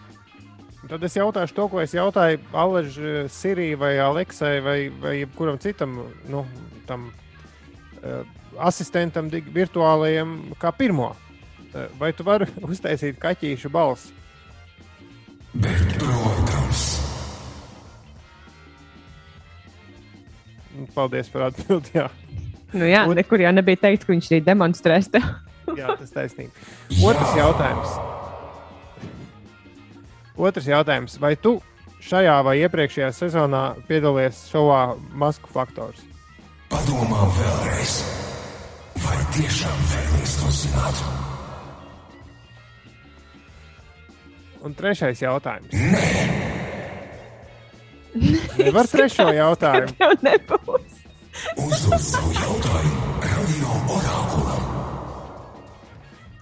[0.87, 5.97] Tad es jautāšu to, ko es jautāju Aleģa, Sirijai vai Aleksai vai, vai jebkuram citam
[6.31, 6.45] nu,
[6.87, 7.09] tam,
[8.03, 8.21] uh,
[8.59, 11.11] asistentam, virtuālajam, kā pirmo.
[11.99, 14.13] Vai tu vari uztaisīt kaķīšu balsi?
[15.57, 16.85] Bet, protams,
[20.77, 21.89] Nu, Paldies par atbildi.
[21.97, 22.07] Jā,
[22.75, 25.07] Nu, jā, Un- nekur jau nebija teikts, ka viņš arī demonstrēs.
[25.77, 26.51] jā tas taisnība.
[27.01, 27.95] Otrs jautājums.
[30.37, 31.15] Otrs jautājums.
[31.19, 31.55] Vai tu
[32.03, 36.03] šajā vai iepriekšējā sezonā piedalījies šovā Masku faktors?
[36.69, 38.03] padomā vēlreiz.
[39.07, 40.97] Vai tiešām vēlaties to zināt?
[44.67, 45.71] Un trešais jautājums.
[48.57, 49.93] Nevar trešo jautājumu.
[49.95, 50.97] Tev nebūs.
[51.63, 54.67] Uzdod savu jautājumu radio orakulam.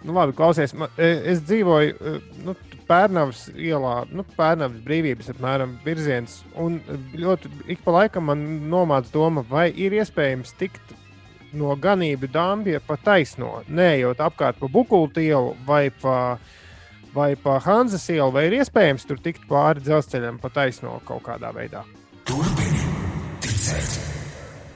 [0.05, 2.15] Nu, labi, klausies, man, e, es dzīvoju e,
[2.47, 6.39] nu, Pērnavas ielā, nu, Pērnavas brīvības apmēram virziens.
[6.61, 6.79] Un
[7.13, 8.43] ļoti ik pa laikam man
[8.73, 10.94] nomāca doma, vai ir iespējams tikt
[11.55, 16.37] no ganību dāmbja pa taisno, neejot apkārt pa Bukultu ielu vai pa,
[17.15, 21.53] vai pa Hanzas ielu, vai ir iespējams tur tikt pāri dzelzceļam pa taisno kaut kādā
[21.55, 21.85] veidā.
[22.27, 22.85] Turpini
[23.45, 23.99] ticēt,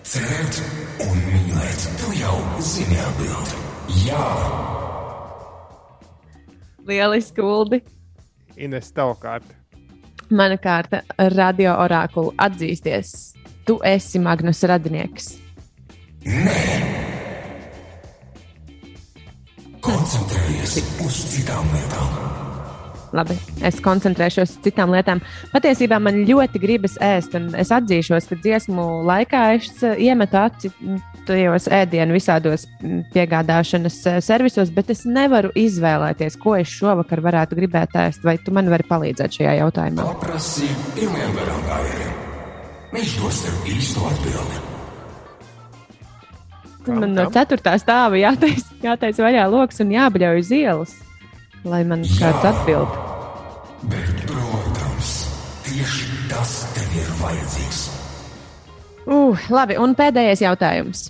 [0.08, 0.64] cerēt
[1.08, 1.88] un mīlēt.
[2.02, 3.66] Tu jau zini atbildi.
[4.06, 4.26] Jā,
[6.90, 7.82] Lieliski, Uldi.
[8.58, 9.56] Ines, tava kārta.
[10.30, 11.04] Mana kārta-
[11.38, 13.34] radio orakulu atzīsties.
[13.66, 15.38] Tu esi Magnus radinieks.
[19.80, 22.18] Koncentrējies uz citām lietām.
[23.16, 23.34] Labi,
[23.66, 25.22] es koncentrēšos uz citām lietām.
[25.50, 30.70] Patiesībā man ļoti gribas ēst, un es atzīšos, ka dziesmu laikā es eh, iemetu aci
[30.70, 37.26] mm, tajos ēdienu visādos mm, piegādāšanas eh, servisos, bet es nevaru izvēlēties, ko es šovakar
[37.26, 38.22] varētu gribēt ēst.
[38.28, 40.06] Vai tu man vari palīdzēt šajā jautājumā?
[40.14, 40.70] Paprasti
[41.00, 42.26] pirmajam garam gājējam.
[42.94, 44.12] Viņš dos tev īsto
[46.90, 47.06] atbildi.
[47.06, 50.96] Man no ceturtā stāva jātais, jātais vaļā lokus un jābļauj uz ielas,
[51.64, 52.98] lai man kāds atbild.
[53.90, 55.14] Bet, protams,
[55.68, 57.84] tieši tas tev ir vajadzīgs.
[59.10, 61.08] Uh, labi, un pēdējais jautājums.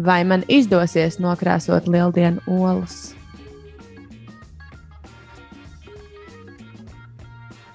[0.00, 3.10] Vai man izdosies nokrāsot lieldienu olas?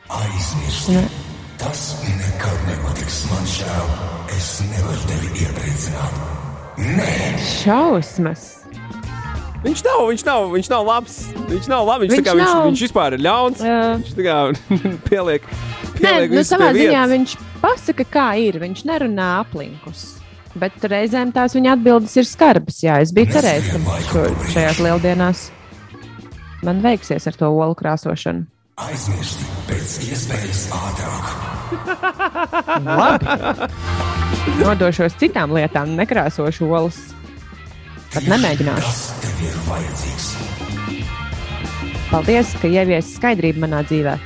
[0.09, 0.95] Aizmirsti.
[0.95, 1.24] Ne.
[1.59, 3.21] Tas nekad nenotiks.
[3.31, 3.87] Man žēl,
[4.35, 6.19] es nevaru tevi iepriecināt.
[6.75, 7.13] Nē,
[7.61, 8.43] Šausmas!
[9.65, 11.15] Viņš nav, viņš nav, viņš nav labs.
[11.49, 12.03] Viņš nav labs.
[12.03, 12.65] Viņš, Viņš viņš, kā, viņš, nav.
[12.67, 13.63] viņš vispār ir ļauns.
[13.65, 13.79] Jā.
[14.01, 14.35] Viņš tā kā
[15.09, 17.33] pieliek, Nē, pieliek nu, visu savā ziņā viņš
[17.63, 18.59] pasaka, kā ir.
[18.61, 20.03] Viņš nerunā aplinkus.
[20.55, 22.77] Bet reizēm tās viņa atbildes ir skarbas.
[22.85, 25.47] Jā, es biju cerējis, ka šo, šajās lieldienās
[26.65, 28.45] man veiksies ar to olu krāsošanu.
[28.75, 31.25] Aizmirsti pēc iespējas ātrāk.
[32.83, 33.27] Labi.
[34.59, 36.97] Nodošos citām lietām, nekrāsošu olas.
[38.11, 38.83] Pat nemēģināšu.
[38.83, 40.27] Tas tev ir vajadzīgs.
[42.11, 44.19] Paldies, ka ieviesi skaidrību manā dzīvē.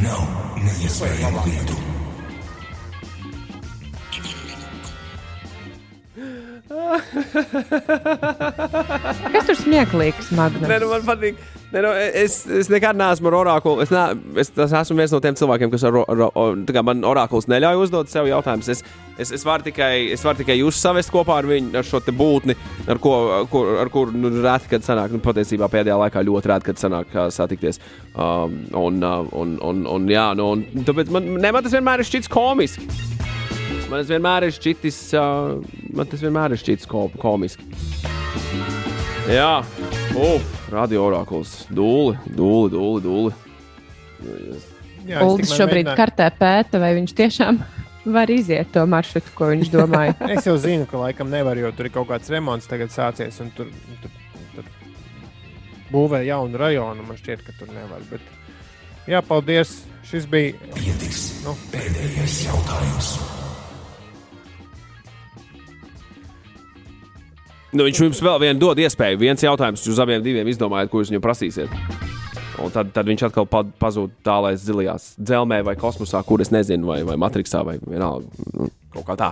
[0.00, 0.24] Nav
[0.64, 1.76] neiespējamu lietu.
[9.30, 10.68] Kas tur smieklīgs, Magnus?
[10.68, 11.36] Nē, nu man patīk.
[11.70, 13.84] Ne, nu, es, es nekad neesmu ar orakulu.
[13.84, 14.02] Es, ne,
[14.42, 18.10] es, es esmu viens no tiem cilvēkiem, kas ar, ar, ar, man orakuls neļauj uzdot
[18.10, 18.72] sev jautājumus.
[18.74, 18.82] Es,
[19.22, 22.58] es, es varu tikai, es varu tikai jūs savest kopā ar viņu, ar šo būtni,
[22.90, 23.14] ar ko,
[23.52, 27.14] kur, ar kur nu, reti, kad sanāk, nu, patiesībā pēdējā laikā ļoti reti, kad sanāk
[27.38, 27.78] satikties.
[28.18, 32.02] Um, un, uh, un, un, un, jā, nu, un, tāpēc man, ne, man tas vienmēr
[32.02, 32.90] ir šķits komiski.
[33.90, 37.70] Man tas vienmēr ir šķitis, uh, man tas vienmēr ir šķitis komiski.
[39.30, 39.60] Jā,
[40.18, 41.64] uf, radio orakuls.
[41.70, 43.04] Dūli, dūli, dūli.
[43.04, 44.60] dūli.
[45.08, 45.98] Jā, Uldis šobrīd mēģināju.
[45.98, 47.60] kartē pēta, vai viņš tiešām
[48.16, 50.16] var iziet to maršrutu, ko viņš domāja.
[50.34, 53.40] es jau zinu, ka laikam nevar, jo tur ir kaut kāds remonts tagad sācies.
[53.56, 53.72] Tur,
[54.02, 54.16] tur,
[54.56, 54.70] tur
[55.92, 57.06] būvē jaunu rajonu.
[57.08, 58.04] Man šķiet, ka tur nevar.
[58.12, 58.24] Bet,
[59.10, 59.80] jā, paldies.
[60.10, 60.56] Šis bija.
[61.44, 61.54] Nu.
[61.70, 63.39] pēdējais jautājums.
[67.70, 69.20] Nu, viņš jums vēl vienu dod iespēju.
[69.20, 71.74] Viens jautājums uz abiem diviem izdomājot, ko jūs viņam prasīsiet.
[72.60, 73.46] Un tad, tad viņš atkal
[73.80, 78.26] pazūd tālāk zilajās dzelzmē vai kosmosā, kur es nezinu, vai, vai matricā, vai vienalga.
[78.56, 79.30] Nu, kaut kā tā.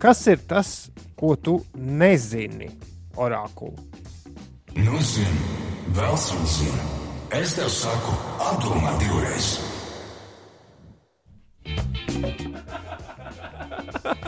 [0.00, 0.70] Kas ir tas,
[1.18, 2.70] ko tu nezini,
[3.18, 3.74] orakulu?
[4.76, 5.42] Nu, zini,
[5.96, 6.86] vēl zinu.
[7.34, 9.56] Es tev saku, apdomā divreiz.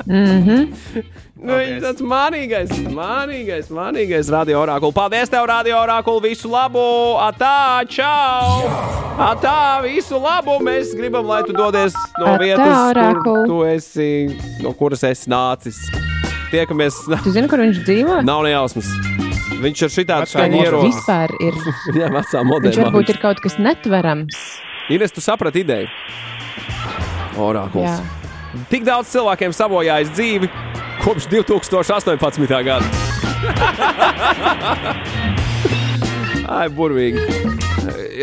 [0.09, 1.05] Mm -hmm.
[1.39, 4.95] Nu, viņš tāds mānīgais, mānīgais, mānīgais radio orakuli.
[4.97, 6.33] Paldies, tev, radio orakuli.
[6.33, 6.83] Visu labu!
[7.23, 8.67] Atā, čau!
[9.23, 10.57] Atā, visu labu!
[10.67, 13.23] Mēs gribam, lai tu dodies no Atā, vietas, orakul.
[13.23, 14.09] kur tu esi,
[14.65, 15.79] no kuras esi nācis.
[16.51, 16.99] Tiekamies.
[17.27, 18.19] Tu zini, kur viņš dzīvo?
[18.27, 18.91] Nav nejausmas.
[19.63, 20.99] Viņš ir šitāds kā Viņš ierocis.
[20.99, 21.55] vispār ir.
[22.03, 22.83] Jā, vecā Viņš modeļa.
[22.89, 24.43] varbūt ir kaut kas netverams.
[24.91, 25.87] Ines, tu saprati ideju?
[27.39, 27.87] Orakuls.
[27.87, 28.65] Jā.
[28.73, 30.49] Tik daudz cilvēkiem sabojājis dzīvi
[31.05, 32.63] kopš 2018.
[32.65, 32.85] gada.
[36.49, 37.21] Ai, burvīgi.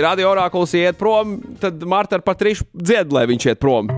[0.02, 3.92] Radio orakuls iet prom, tad Marta ar Patrišu dzied, lai viņš iet prom.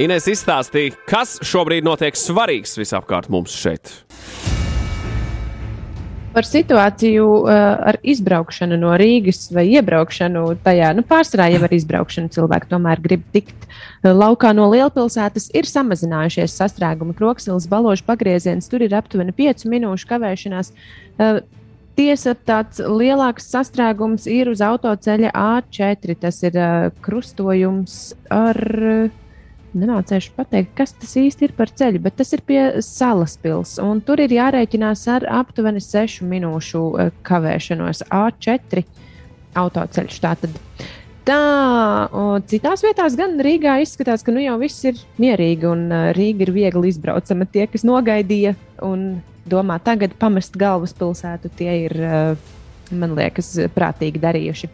[0.00, 3.92] Ines izstāstīja, kas šobrīd notiek svarīgs visapkārt mums šeit.
[6.30, 7.52] Par situāciju uh,
[7.90, 13.24] ar izbraukšanu no Rīgas vai iebraukšanu tajā, nu, pārsvarā jau ar izbraukšanu cilvēki tomēr grib
[13.34, 19.66] tikt uh, laukā no lielpilsētas, ir samazinājušies sastrēguma kroksilas, baložu pagrieziens, tur ir aptuveni 5
[19.72, 20.70] minūšu kavēšanās.
[21.18, 21.40] Uh,
[21.98, 26.14] Tiesa, tāds lielāks sastrēgums ir uz autoceļa A4.
[26.22, 27.96] Tas ir uh, krustojums
[28.32, 29.18] ar uh,
[29.70, 34.02] Nemācīšu pateikt, kas tas īsti ir par ceļu, bet tas ir pie salas pilsētas.
[34.06, 38.82] Tur ir jārēķinās ar aptuveni 6 minūšu eh, kavēšanos A4
[39.60, 40.18] autoceļš.
[40.24, 40.58] Tātad.
[41.30, 41.38] Tā,
[42.16, 46.48] un citās vietās, gan Rīgā, izskatās, ka nu jau viss ir mierīgi un uh, Rīga
[46.48, 47.46] ir viegli izbraucama.
[47.46, 52.50] Tie, kas nogaidīja un domā tagad pamest galvaspilsētu, tie ir, uh,
[52.90, 54.72] man liekas, prātīgi darījuši.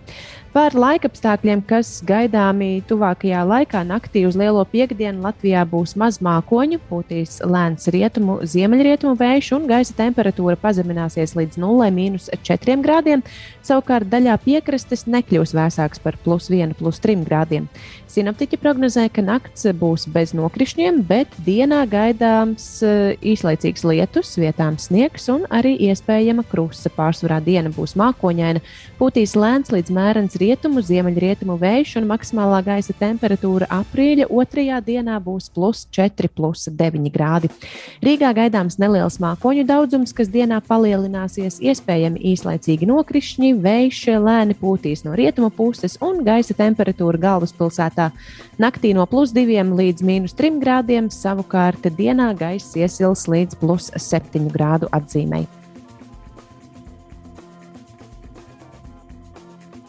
[0.56, 7.42] Par laikapstākļiem, kas gaidāmi tuvākajā laikā, naktī uz lielo piekdienu Latvijā būs maz mākoņu, būtīs
[7.44, 13.24] lēns rietumu, ziemeļrietumu vējš un gaisa temperatūra pazemināsies līdz 0,4 grādiem.
[13.60, 17.68] Savukārt daļā piekrastes nekļūs vēsāks par plus 1, plus 3 grādiem.
[18.08, 25.28] Sinoptiķi prognozē, ka nakts būs bez nokrišņiem, bet dienā gaidāms eh, īslaicīgs lietus, vietām sniegs
[25.28, 26.88] un arī iespējama krusta.
[26.96, 28.64] Pārsvarā diena būs mākoņaina,
[28.96, 30.45] pūtīs lēns līdz mērens rietumu,
[30.86, 37.50] ziemeļrietumu vējš un maksimālā gaisa temperatūra aprīļa otrajā dienā būs plus 4, plus 9 grādi.
[38.04, 45.16] Rīgā gaidāms neliels mākoņu daudzums, kas dienā palielināsies, iespējami īslaicīgi nokrišņi, vējš lēni pūtīs no
[45.18, 48.10] rietumu puses un gaisa temperatūra galvaspilsētā
[48.62, 54.50] naktī no plus 2 līdz minus 3 grādiem, savukārt dienā gaisa iesils līdz plus 7
[54.52, 55.46] grādu atzīmei.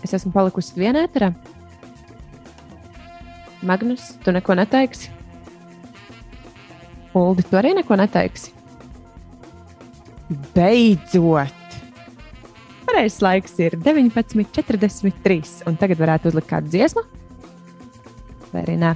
[0.08, 1.34] Es esmu palikusi vienā eterā.
[3.68, 5.10] Magnus, tu neko neteiksi?
[7.18, 8.54] Uldi, tu arī neko neteiksi?
[10.56, 11.76] Beidzot!
[12.88, 15.66] Pareizais laiks ir 19.43.
[15.68, 17.04] Un tagad varētu uzlikt kādu dziesmu?
[18.54, 18.94] Vai arī nē?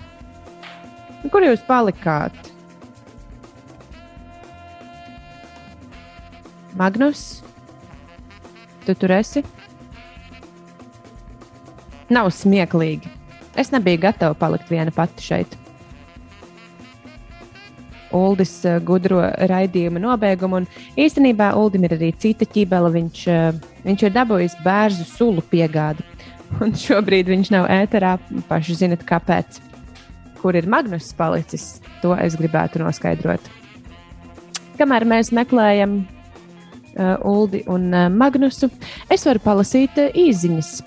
[1.27, 2.37] Kur jūs palikāt?
[6.79, 7.41] Magnus,
[8.87, 9.43] tu tur esi?
[12.11, 13.07] Nav smieklīgi.
[13.55, 15.57] Es nebiju gatava palikt viena pati šeit.
[18.15, 22.91] Uldis uh, gudro raidījuma nobeigumu, un īstenībā Uldim ir arī cita ķībele.
[22.97, 26.03] Viņš, uh, viņš ir dabūjis bērnu sulu piegādi,
[26.63, 28.17] un šobrīd viņš nav ēterā.
[28.51, 29.61] Paši zinat, kāpēc.
[30.41, 33.51] Kur ir Magnus palicis, to es gribētu noskaidrot.
[34.79, 38.71] Kamēr mēs meklējam uh, Uldi un uh, Magnusu.
[39.07, 40.79] Es varu palasīt uh, īsiņas.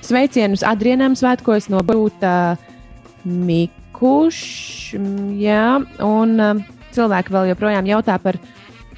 [0.00, 2.56] Sveicienus Adrianam svētkos no Brūta
[3.28, 4.38] Mikuš.
[5.38, 5.64] Jā,
[6.04, 6.62] un uh,
[6.96, 8.38] cilvēki vēl joprojām jautā par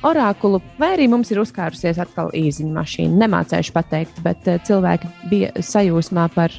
[0.07, 3.19] orakulu, vai arī mums ir uzkārusies atkal īziņa mašīna.
[3.25, 6.55] Nemācējuši pateikt, bet uh, cilvēki bija sajūsmā par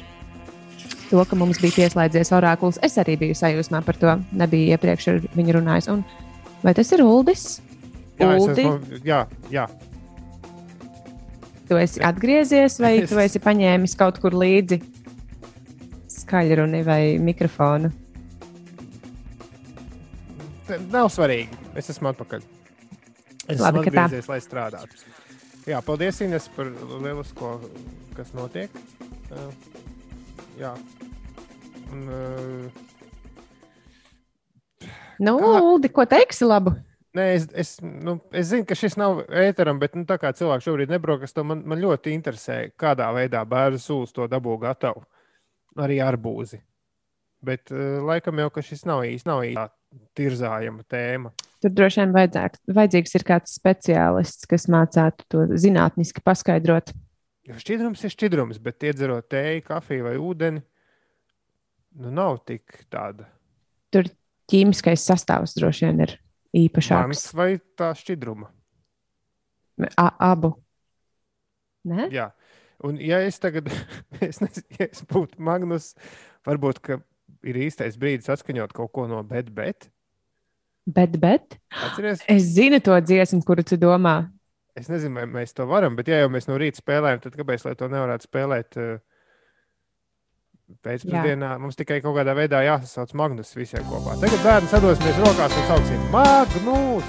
[1.08, 2.80] to, ka mums bija pieslēdzies orakuls.
[2.84, 5.90] Es arī biju sajūsmā par to, nebiju iepriekš ar viņu runājis.
[5.94, 6.04] Un
[6.64, 7.48] vai tas ir Uldis?
[8.20, 9.66] Jā, es Uldi, esmu, jā, jā.
[11.74, 14.78] Tu esi atgriezies, vai Es- tu esi paņēmis kaut kur līdzi
[16.14, 17.90] skaļruni vai mikrofonu?
[20.90, 21.58] Nav svarīgi.
[21.76, 22.42] Es esmu atpakaļ.
[23.48, 25.02] Es Labi, esmu atgriezies, lai strādātu.
[25.68, 26.70] Jā, paldies, Ines, par
[27.02, 27.50] lielisko,
[28.16, 28.70] kas notiek.
[29.32, 29.50] Uh,
[30.60, 30.72] jā.
[31.92, 32.82] Un, uh,
[35.20, 36.74] Nu, Uldi, ko teiksi labu?
[37.14, 40.66] Nē, es, es, nu, es zinu, ka šis nav ēteram, bet nu, tā kā cilvēks
[40.66, 45.04] šobrīd nebrokas, man, man ļoti interesē, kādā veidā bērnu sūs to dabū gatavu.
[45.78, 46.60] Arī arbūzi.
[47.44, 49.68] Bet uh, laikam jau, ka šis nav īsti, nav īsti tā
[50.18, 51.30] tirzājama tēma.
[51.62, 56.90] Tur droši vien vajadzētu, vajadzīgs ir kāds speciālists, kas mācītu to zinātniski paskaidrot.
[57.46, 60.64] Jo šķidrums ir šķidrums, bet iedzerot tēju, kafiju vai ūdeni,
[62.02, 63.28] nu nav tik tāda
[63.94, 64.08] Tur
[64.50, 66.16] ķīmiskais sastāvs droši vien ir
[66.54, 67.32] mans īpašāks.
[67.36, 68.50] vai tā šķidruma.
[69.98, 70.54] A, abu.
[71.84, 72.08] Ne?
[72.14, 72.30] Jā.
[72.84, 73.70] Un, ja es tagad,
[74.24, 75.92] es nezinu, ja es būtu Magnus,
[76.46, 76.80] varbūt
[77.44, 79.90] ir īstais brīdis atskaņot kaut ko no bet, bet.
[80.84, 84.26] Bet, bet Atceries, es zinu to dziesmu, kuru tu domā.
[84.76, 87.64] es nezinu, vai mēs to varam, bet ja jau mēs no rīta spēlējam, tad kāpēc
[87.64, 88.98] lai to nevarētu spēlēt uh,
[90.84, 91.54] pēcpusdienā?
[91.62, 94.16] Mums tikai kaut kādā veidā jāsasauc Magnus visiem kopā.
[94.22, 97.08] Tagad bērni sadosimies rokās un sauksim Magnus!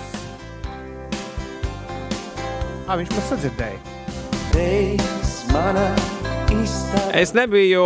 [2.86, 3.80] Ah, viņš mums sadzirdēja.
[7.18, 7.86] Es nebiju.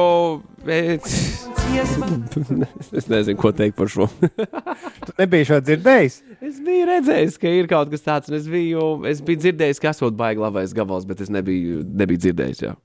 [2.97, 4.09] es nezinu, ko teikt par šo.
[5.05, 6.15] Tu nebija šo dzirdējis?
[6.49, 9.93] es biju redzējis, ka ir kaut kas tāds, un es biju, es biju dzirdējis, ka
[9.93, 12.63] esot baigi labais gabals, bet es nebiju, nebiju dzirdējis.
[12.67, 12.75] Jā.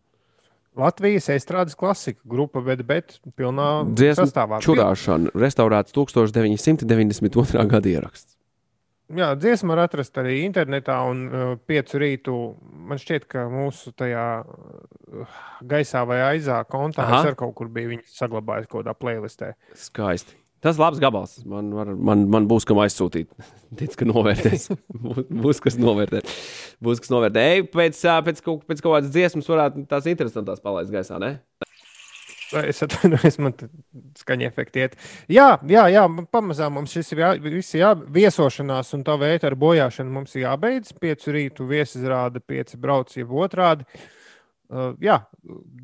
[0.74, 4.58] Latvijas estrādes klasika grupa, bet, bet pilnā Dziesmu sastāvā.
[4.64, 7.66] čurāšana, restaurēts 1992.
[7.70, 8.34] gada ieraksts.
[9.14, 12.36] Jā, dziesma var atrast arī internetā, un uh, piecu rītu
[12.88, 18.70] man šķiet, ka mūsu tajā uh, gaisā vai aizā kontā ar kaut kur viņu saglabājis
[18.70, 19.52] kaut kādā playlistē.
[19.76, 20.38] Skaisti.
[20.64, 21.36] Tas labs gabals.
[21.44, 23.28] Man, var, man, man būs kam aizsūtīt.
[23.78, 24.70] Tic, ka novērtēs.
[25.44, 26.22] Būs- kas novērtē.
[26.84, 27.44] Būs kas novērtē.
[27.52, 31.20] Ej, pēc, pēc, kaut, pēc kaut kādas dziesmas varētu tās interesantas palaist gaisā.
[31.20, 31.36] Ne?
[32.54, 33.56] Es atvainojos, man
[34.20, 34.96] skaņa efekti iet.
[35.32, 39.50] Jā, jā, jā pamazām mums šis ir jā, viss ir jā, viesošanās un tā veida
[39.50, 40.94] ar bojāšanu mums ir jābeidz.
[41.02, 43.84] Piecu rītu viesizrāda, pieci brauc, jeb otrādi.
[43.84, 44.23] Uh,
[45.00, 45.18] jā,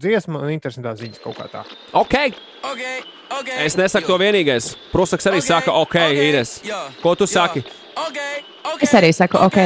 [0.01, 1.65] dziesma un interesantā ziņas kaut kā tā.
[1.93, 2.15] Ok,
[2.61, 3.01] Okay,
[3.41, 3.65] okay.
[3.65, 4.75] es nesaku to vienīgais.
[4.93, 6.61] Prusaks arī saka, ok, Ines.
[7.03, 7.65] Ko tu saki?
[8.09, 8.85] Okay, okay.
[8.89, 9.61] Es arī saku, ok.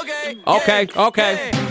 [0.00, 1.69] Okay, Ok, ok.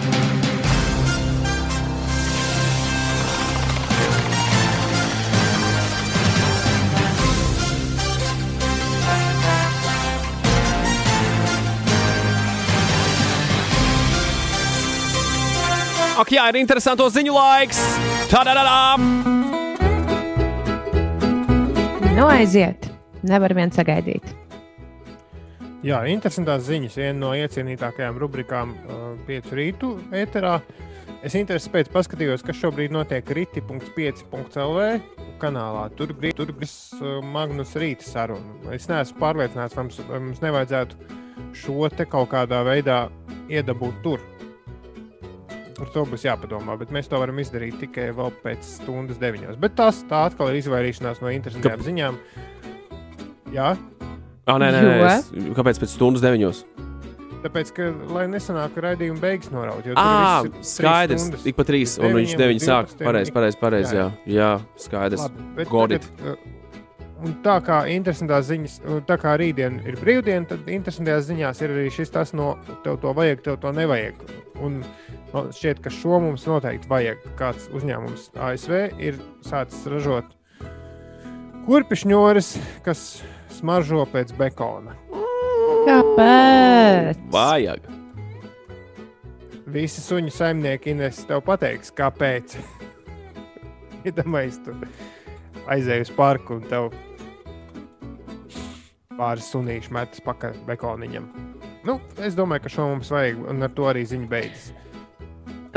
[16.20, 17.78] Ak, jā, ir interesanto ziņu laiks.
[18.28, 18.98] Tā-da-da-da!
[22.18, 22.90] Nu, aiziet.
[23.24, 24.26] Nevar vien sagaidīt.
[25.80, 26.98] Jā, interesantās ziņas.
[27.00, 30.58] Viena no iecienītākajām rubrikām uh, piecu rītu ēterā.
[31.24, 34.90] Es interesi pēc paskatījos, kas šobrīd notiek rīti.5.lv
[35.40, 35.86] kanālā.
[35.96, 38.74] Tur bija tur bija uh, Magnus Rīta saruna.
[38.76, 41.16] Es neesmu pārliecināts, vai mums, vai mums nevajadzētu
[41.64, 43.06] šo te kaut kādā veidā
[43.48, 44.28] iedabūt tur.
[45.80, 49.56] Par to būs jāpadomā, bet mēs to varam izdarīt tikai vēl pēc stundas deviņos.
[49.64, 52.20] Bet tas tā atkal ir izvairīšanās no interesantām ziņām.
[53.56, 53.72] Jā,
[54.50, 54.94] Ah, nē, nē, nē.
[55.14, 56.64] Es, kāpēc pēc stundas deviņos?
[57.44, 57.86] Tāpēc, ka,
[58.16, 59.86] lai nesanāk raidījuma beigas noraut.
[59.86, 61.22] jo tur Ah, skaidrs.
[61.28, 61.46] stundas.
[61.46, 62.90] Ik pa trīs, un viņš deviņi sāk.
[62.98, 63.94] 12, Pareizi, pareizi, pareizi.
[63.96, 65.22] Jā, Jā, jā, skaidrs.
[65.22, 66.02] Labi, bet Got it.
[66.18, 66.69] tagad, uh,
[67.26, 71.74] un tā kā interesantās ziņas, un tā kā rītdien ir brīvdiena, tad interesantajās ziņās ir
[71.76, 72.54] arī šis tas no
[72.86, 74.22] tev to vajag, tev to nevajag.
[74.64, 74.82] Un
[75.34, 77.24] man šķiet, ka šo mums noteikti vajag.
[77.40, 80.36] Kāds uzņēmums ASV ir sācis ražot
[81.68, 82.56] kurpišņoris,
[82.86, 83.22] kas
[83.60, 84.96] smaržo pēc bekona.
[85.88, 87.20] Kāpēc?
[87.34, 87.88] Vajag.
[89.70, 92.58] Visi suņu saimnieki Ines tev pateiks, kāpēc.
[94.08, 94.74] Iedomājies, tu
[95.70, 96.90] aizēji uz parku un tev
[99.20, 101.30] pāris sunīši metas pakaļ bekoniņam.
[101.88, 104.70] Nu, es domāju, ka šo mums vajag, un ar to arī ziņa beidzas.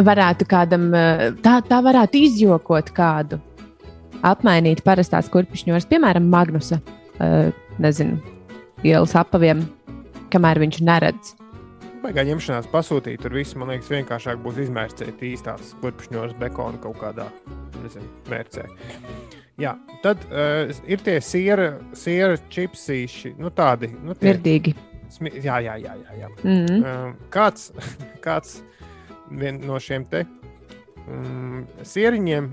[0.02, 3.40] Varētu kādam, eh, tā, tā varētu izjokot kādu,
[4.23, 6.78] apmainīt parastās kurpšņos, piemēram, Magnusa,
[7.19, 7.51] uh,
[7.82, 8.20] nezinu,
[8.86, 9.64] ielas apaviem,
[10.31, 11.35] kamēr viņš neredz.
[12.02, 17.28] Baigā ņemšanās pasūtīt, tur viss, man liekas, vienkāršāk būs izmērcēt īstās kurpšņos bekonu kaut kādā,
[17.82, 18.66] nezinu, mērcē.
[19.60, 23.90] Jā, tad uh, ir tie siera, siera čipsīši, nu tādi.
[24.00, 24.74] Nu, tie, Virdīgi.
[25.12, 25.92] Smi jā, jā, jā.
[26.00, 26.30] jā, jā.
[26.42, 26.80] Mm -hmm.
[26.80, 27.72] uh, kāds,
[28.26, 28.62] kāds
[29.60, 30.24] no šiem te
[31.08, 32.50] um, sieriņiem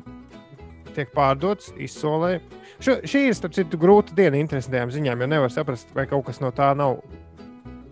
[0.95, 2.39] tiek pārdots izsolē.
[2.79, 6.39] Šo, šī ir, starp citu, grūta diena interesantām ziņām, jo nevar saprast, vai kaut kas
[6.39, 6.99] no tā nav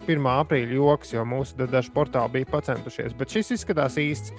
[0.07, 0.23] 1.
[0.23, 3.13] aprīļa joks, jo mūsu daži portāli bija pacentušies.
[3.17, 4.34] Bet šis izskatās īsts.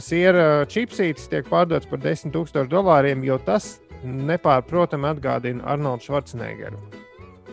[0.00, 6.78] Siera čipsītis tiek pārdots par 10 000 dolāriem, jo tas nepārprotami atgādina Arnoldu Schwarzeneggeru.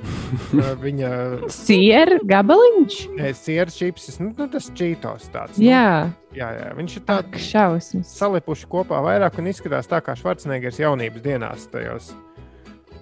[0.85, 1.09] Viņa
[1.53, 2.97] siera gabaliņš.
[3.17, 5.59] Nē, siera čipsis, nu, nu tas čītos tāds.
[5.59, 6.09] Nu, jā.
[6.35, 8.13] jā, jā, viņš ir tāds šausmas.
[8.17, 12.13] Salipuši kopā vairāk un izskatās tā kā Schwarzeneggers jaunības dienās tajos.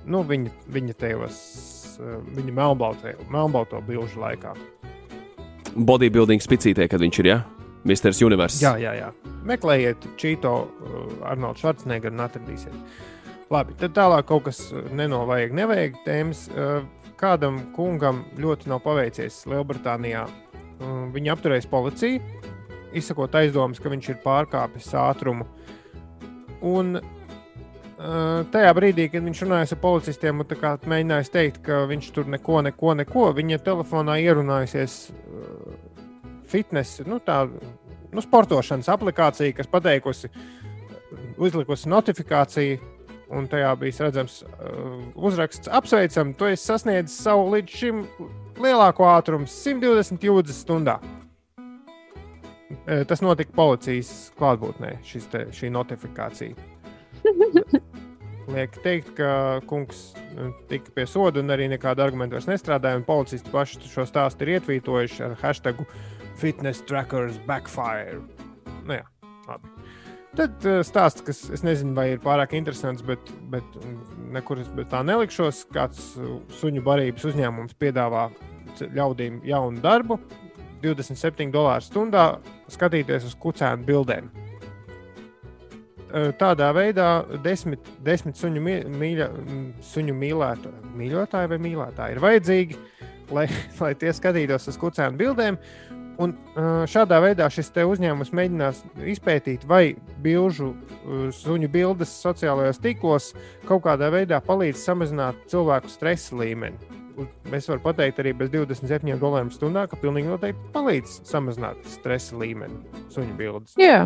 [0.09, 1.37] Nu, viņa, viņa tajos,
[2.35, 4.55] viņa melnbalto bilžu laikā.
[5.77, 7.39] Bodybuilding spicītē, kad viņš ir, jā?
[7.39, 7.59] Ja?
[7.87, 8.11] Mr.
[8.25, 8.59] Universe.
[8.63, 9.09] Jā, jā, jā.
[9.47, 12.75] Meklējiet Čīto, uh, Arnoldu Schwarzeneggeru un atradīsiet.
[13.49, 14.59] Labi, tad tālāk kaut kas
[14.93, 16.43] nenovajag, nevajag tēmas.
[17.19, 20.27] Kādam kungam ļoti nav paveicies Lielbritānijā.
[21.15, 22.21] Viņi apturēs policiju,
[22.95, 25.47] izsakot aizdomas, ka viņš ir pārkāpis ātrumu.
[26.61, 26.99] Un
[28.53, 30.53] tajā brīdī, kad viņš runāja ar policistiem un
[30.93, 34.99] mēģināja teikt, ka viņš tur neko, neko, neko, viņa telefonā ierunājusies
[36.53, 40.29] fitness, nu, tā nu, sportošanas aplikācija, kas pateikusi,
[41.41, 42.95] uzlikusi notifikāciju
[43.29, 48.03] un tajā bija redzams uh, uzraksts, apsveicam, tu esi sasniedzis savu līdz šim
[48.59, 50.99] lielāko ātrumu- 120 jūdzes stundā.
[52.87, 54.97] Uh, tas notika policijas klātbūtnē,
[55.31, 56.55] te, šī notifikācija.
[58.49, 63.03] Liek teikt, ka kungs nu, tika pie soda un arī nekāda argumenta vairs nestrādāja.
[63.05, 65.83] Policisti paši šo stāstu ir ietvītojuši ar hashtag
[66.39, 68.23] fitness trackers backfire.
[68.87, 69.05] Nu, jā,
[69.45, 69.78] labi.
[70.37, 73.79] Tad uh, stāsts, kas es nezinu, vai ir pārāk interesants, bet, bet
[74.33, 75.63] nekur es tā nelikšos.
[75.73, 78.27] Kāds uh, suņu barības uzņēmums piedāvā
[78.79, 80.19] ļaudīm jaunu darbu,
[80.83, 82.27] 27 dolāru stundā
[82.71, 84.29] skatīties uz kucēnu bildēm.
[86.09, 87.09] Uh, tādā veidā
[87.45, 88.61] desmit, desmit suņu,
[89.01, 89.31] mīļa,
[89.89, 92.79] suņu mīlēto, mīļotāji vai mīlētāji ir vajadzīgi,
[93.33, 93.47] lai,
[93.81, 95.57] lai tie skatītos uz kucēnu bildēm.
[96.19, 96.33] Un
[96.91, 100.73] šādā veidā šis uzņēmums mēģinās izpētīt, vai bilžu
[101.31, 103.31] suņu bildes sociālajos tīklos
[103.69, 106.97] kaut kādā veidā palīdz samazināt cilvēku stresa līmeni.
[107.55, 112.83] Es varu pateikt arī bez 27 dolāriem stundā, ka pilnīgi noteikti palīdz samazināt stresa līmeni
[113.11, 113.75] suņu bildes.
[113.79, 114.05] Jā.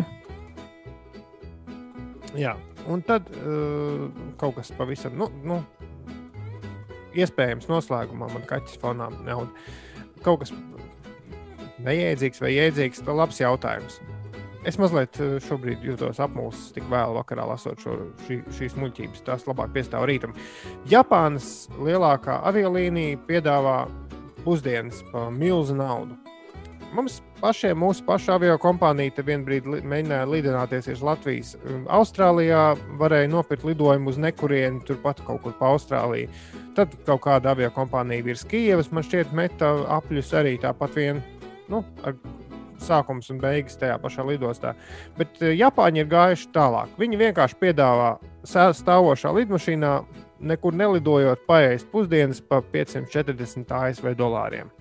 [2.34, 2.56] Jā,
[2.90, 4.08] un tad uh,
[4.40, 5.60] kaut kas pavisam, nu, nu,
[7.14, 9.46] iespējams, noslēgumā man kaķis fonā nav.
[10.24, 10.50] Kaut kas
[11.82, 13.98] Neiedzīgs vai iedzīgs, tas ir labs jautājums.
[14.64, 19.24] Es mazliet eh, šobrīd jūtos apmulsis, tik vēlu vakarā lasot šo, šī, šīs muļķības.
[19.26, 20.32] Tās labāk piestāv rītam.
[20.88, 23.82] Japānas lielākā aviolīnija piedāvā
[24.44, 26.16] pusdienas par milzu naudu.
[26.94, 31.56] Mums pašiem, mūsu paša avio kompānija te vienā brīdī mēģināja lidināties uz Latvijas.
[31.90, 32.60] Austrālijā
[33.00, 36.30] varēja nopirkt lidojumu uz nekurieni, turpat kaut kur pa Austrāliju.
[36.78, 41.20] Tad kaut kāda avio kompānija virs Kijavas, man šķiet, meta apļus arī tāpat vien
[41.72, 42.16] nu, ar
[42.82, 44.74] sākums un beigas tajā pašā lidostā.
[45.18, 46.94] Bet eh, Japāņi ir gājuši tālāk.
[47.00, 48.14] Viņi vienkārši piedāvā
[48.44, 49.94] stāvošā lidmašīnā,
[50.44, 54.72] nekur nelidojot, paēst pusdienas par 540 ASV dolāriem.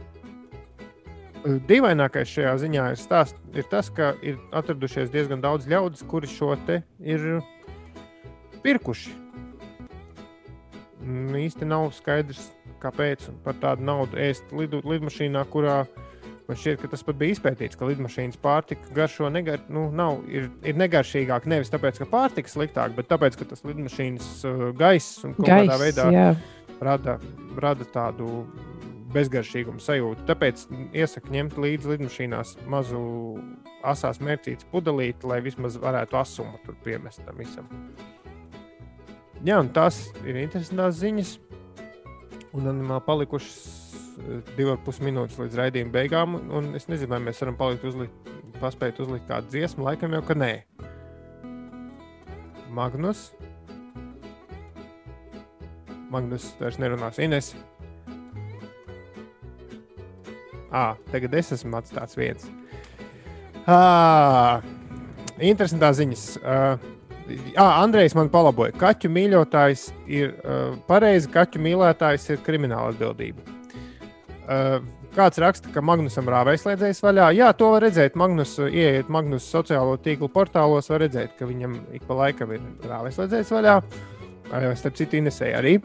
[1.43, 6.31] Eh, dīvainākais šajā ziņā ir, stāst, ir tas, ka ir atradušies diezgan daudz ļaudis, kuri
[6.31, 7.43] šo te ir
[8.65, 9.19] pirkuši.
[11.35, 12.45] Īsti nav skaidrs,
[12.79, 16.03] kāpēc par tādu naudu ēst lidu, lidmašīnā, kurā uh,
[16.43, 20.49] Man šķiet, ka tas pat bija izpētīts, ka lidmašīnas pārtika garšo negar, nu, nav, ir,
[20.67, 21.47] ir negaršīgāk.
[21.47, 25.47] Nevis tāpēc, ka pārtika ir sliktāka, bet tāpēc, ka tas lidmašīnas uh, gaiss un kaut
[25.47, 26.25] kādā veidā jā.
[26.83, 27.15] rada,
[27.63, 28.43] rada tādu
[29.13, 30.25] bezgaršīgumu sajūtu.
[30.27, 30.65] Tāpēc
[30.97, 33.03] iesaku ņemt līdzi lidmašīnās mazu
[33.87, 37.69] asās mērcītas pudelīti, lai vismaz varētu asumu tur piemest tam visam.
[39.43, 41.37] Jā, un tas ir interesants ziņas.
[42.53, 44.02] Un man palikušas
[44.57, 46.37] divas pus minūtes līdz raidījuma beigām.
[46.77, 48.31] Es nezinu, vai mēs varam palikt uzlikt,
[48.61, 49.85] paspēt uzlikt kādu dziesmu.
[49.87, 50.51] Laikam jau, ka nē.
[52.73, 53.31] Magnus.
[56.13, 57.19] Magnus vairs nerunās.
[57.21, 57.53] Ines.
[60.73, 62.49] À, tagad es esmu atstāts viens.
[63.69, 64.63] À,
[65.37, 66.25] interesantā ziņas.
[66.41, 66.91] Uh,
[67.55, 68.73] Ah, Andrejs man palaboja.
[68.75, 73.52] Kaķu mīļotājs ir uh, pareizi, kaķu mīlētājs ir krimināla atbildība.
[74.43, 74.81] Uh,
[75.15, 77.29] kāds raksta, ka Magnusam rāvēslēdzējs vaļā.
[77.37, 78.17] Jā, to var redzēt.
[78.19, 83.53] Magnus, ieiet Magnus sociālo tīklu portālos, var redzēt, ka viņam ik pa laikam ir rāvēslēdzējs
[83.55, 83.77] vaļā.
[84.51, 85.77] Uh, starp citu, Inesē arī.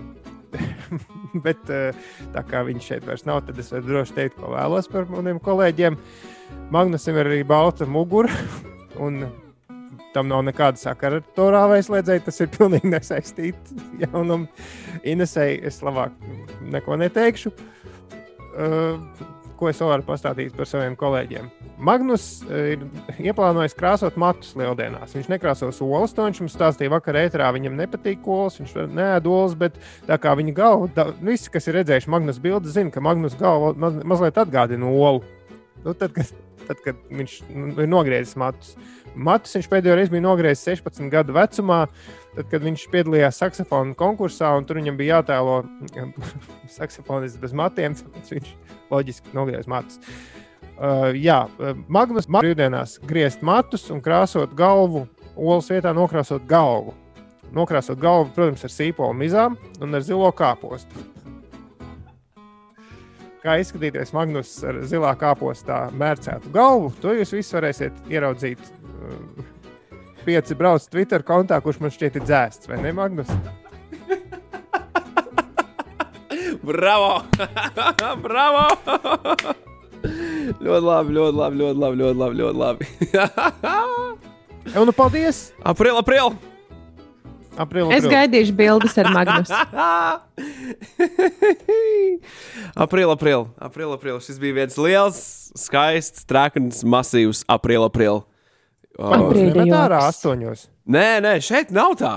[1.44, 5.06] Bet tā kā viņš šeit vairs nav, tad es varu droši teikt, ko vēlos par
[5.12, 5.98] maniem kolēģiem.
[6.74, 8.32] Magnusam ir arī balta mugura.
[9.05, 9.22] Un
[10.16, 12.26] tam nav nekāda sakara ar to rāvēslēdzēju.
[12.26, 13.76] Tas ir pilnīgi nesaistīts.
[14.02, 14.48] Jaunam
[15.06, 16.16] Inesei es labāk
[16.74, 17.55] neko neteikšu.
[17.55, 17.74] Uh,
[19.59, 21.48] ko es varu pastāstīt par saviem kolēģiem?
[21.82, 22.85] Magnus ir
[23.22, 25.14] ieplānojis krāsot matus lieldienās.
[25.16, 27.51] Viņš nekrāsos olas, to viņš mums stāstīja vakarā ēterā.
[27.55, 29.78] Viņam nepatīk olas, viņš neēd olas, bet
[30.09, 33.74] tā kā viņa galva, da, visi, kas ir redzējuši Magnus bildi, zina, ka Magnus galva
[33.78, 35.24] maz, mazliet atgādina olu.
[35.85, 36.30] Nu, tad, kad,
[36.66, 38.74] tad, kad viņš nu, ir nogriezis matus.
[39.18, 41.80] Matus viņš pēdējo reizi bija nogriezis 16 gadu vecumā,
[42.36, 45.60] tad, kad viņš piedalījās saksofonu konkursā, un tur viņam bija jātēlo
[46.78, 47.96] saksofonists bez matiem.
[48.30, 48.54] Viņš
[48.92, 49.98] loģiski nogriez matus.
[50.78, 51.42] Uh, jā,
[51.90, 56.94] Magnus brīvdienās griezt matus un krāsot galvu, olas vietā nokrāsot galvu.
[57.54, 61.08] Nokrāsot galvu, protams, ar sīpolu mizām un ar zilo kāpostu
[63.48, 66.90] kā izskatīties Magnus ar zilā kāpostā mērcētu galvu.
[67.02, 68.60] To jūs visi varēsiet ieraudzīt.
[70.26, 73.30] Pieci brauc Twitter kontā, kurš man šķiet ir dzēsts, vai ne, Magnus?
[76.68, 77.12] Bravo!
[78.26, 78.64] Bravo!
[80.58, 82.34] ļoti labi, ļoti labi, ļoti labi, ļoti labi.
[82.42, 82.84] Ļoti labi.
[84.76, 85.36] Un nu, paldies!
[85.64, 86.36] April, april!
[87.58, 87.96] April, april.
[87.96, 89.50] Es gaidīšu bildes ar Magnus.
[92.86, 94.20] april, april, april, april.
[94.22, 95.18] Šis bija viens liels,
[95.58, 98.22] skaists, trakns, masīvs april, april.
[98.98, 100.66] Aprīļa ārā astoņos.
[100.90, 102.16] Nē, nē, šeit nav tā.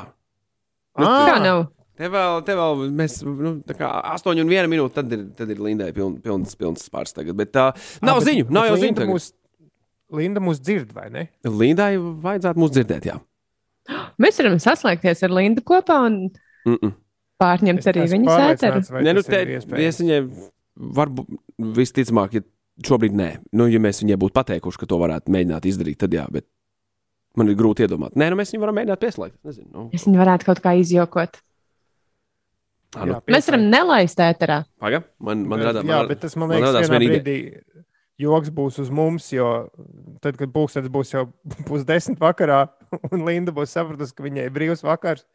[0.98, 1.68] Nu, tā nav.
[2.02, 5.52] Te vēl, te vēl mēs, nu, tā kā 8 un 1 minūte, tad ir, tad
[5.54, 7.36] ir Lindai piln, pilns, pilns spārs tagad.
[7.38, 7.68] Bet tā
[8.02, 9.08] nav à, bet, ziņu, nav jau ziņu.
[9.12, 9.28] Mūs,
[10.18, 11.28] Linda mūs dzird, vai ne?
[11.46, 13.20] Lindai vajadzētu mūs dzirdēt, jā.
[14.22, 16.18] Mēs varam saslēgties ar Lindu kopā un
[16.66, 16.96] mm -mm.
[17.42, 18.82] pārņemt es arī viņas ēteru.
[18.98, 19.44] Nē, nu, te,
[19.86, 20.20] es viņai
[20.98, 21.30] varbūt
[21.78, 22.42] visticamāk, ja
[22.88, 23.30] šobrīd nē.
[23.54, 26.48] Nu, ja mēs viņai būtu pateikuši, ka to varētu mēģināt izdarīt, tad jā, bet
[27.40, 28.18] man ir grūti iedomāt.
[28.20, 29.38] Nē, nu mēs viņu varam mēģināt pieslēgt.
[29.48, 29.88] Nezinu, nu.
[29.96, 31.40] Es viņu varētu kaut kā izjokot.
[32.92, 33.16] Ah, nu.
[33.16, 34.62] Jā, mēs varam nelaist ēterā.
[34.84, 35.88] Paga, man, man radās.
[35.88, 37.38] Jā, bet tas man liekas, man vienā brīdī
[38.22, 39.48] joks būs uz mums, jo
[40.24, 41.26] tad, kad pulkstenis būs jau
[41.70, 42.66] pusdesmit vakarā,
[43.14, 45.26] un Linda būs sapratusi, ka viņai ir brīvs vakars,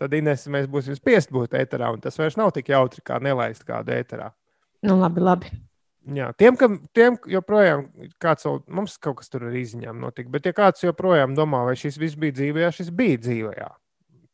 [0.00, 3.66] tad Inês mēs būsim spiest būt ēterā, un tas vairs nav tik jautri, kā nelaist
[3.66, 4.32] kādu ēterā.
[4.84, 5.52] Nu, labi, labi.
[6.04, 7.86] Jā, tiem, kam, tiem joprojām
[8.20, 11.96] kāds mums kaut kas tur ar izziņām notika, bet ja kāds joprojām domā, vai šis
[12.00, 13.54] viss bija dzīvē, šis bija dzīvē.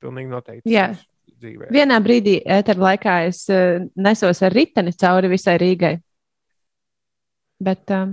[0.02, 0.72] Pilnīgi noteikti.
[0.72, 0.90] Jā.
[1.40, 1.70] Dzīvē.
[1.72, 5.94] Vienā brīdī, ēterā laikā, es uh, nesos ar riteni cauri visai Rīgai.
[7.64, 8.10] Bet, uh,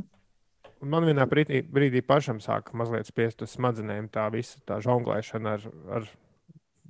[0.86, 5.64] Man vienā brīdī, brīdī pašam sāka mazliet spiest uz smadzenēm tā visa tā žonglēšana ar,
[5.98, 6.06] ar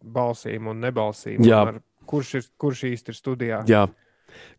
[0.04, 1.40] balsīm un nebalsīm.
[1.46, 1.80] Un ar,
[2.10, 3.62] kurš, ir, kurš īsti ir studijā?
[3.70, 3.86] Jā.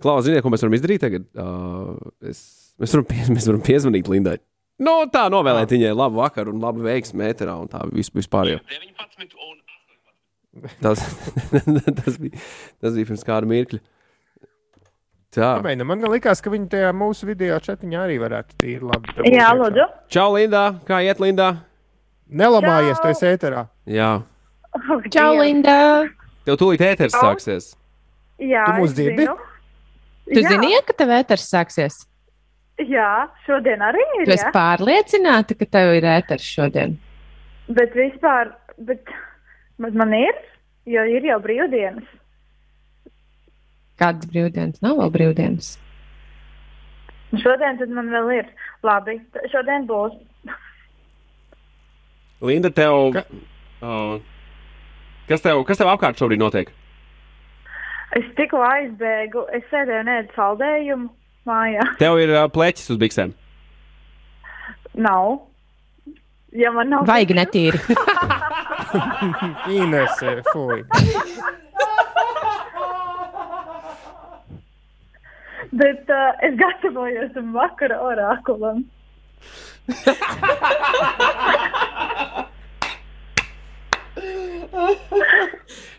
[0.03, 1.27] Klaus, ziniet, ko mēs varam izdarīt tagad?
[1.35, 1.97] Uh,
[2.29, 2.41] es,
[2.81, 4.39] mēs, varam pie, mēs varam piezvanīt Lindai.
[4.79, 8.59] No, tā novēlēt viņai labu vakaru un labu veiksmu metrā un tā vispār.
[10.83, 11.03] Tas,
[12.01, 12.39] tas, bija,
[12.83, 13.81] tas bija pirms kāda mirkļa.
[15.35, 15.51] Tā.
[15.61, 19.13] Mēģina, man liekas, ka viņi tajā mūsu video četiņā arī varētu tīri labi.
[19.29, 19.85] Jā, lūdzu.
[20.15, 20.63] Čau, Lindā!
[20.89, 21.51] Kā iet, Lindā?
[22.29, 23.67] Nelamājies, tu esi ēterā.
[23.93, 24.09] Jā.
[24.79, 26.09] Oh, Čau, Lindā!
[26.49, 27.75] Tev tūlīt ēters sāksies.
[28.41, 29.29] Jā, tu mūs dzirdi?
[30.29, 30.53] Tu Jā.
[30.53, 32.03] zini, ka tev ēters sāksies?
[32.79, 34.29] Jā, šodien arī ir.
[34.29, 36.95] Tu esi pārliecināta, ka tev ir ēters šodien?
[37.75, 39.11] Bet vispār, bet,
[39.83, 40.39] bet man ir,
[40.89, 42.07] jo ir jau brīvdienas.
[43.99, 44.79] Kādas brīvdienas?
[44.85, 45.75] Nav vēl brīvdienas.
[47.43, 48.53] Šodien man vēl ir.
[48.87, 49.19] Labi,
[49.53, 50.15] šodien būs.
[52.41, 53.11] Linda, tev.
[53.17, 53.25] Ka...
[53.83, 54.21] Uh,
[55.29, 56.71] kas, tev kas tev apkārt šobrīd notiek?
[58.17, 61.11] Es tikko aizbēgu, es sēdēju nēdu saldējumu
[61.49, 61.85] mājā.
[62.03, 63.35] Tev ir uh, pleķis uz biksēm?
[64.99, 65.45] Nav.
[66.57, 67.05] Ja man nav.
[67.09, 67.79] Vajag netīri.
[69.79, 70.17] Ines,
[70.53, 70.81] fuj.
[75.79, 78.87] Bet uh, es gatavojos tam vakara orākulam.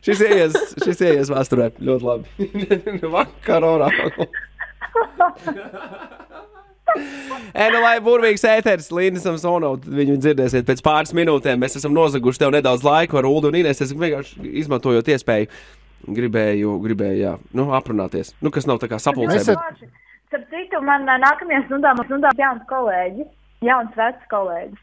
[0.10, 2.50] Šis ieies, šis ieies vēsturē ļoti labi.
[3.16, 4.34] Vakar orākulam.
[7.54, 11.62] E, nu, lai burvīgs ēteris, Līnas un Sono, viņu dzirdēsiet pēc pāris minūtēm.
[11.62, 13.82] Mēs esam nozaguši tev nedaudz laika ar Ulu un Inês.
[13.86, 15.50] Es vienkārši izmantojot iespēju,
[16.20, 18.34] gribēju, gribēju jā, nu, aprunāties.
[18.42, 19.42] Nu, kas nav tā kā sapulcē.
[19.52, 19.90] Bet...
[20.30, 23.30] Starp citu, man nākamajā stundā mums nodās jauns kolēģis,
[23.66, 24.82] jauns vecs kolēģis.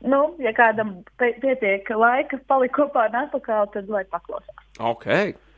[0.00, 4.66] Nu, ja kādam pie- pietiek laika palikt kopā un atpakaļ, tad lai paklausās.
[4.78, 5.06] Ok.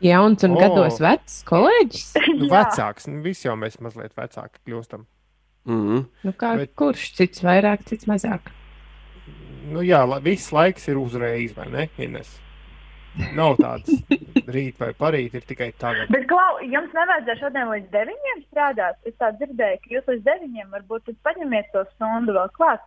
[0.01, 0.61] Jauns un O.
[0.61, 2.07] gados vecs kolēģis.
[2.41, 5.05] Nu, vecāks, nu, visi jau mēs mazliet vecāki kļūstam.
[5.69, 6.07] Mm -hmm.
[6.25, 8.49] Nu, kā, Bet- Kurš cits vairāk, cits mazāk?
[9.71, 11.89] Nu, jā, la, viss laiks ir uzreiz, vai ne?
[11.99, 12.41] Ines?
[13.37, 13.91] Nav tāds
[14.57, 16.09] rīt vai parīt, ir tikai tagad.
[16.09, 18.97] Bet, Klau, jums nevajadzēja šodien līdz deviņiem strādāt.
[19.05, 22.81] Es tā dzirdēju, ka jūs līdz deviņiem varbūt paņemiet to stundu vēl klāt.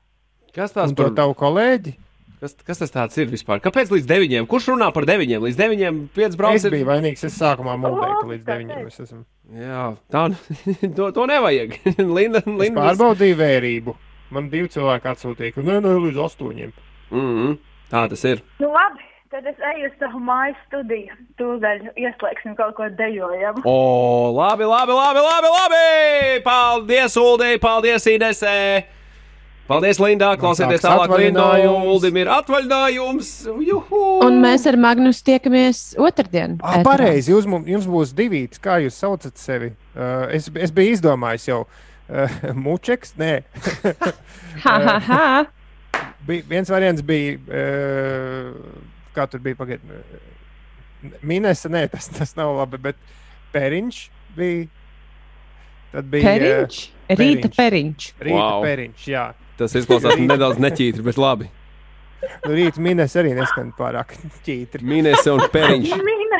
[0.53, 1.95] Kas tas par tavu kolēģi?
[2.43, 3.61] kas, kas tas tāds ir vispār?
[3.63, 4.47] Kāpēc līdz deviņiem?
[4.51, 5.43] Kurš runā par deviņiem?
[5.47, 6.57] Līdz deviņiem pieci brauc.
[6.59, 8.91] Es biju vainīgs, es sākumā mūžēju, ka līdz tā deviņiem teikt.
[8.91, 9.21] es esmu.
[9.59, 10.25] Jā, tā
[10.97, 11.77] to, to nevajag.
[12.17, 12.81] Linda, Es Linda.
[12.81, 13.95] pārbaudīju vērību.
[14.33, 16.71] Man divi cilvēki atsūtīja, ka nē, nē, līdz astoņiem.
[17.13, 17.57] Mm -hmm.
[17.93, 18.41] Tā tas ir.
[18.59, 21.13] Nu, labi, tad es eju uz savu mājas studiju.
[21.37, 23.61] Tūdaļ ieslēgsim kaut ko dejojamu.
[23.63, 26.43] O, labi, labi, labi, labi, labi!
[26.43, 28.83] Paldies, Uldei, paldies, Inesē!
[29.63, 30.33] Paldies, Lindā!
[30.39, 31.39] Klausieties tālāk, Linda!
[31.39, 31.85] atvaļinājums.
[31.93, 33.29] Uldim ir atvaļinājums!
[33.63, 34.01] Juhu!
[34.25, 36.57] Un mēs ar Magnus tiekamies otrdien.
[36.59, 38.41] Ah, pareizi, jūs, mums- jums būs divi.
[38.63, 39.69] Kā jūs saucat sevi?
[39.95, 41.61] Uh, es, es biju izdomājis jau.
[42.11, 42.33] Uh,
[42.65, 43.31] mučeks, nē.
[44.65, 46.01] Ha, ha, ha.
[46.27, 50.19] bija, viens variants bija, uh, kā tur bija pagaidiet.
[51.23, 52.99] Minēsa, nē, tas, tas nav labi, bet
[53.55, 54.01] pēriņš
[54.35, 54.67] bija.
[55.93, 56.81] Tad bija uh, Periņš.
[57.13, 58.09] Rīta periņš.
[58.19, 58.43] Rīta Wow.
[58.59, 58.67] wow.
[58.67, 59.23] pēriņš, jā.
[59.63, 61.47] Tas izklausās nedaudz neķītri, bet labi.
[62.43, 64.13] Nu, rīta minēs arī neskan pārāk
[64.45, 64.83] ķītri.
[64.87, 65.95] Mīnēs un periņš.
[66.07, 66.39] Mīna.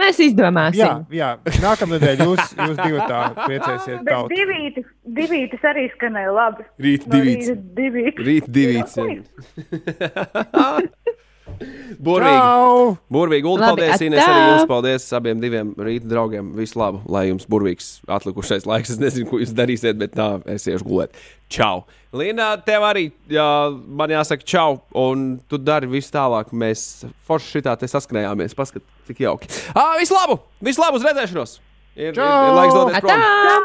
[0.00, 0.78] Mēs izdomāsim.
[0.78, 1.28] Jā, jā.
[1.64, 3.96] nākamā nedēļa jūs, jūs divi tā priecēsiet.
[4.06, 4.36] Bet tautu.
[4.38, 4.86] divītis,
[5.18, 6.66] divītis arī skanēja labi.
[6.86, 7.50] Rīt No divīts.
[7.50, 8.22] rīta divītis.
[8.28, 8.94] Rīt divīts.
[12.00, 12.96] Burvīgi.
[13.12, 14.32] Burvīgi, Ulu, paldies, Ines, atā!
[14.32, 16.52] arī jums paldies abiem diviem rīta draugiem.
[16.56, 18.94] Visu labu, lai jums burvīgs atlikušais laiks.
[18.94, 21.18] Es nezinu, ko jūs darīsiet, bet tā, es iešu gulēt.
[21.52, 21.84] Čau!
[22.16, 26.54] Līna, tev arī jā, man jāsaka čau, un tu dari visu tālāk.
[26.56, 28.56] Mēs forši šitā te saskanējāmies.
[28.58, 29.50] Paskat, cik jauki.
[29.74, 30.40] Ah, visu labu!
[30.64, 31.58] Visu labu uz redzēšanos!
[31.98, 33.12] Ir, ir, ir laiks doties prom.
[33.20, 33.60] Atā!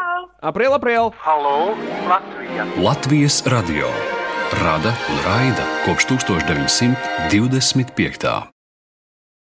[0.46, 1.14] April, april!
[2.84, 3.90] Latvijas radio
[4.64, 8.55] rada un raida kopš 1925.